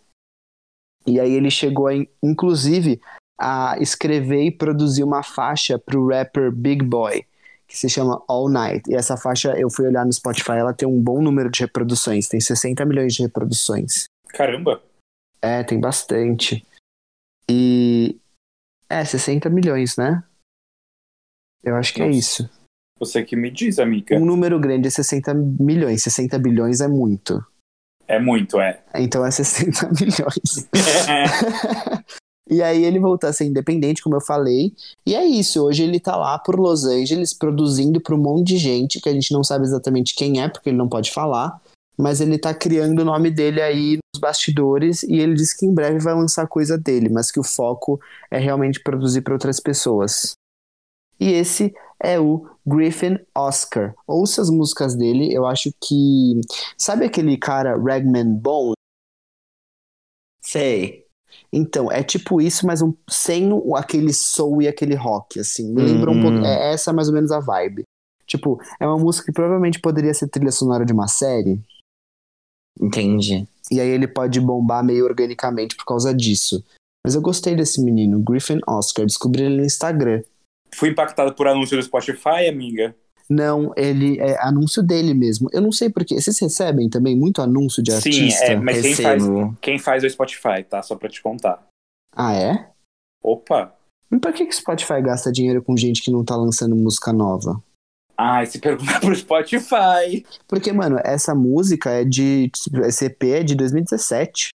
E 1.09 1.19
aí 1.19 1.31
ele 1.31 1.49
chegou, 1.49 1.87
a, 1.87 1.93
inclusive, 2.21 3.01
a 3.39 3.75
escrever 3.79 4.43
e 4.43 4.51
produzir 4.51 5.03
uma 5.03 5.23
faixa 5.23 5.79
pro 5.79 6.07
rapper 6.07 6.51
Big 6.51 6.85
Boy, 6.85 7.25
que 7.67 7.75
se 7.75 7.89
chama 7.89 8.23
All 8.27 8.47
Night. 8.47 8.87
E 8.87 8.93
essa 8.93 9.17
faixa, 9.17 9.57
eu 9.57 9.71
fui 9.71 9.87
olhar 9.87 10.05
no 10.05 10.13
Spotify, 10.13 10.51
ela 10.51 10.73
tem 10.73 10.87
um 10.87 11.01
bom 11.01 11.19
número 11.19 11.49
de 11.49 11.61
reproduções, 11.61 12.27
tem 12.27 12.39
60 12.39 12.85
milhões 12.85 13.15
de 13.15 13.23
reproduções. 13.23 14.05
Caramba! 14.27 14.83
É, 15.41 15.63
tem 15.63 15.79
bastante. 15.79 16.63
E. 17.49 18.19
É, 18.87 19.03
60 19.03 19.49
milhões, 19.49 19.97
né? 19.97 20.23
Eu 21.63 21.75
acho 21.75 21.93
que 21.93 22.01
é 22.01 22.05
Nossa. 22.05 22.19
isso. 22.19 22.49
Você 22.99 23.23
que 23.23 23.35
me 23.35 23.49
diz, 23.49 23.79
amiga. 23.79 24.15
Um 24.15 24.25
número 24.25 24.59
grande 24.59 24.87
é 24.87 24.91
60 24.91 25.33
milhões. 25.33 26.03
60 26.03 26.37
bilhões 26.37 26.81
é 26.81 26.87
muito. 26.87 27.43
É 28.09 28.19
muito, 28.19 28.59
é. 28.59 28.81
Então 28.95 29.23
é 29.23 29.29
60 29.31 29.89
milhões. 29.99 30.67
E 32.51 32.63
aí 32.63 32.83
ele 32.83 32.99
voltou 32.99 33.29
a 33.29 33.33
ser 33.33 33.45
independente, 33.45 34.01
como 34.01 34.15
eu 34.15 34.21
falei. 34.21 34.73
E 35.05 35.13
é 35.13 35.23
isso, 35.23 35.63
hoje 35.63 35.83
ele 35.83 35.99
tá 35.99 36.15
lá 36.15 36.39
por 36.39 36.59
Los 36.59 36.83
Angeles 36.83 37.31
produzindo 37.31 38.01
para 38.01 38.15
um 38.15 38.17
monte 38.17 38.47
de 38.47 38.57
gente 38.57 38.99
que 38.99 39.07
a 39.07 39.13
gente 39.13 39.31
não 39.31 39.43
sabe 39.43 39.65
exatamente 39.65 40.15
quem 40.15 40.41
é, 40.41 40.49
porque 40.49 40.69
ele 40.69 40.77
não 40.77 40.89
pode 40.89 41.11
falar. 41.11 41.61
Mas 41.95 42.19
ele 42.21 42.39
tá 42.39 42.51
criando 42.51 43.03
o 43.03 43.05
nome 43.05 43.29
dele 43.29 43.61
aí 43.61 43.99
nos 44.15 44.19
bastidores 44.19 45.03
e 45.03 45.19
ele 45.19 45.35
disse 45.35 45.55
que 45.55 45.67
em 45.67 45.71
breve 45.71 45.99
vai 45.99 46.15
lançar 46.15 46.47
coisa 46.47 46.75
dele, 46.75 47.07
mas 47.09 47.29
que 47.29 47.39
o 47.39 47.43
foco 47.43 48.01
é 48.31 48.39
realmente 48.39 48.79
produzir 48.79 49.21
para 49.21 49.33
outras 49.33 49.59
pessoas. 49.59 50.31
E 51.19 51.31
esse 51.31 51.71
é 52.01 52.19
o 52.19 52.47
Griffin 52.69 53.17
Oscar. 53.35 53.95
Ouça 54.05 54.41
as 54.41 54.49
músicas 54.49 54.95
dele, 54.95 55.33
eu 55.33 55.45
acho 55.45 55.73
que. 55.81 56.39
Sabe 56.77 57.05
aquele 57.05 57.37
cara 57.37 57.75
Ragman 57.75 58.35
Bone? 58.35 58.73
Sei. 60.41 61.05
Então, 61.51 61.91
é 61.91 62.03
tipo 62.03 62.39
isso, 62.39 62.65
mas 62.65 62.81
um, 62.81 62.93
sem 63.09 63.49
aquele 63.75 64.13
soul 64.13 64.61
e 64.61 64.67
aquele 64.67 64.95
rock, 64.95 65.39
assim. 65.39 65.73
Me 65.73 65.81
lembra 65.81 66.11
um 66.11 66.21
pouco. 66.21 66.37
Hum. 66.37 66.45
É 66.45 66.73
essa 66.73 66.93
mais 66.93 67.07
ou 67.07 67.13
menos 67.13 67.31
a 67.31 67.39
vibe. 67.39 67.83
Tipo, 68.27 68.61
é 68.79 68.85
uma 68.85 68.97
música 68.97 69.25
que 69.25 69.31
provavelmente 69.31 69.79
poderia 69.79 70.13
ser 70.13 70.27
trilha 70.27 70.51
sonora 70.51 70.85
de 70.85 70.93
uma 70.93 71.07
série. 71.07 71.59
Entendi. 72.79 73.47
E 73.71 73.81
aí 73.81 73.89
ele 73.89 74.07
pode 74.07 74.39
bombar 74.39 74.83
meio 74.83 75.05
organicamente 75.05 75.75
por 75.75 75.85
causa 75.85 76.13
disso. 76.13 76.63
Mas 77.03 77.15
eu 77.15 77.21
gostei 77.21 77.55
desse 77.55 77.81
menino, 77.81 78.19
Griffin 78.19 78.59
Oscar. 78.67 79.05
Descobri 79.05 79.43
ele 79.43 79.57
no 79.57 79.65
Instagram. 79.65 80.21
Fui 80.79 80.89
impactado 80.89 81.33
por 81.33 81.45
anúncio 81.45 81.75
do 81.75 81.83
Spotify, 81.83 82.47
amiga. 82.47 82.95
Não, 83.29 83.73
ele 83.75 84.17
é 84.17 84.41
anúncio 84.41 84.81
dele 84.81 85.13
mesmo. 85.13 85.49
Eu 85.51 85.61
não 85.61 85.73
sei 85.73 85.89
porquê. 85.89 86.15
Vocês 86.19 86.39
recebem 86.39 86.89
também 86.89 87.17
muito 87.17 87.41
anúncio 87.41 87.83
de 87.83 87.91
Sim, 87.91 87.97
artista? 87.97 88.45
é, 88.45 88.55
mas 88.55 88.81
quem 88.81 88.95
faz, 88.95 89.23
quem 89.59 89.77
faz 89.77 90.03
é 90.05 90.07
o 90.07 90.09
Spotify, 90.09 90.63
tá? 90.67 90.81
Só 90.81 90.95
pra 90.95 91.09
te 91.09 91.21
contar. 91.21 91.67
Ah, 92.15 92.33
é? 92.33 92.69
Opa! 93.21 93.75
E 94.09 94.17
por 94.17 94.31
que, 94.31 94.45
que 94.45 94.53
o 94.53 94.57
Spotify 94.57 95.01
gasta 95.01 95.33
dinheiro 95.33 95.61
com 95.61 95.75
gente 95.75 96.01
que 96.01 96.09
não 96.09 96.23
tá 96.23 96.37
lançando 96.37 96.77
música 96.77 97.11
nova? 97.11 97.61
Ai, 98.17 98.45
se 98.45 98.57
perguntar 98.57 99.01
pro 99.01 99.13
Spotify. 99.13 100.25
Porque, 100.47 100.71
mano, 100.71 100.97
essa 101.03 101.35
música 101.35 101.89
é 101.89 102.05
de. 102.05 102.49
Esse 102.85 103.05
EP 103.05 103.23
é 103.23 103.43
de 103.43 103.53
2017. 103.53 104.49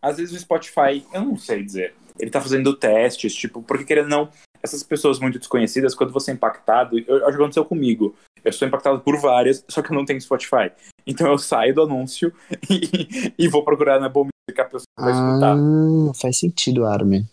Às 0.00 0.16
vezes 0.16 0.34
o 0.34 0.40
Spotify, 0.40 1.06
eu 1.12 1.24
não 1.24 1.36
sei 1.36 1.62
dizer. 1.62 1.94
Ele 2.18 2.30
tá 2.30 2.40
fazendo 2.40 2.74
testes, 2.74 3.34
tipo, 3.34 3.62
porque 3.62 3.84
querendo 3.84 4.08
não, 4.08 4.28
essas 4.68 4.82
pessoas 4.82 5.18
muito 5.18 5.38
desconhecidas, 5.38 5.94
quando 5.94 6.12
você 6.12 6.30
é 6.30 6.34
impactado, 6.34 6.98
eu, 6.98 7.16
acho 7.26 7.36
que 7.36 7.42
aconteceu 7.42 7.64
comigo. 7.64 8.14
Eu 8.44 8.52
sou 8.52 8.68
impactado 8.68 9.00
por 9.00 9.18
várias, 9.20 9.64
só 9.68 9.82
que 9.82 9.90
eu 9.90 9.96
não 9.96 10.04
tenho 10.04 10.20
Spotify. 10.20 10.70
Então 11.06 11.26
eu 11.26 11.38
saio 11.38 11.74
do 11.74 11.82
anúncio 11.82 12.32
e, 12.70 13.32
e 13.36 13.48
vou 13.48 13.64
procurar 13.64 13.98
na 13.98 14.06
Apple 14.06 14.22
Music 14.22 14.60
a 14.60 14.64
pessoa 14.64 14.82
que 14.96 15.04
vai 15.04 15.12
escutar. 15.12 15.56
Ah, 15.56 16.12
faz 16.20 16.38
sentido, 16.38 16.86
Armin. 16.86 17.26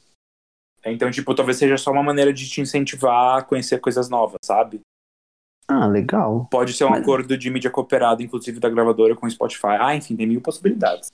Então, 0.85 1.09
tipo, 1.09 1.33
talvez 1.33 1.57
seja 1.57 1.77
só 1.77 1.91
uma 1.91 2.03
maneira 2.03 2.31
de 2.31 2.47
te 2.47 2.61
incentivar 2.61 3.39
a 3.39 3.41
conhecer 3.41 3.79
coisas 3.79 4.07
novas, 4.07 4.37
sabe? 4.43 4.81
Ah, 5.67 5.87
legal. 5.87 6.47
Pode 6.51 6.73
ser 6.73 6.85
um 6.85 6.91
Mas- 6.91 7.01
acordo 7.01 7.35
de 7.35 7.49
mídia 7.49 7.71
cooperada, 7.71 8.21
inclusive 8.21 8.59
da 8.59 8.69
gravadora 8.69 9.15
com 9.15 9.25
o 9.25 9.31
Spotify. 9.31 9.77
Ah, 9.79 9.95
enfim, 9.95 10.15
tem 10.15 10.27
mil 10.27 10.41
possibilidades. 10.41 11.09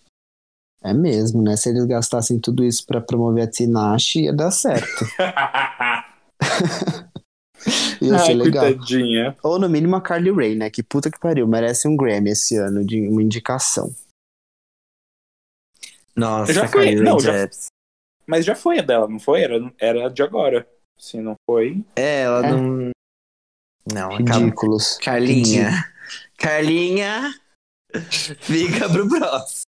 É 0.84 0.94
mesmo, 0.94 1.42
né? 1.44 1.56
Se 1.56 1.70
eles 1.70 1.86
gastassem 1.86 2.40
tudo 2.40 2.64
isso 2.64 2.86
pra 2.86 3.00
promover 3.00 3.44
a 3.44 3.50
Tinashe, 3.50 4.24
ia 4.24 4.34
dar 4.34 4.52
certo. 4.52 5.06
Ia 8.02 8.18
ser 8.20 8.32
Ai, 8.32 8.34
legal. 8.34 8.64
coitadinha. 8.66 9.38
Ou 9.44 9.60
no 9.60 9.70
mínimo 9.70 9.96
a 9.96 10.02
Carly 10.02 10.32
Rae, 10.32 10.56
né? 10.56 10.70
Que 10.72 10.82
puta 10.82 11.12
que 11.12 11.20
pariu. 11.20 11.48
Merece 11.48 11.88
um 11.88 11.96
Grammy 11.96 12.32
esse 12.32 12.56
ano 12.58 12.84
de 12.84 13.08
uma 13.08 13.22
indicação. 13.22 13.94
Nossa, 16.16 16.52
Já 16.54 16.68
foi, 16.68 16.86
Carly 16.86 17.02
não, 17.02 17.20
já-. 17.20 17.50
Mas 18.28 18.46
já 18.46 18.56
foi 18.56 18.80
a 18.80 18.82
dela, 18.82 19.08
não 19.08 19.20
foi? 19.20 19.42
Era, 19.44 19.74
era 19.80 20.10
de 20.10 20.22
agora. 20.24 20.68
Se 20.98 21.18
não 21.22 21.36
foi. 21.50 21.84
É, 21.96 22.22
ela 22.24 22.46
É. 22.48 22.52
não. 22.52 22.92
Não, 23.94 24.12
acaba. 24.16 24.40
Ridículos. 24.40 24.98
Carlinha. 24.98 25.70
Carlinha. 26.38 27.34
Fica 28.42 28.90
pro 28.90 29.08
próximo. 29.08 29.64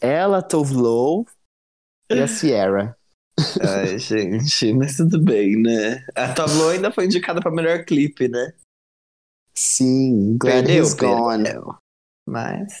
Ela, 0.00 0.42
Tove 0.42 0.74
Lo 0.74 1.24
e 2.10 2.20
a 2.20 2.26
Sierra. 2.28 2.96
Ai, 3.62 3.98
gente, 3.98 4.72
mas 4.72 4.96
tudo 4.96 5.22
bem, 5.22 5.56
né? 5.60 6.04
A 6.14 6.32
Tableau 6.32 6.70
ainda 6.70 6.90
foi 6.90 7.06
indicada 7.06 7.40
pra 7.40 7.50
melhor 7.50 7.84
clipe, 7.84 8.28
né? 8.28 8.52
Sim, 9.54 10.36
Glad 10.38 10.66
Perdeu, 10.66 10.84
He's 10.84 10.94
Gone. 10.94 11.44
perdeu. 11.44 11.76
Mas. 12.28 12.78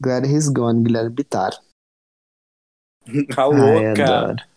Glad 0.00 0.24
He's 0.24 0.48
Gone, 0.48 0.82
Guilherme 0.82 1.10
Bittar. 1.10 1.52
A 3.36 3.42
Ai, 3.42 3.88
louca. 3.88 4.04
adoro. 4.04 4.50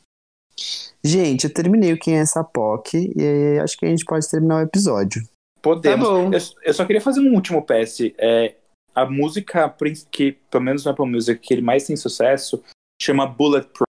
Gente, 1.04 1.46
eu 1.46 1.54
terminei 1.54 1.92
o 1.92 2.00
Quem 2.00 2.18
é 2.18 2.22
essa 2.22 2.44
POC 2.44 3.14
e 3.16 3.22
aí 3.22 3.60
acho 3.60 3.78
que 3.78 3.86
a 3.86 3.90
gente 3.90 4.06
pode 4.06 4.30
terminar 4.30 4.58
o 4.58 4.62
episódio. 4.62 5.22
Podemos. 5.62 6.08
Tá 6.08 6.14
bom. 6.14 6.32
Eu, 6.34 6.40
eu 6.64 6.74
só 6.74 6.86
queria 6.86 7.02
fazer 7.02 7.20
um 7.20 7.34
último 7.34 7.66
PS. 7.66 8.14
É, 8.18 8.56
a 8.96 9.06
música 9.06 9.74
que, 10.12 10.34
pelo 10.50 10.64
menos 10.64 10.86
no 10.86 10.92
Apple 10.92 11.06
Music, 11.10 11.40
que 11.40 11.54
ele 11.54 11.62
mais 11.62 11.86
tem 11.86 11.96
sucesso, 11.96 12.64
chama 13.02 13.26
Bulletproof. 13.26 13.88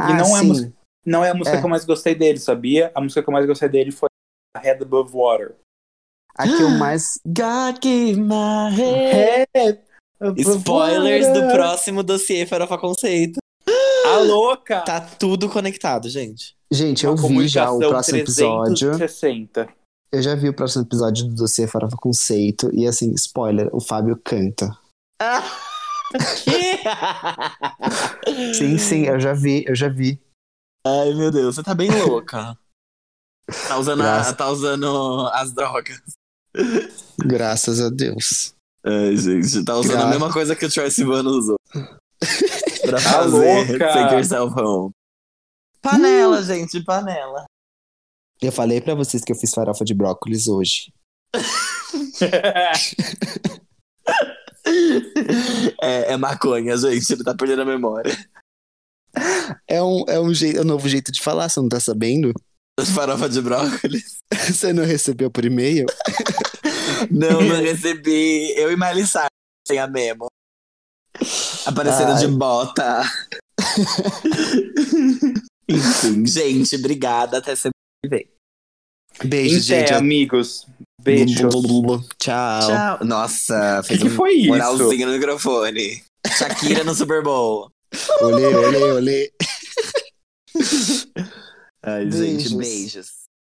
Ah, 0.00 0.14
não 0.14 0.36
é 0.36 0.42
música- 0.42 0.72
Não 1.06 1.24
é 1.24 1.30
a 1.30 1.34
música 1.34 1.56
É. 1.56 1.60
que 1.60 1.66
eu 1.66 1.70
mais 1.70 1.84
gostei 1.84 2.14
dele, 2.14 2.38
sabia? 2.38 2.90
A 2.94 3.00
música 3.00 3.22
que 3.22 3.28
eu 3.28 3.32
mais 3.32 3.46
gostei 3.46 3.68
dele 3.68 3.90
foi 3.90 4.08
Head 4.56 4.82
Above 4.82 5.10
Water. 5.12 5.54
A 6.36 6.44
que 6.44 6.62
eu 6.62 6.70
mais. 6.70 7.18
God 7.26 7.76
give 7.82 8.20
my 8.20 8.70
head. 8.74 9.48
Head 9.54 9.80
above 10.20 10.40
Spoilers 10.42 11.26
do 11.28 11.40
water. 11.40 11.52
próximo 11.54 12.02
dossiê 12.02 12.46
Farofa 12.46 12.76
Conceito. 12.78 13.38
A 14.06 14.18
louca! 14.18 14.80
Tá 14.82 15.00
tudo 15.00 15.48
conectado, 15.48 16.08
gente. 16.08 16.54
Gente, 16.70 17.04
eu 17.04 17.16
vi 17.16 17.48
já 17.48 17.70
o 17.70 17.78
próximo 17.78 18.18
episódio. 18.18 18.90
360. 18.96 19.68
Eu 20.12 20.22
já 20.22 20.34
vi 20.34 20.48
o 20.48 20.54
próximo 20.54 20.82
episódio 20.84 21.26
do 21.28 21.34
Dossiê 21.34 21.66
Farofa 21.68 21.96
Conceito. 21.96 22.68
E 22.74 22.86
assim, 22.86 23.12
spoiler, 23.14 23.68
o 23.72 23.80
Fábio 23.80 24.20
canta. 24.24 24.76
Sim, 28.54 28.78
sim, 28.78 29.02
eu 29.06 29.20
já 29.20 29.32
vi, 29.32 29.64
eu 29.66 29.74
já 29.74 29.88
vi. 29.88 30.20
Ai, 30.86 31.12
meu 31.14 31.30
Deus, 31.30 31.54
você 31.54 31.62
tá 31.62 31.74
bem 31.74 31.90
louca. 31.90 32.56
Tá 33.68 33.78
usando, 33.78 34.02
a- 34.02 34.32
tá 34.32 34.48
usando 34.48 35.28
as 35.32 35.52
drogas. 35.52 36.00
Graças 37.18 37.80
a 37.80 37.88
Deus. 37.90 38.54
Ai, 38.84 39.16
gente, 39.16 39.64
tá 39.64 39.76
usando 39.76 39.92
Gra- 39.92 40.04
a 40.06 40.10
mesma 40.10 40.32
coisa 40.32 40.56
que 40.56 40.64
o 40.64 40.70
Troy 40.70 40.90
Sivan 40.90 41.22
usou. 41.24 41.56
pra 42.82 42.92
Tá 42.92 43.00
fazer 43.00 43.70
louca. 43.70 43.78
Take 43.92 44.14
Yourself 44.14 44.54
Home. 44.60 44.90
Panela, 45.82 46.42
gente, 46.42 46.82
panela. 46.84 47.44
Eu 48.40 48.52
falei 48.52 48.80
pra 48.80 48.94
vocês 48.94 49.22
que 49.24 49.32
eu 49.32 49.36
fiz 49.36 49.52
farofa 49.52 49.84
de 49.84 49.94
brócolis 49.94 50.46
hoje. 50.48 50.92
É, 55.82 56.12
é 56.12 56.16
maconha, 56.16 56.76
gente, 56.76 57.12
ele 57.12 57.24
tá 57.24 57.34
perdendo 57.34 57.62
a 57.62 57.64
memória. 57.64 58.12
É 59.68 59.82
um, 59.82 60.04
é 60.08 60.20
um, 60.20 60.32
jei- 60.32 60.56
é 60.56 60.60
um 60.60 60.64
novo 60.64 60.88
jeito 60.88 61.10
de 61.10 61.20
falar, 61.20 61.48
você 61.48 61.60
não 61.60 61.68
tá 61.68 61.80
sabendo? 61.80 62.32
Farofa 62.94 63.28
de 63.28 63.40
brócolis. 63.42 64.18
Você 64.48 64.72
não 64.72 64.84
recebeu 64.84 65.30
por 65.30 65.44
e-mail? 65.44 65.84
Não, 67.10 67.42
não 67.42 67.56
recebi. 67.60 68.54
Eu 68.56 68.72
e 68.72 68.76
Miley 68.76 69.04
Cyrus 69.06 69.28
sem 69.66 69.78
a 69.78 69.86
memo. 69.86 70.28
Apareceram 71.66 72.12
Ai. 72.14 72.18
de 72.20 72.28
bota. 72.28 73.02
Enfim, 75.68 76.26
gente, 76.26 76.76
obrigada. 76.76 77.38
Até 77.38 77.54
semana 77.54 77.74
que 78.02 78.08
vem. 78.08 78.28
Beijo, 79.24 79.56
pé, 79.56 79.60
gente. 79.80 79.92
amigos. 79.94 80.66
Beijo. 81.02 81.48
Tchau. 82.18 82.60
Tchau. 82.68 82.98
Nossa, 83.04 83.80
que, 83.82 83.88
fez 83.88 84.00
que 84.02 84.08
um 84.08 84.10
foi 84.10 84.32
isso? 84.34 84.48
moralzinho 84.48 85.06
no 85.06 85.12
microfone. 85.14 86.02
Shakira 86.36 86.84
no 86.84 86.94
Super 86.94 87.22
Bowl. 87.22 87.70
Olê, 88.20 88.46
olê, 88.46 88.92
olê. 88.92 89.32
Ai, 91.82 92.04
Beijos. 92.04 92.44
gente, 92.44 92.56
beijos. 92.56 93.10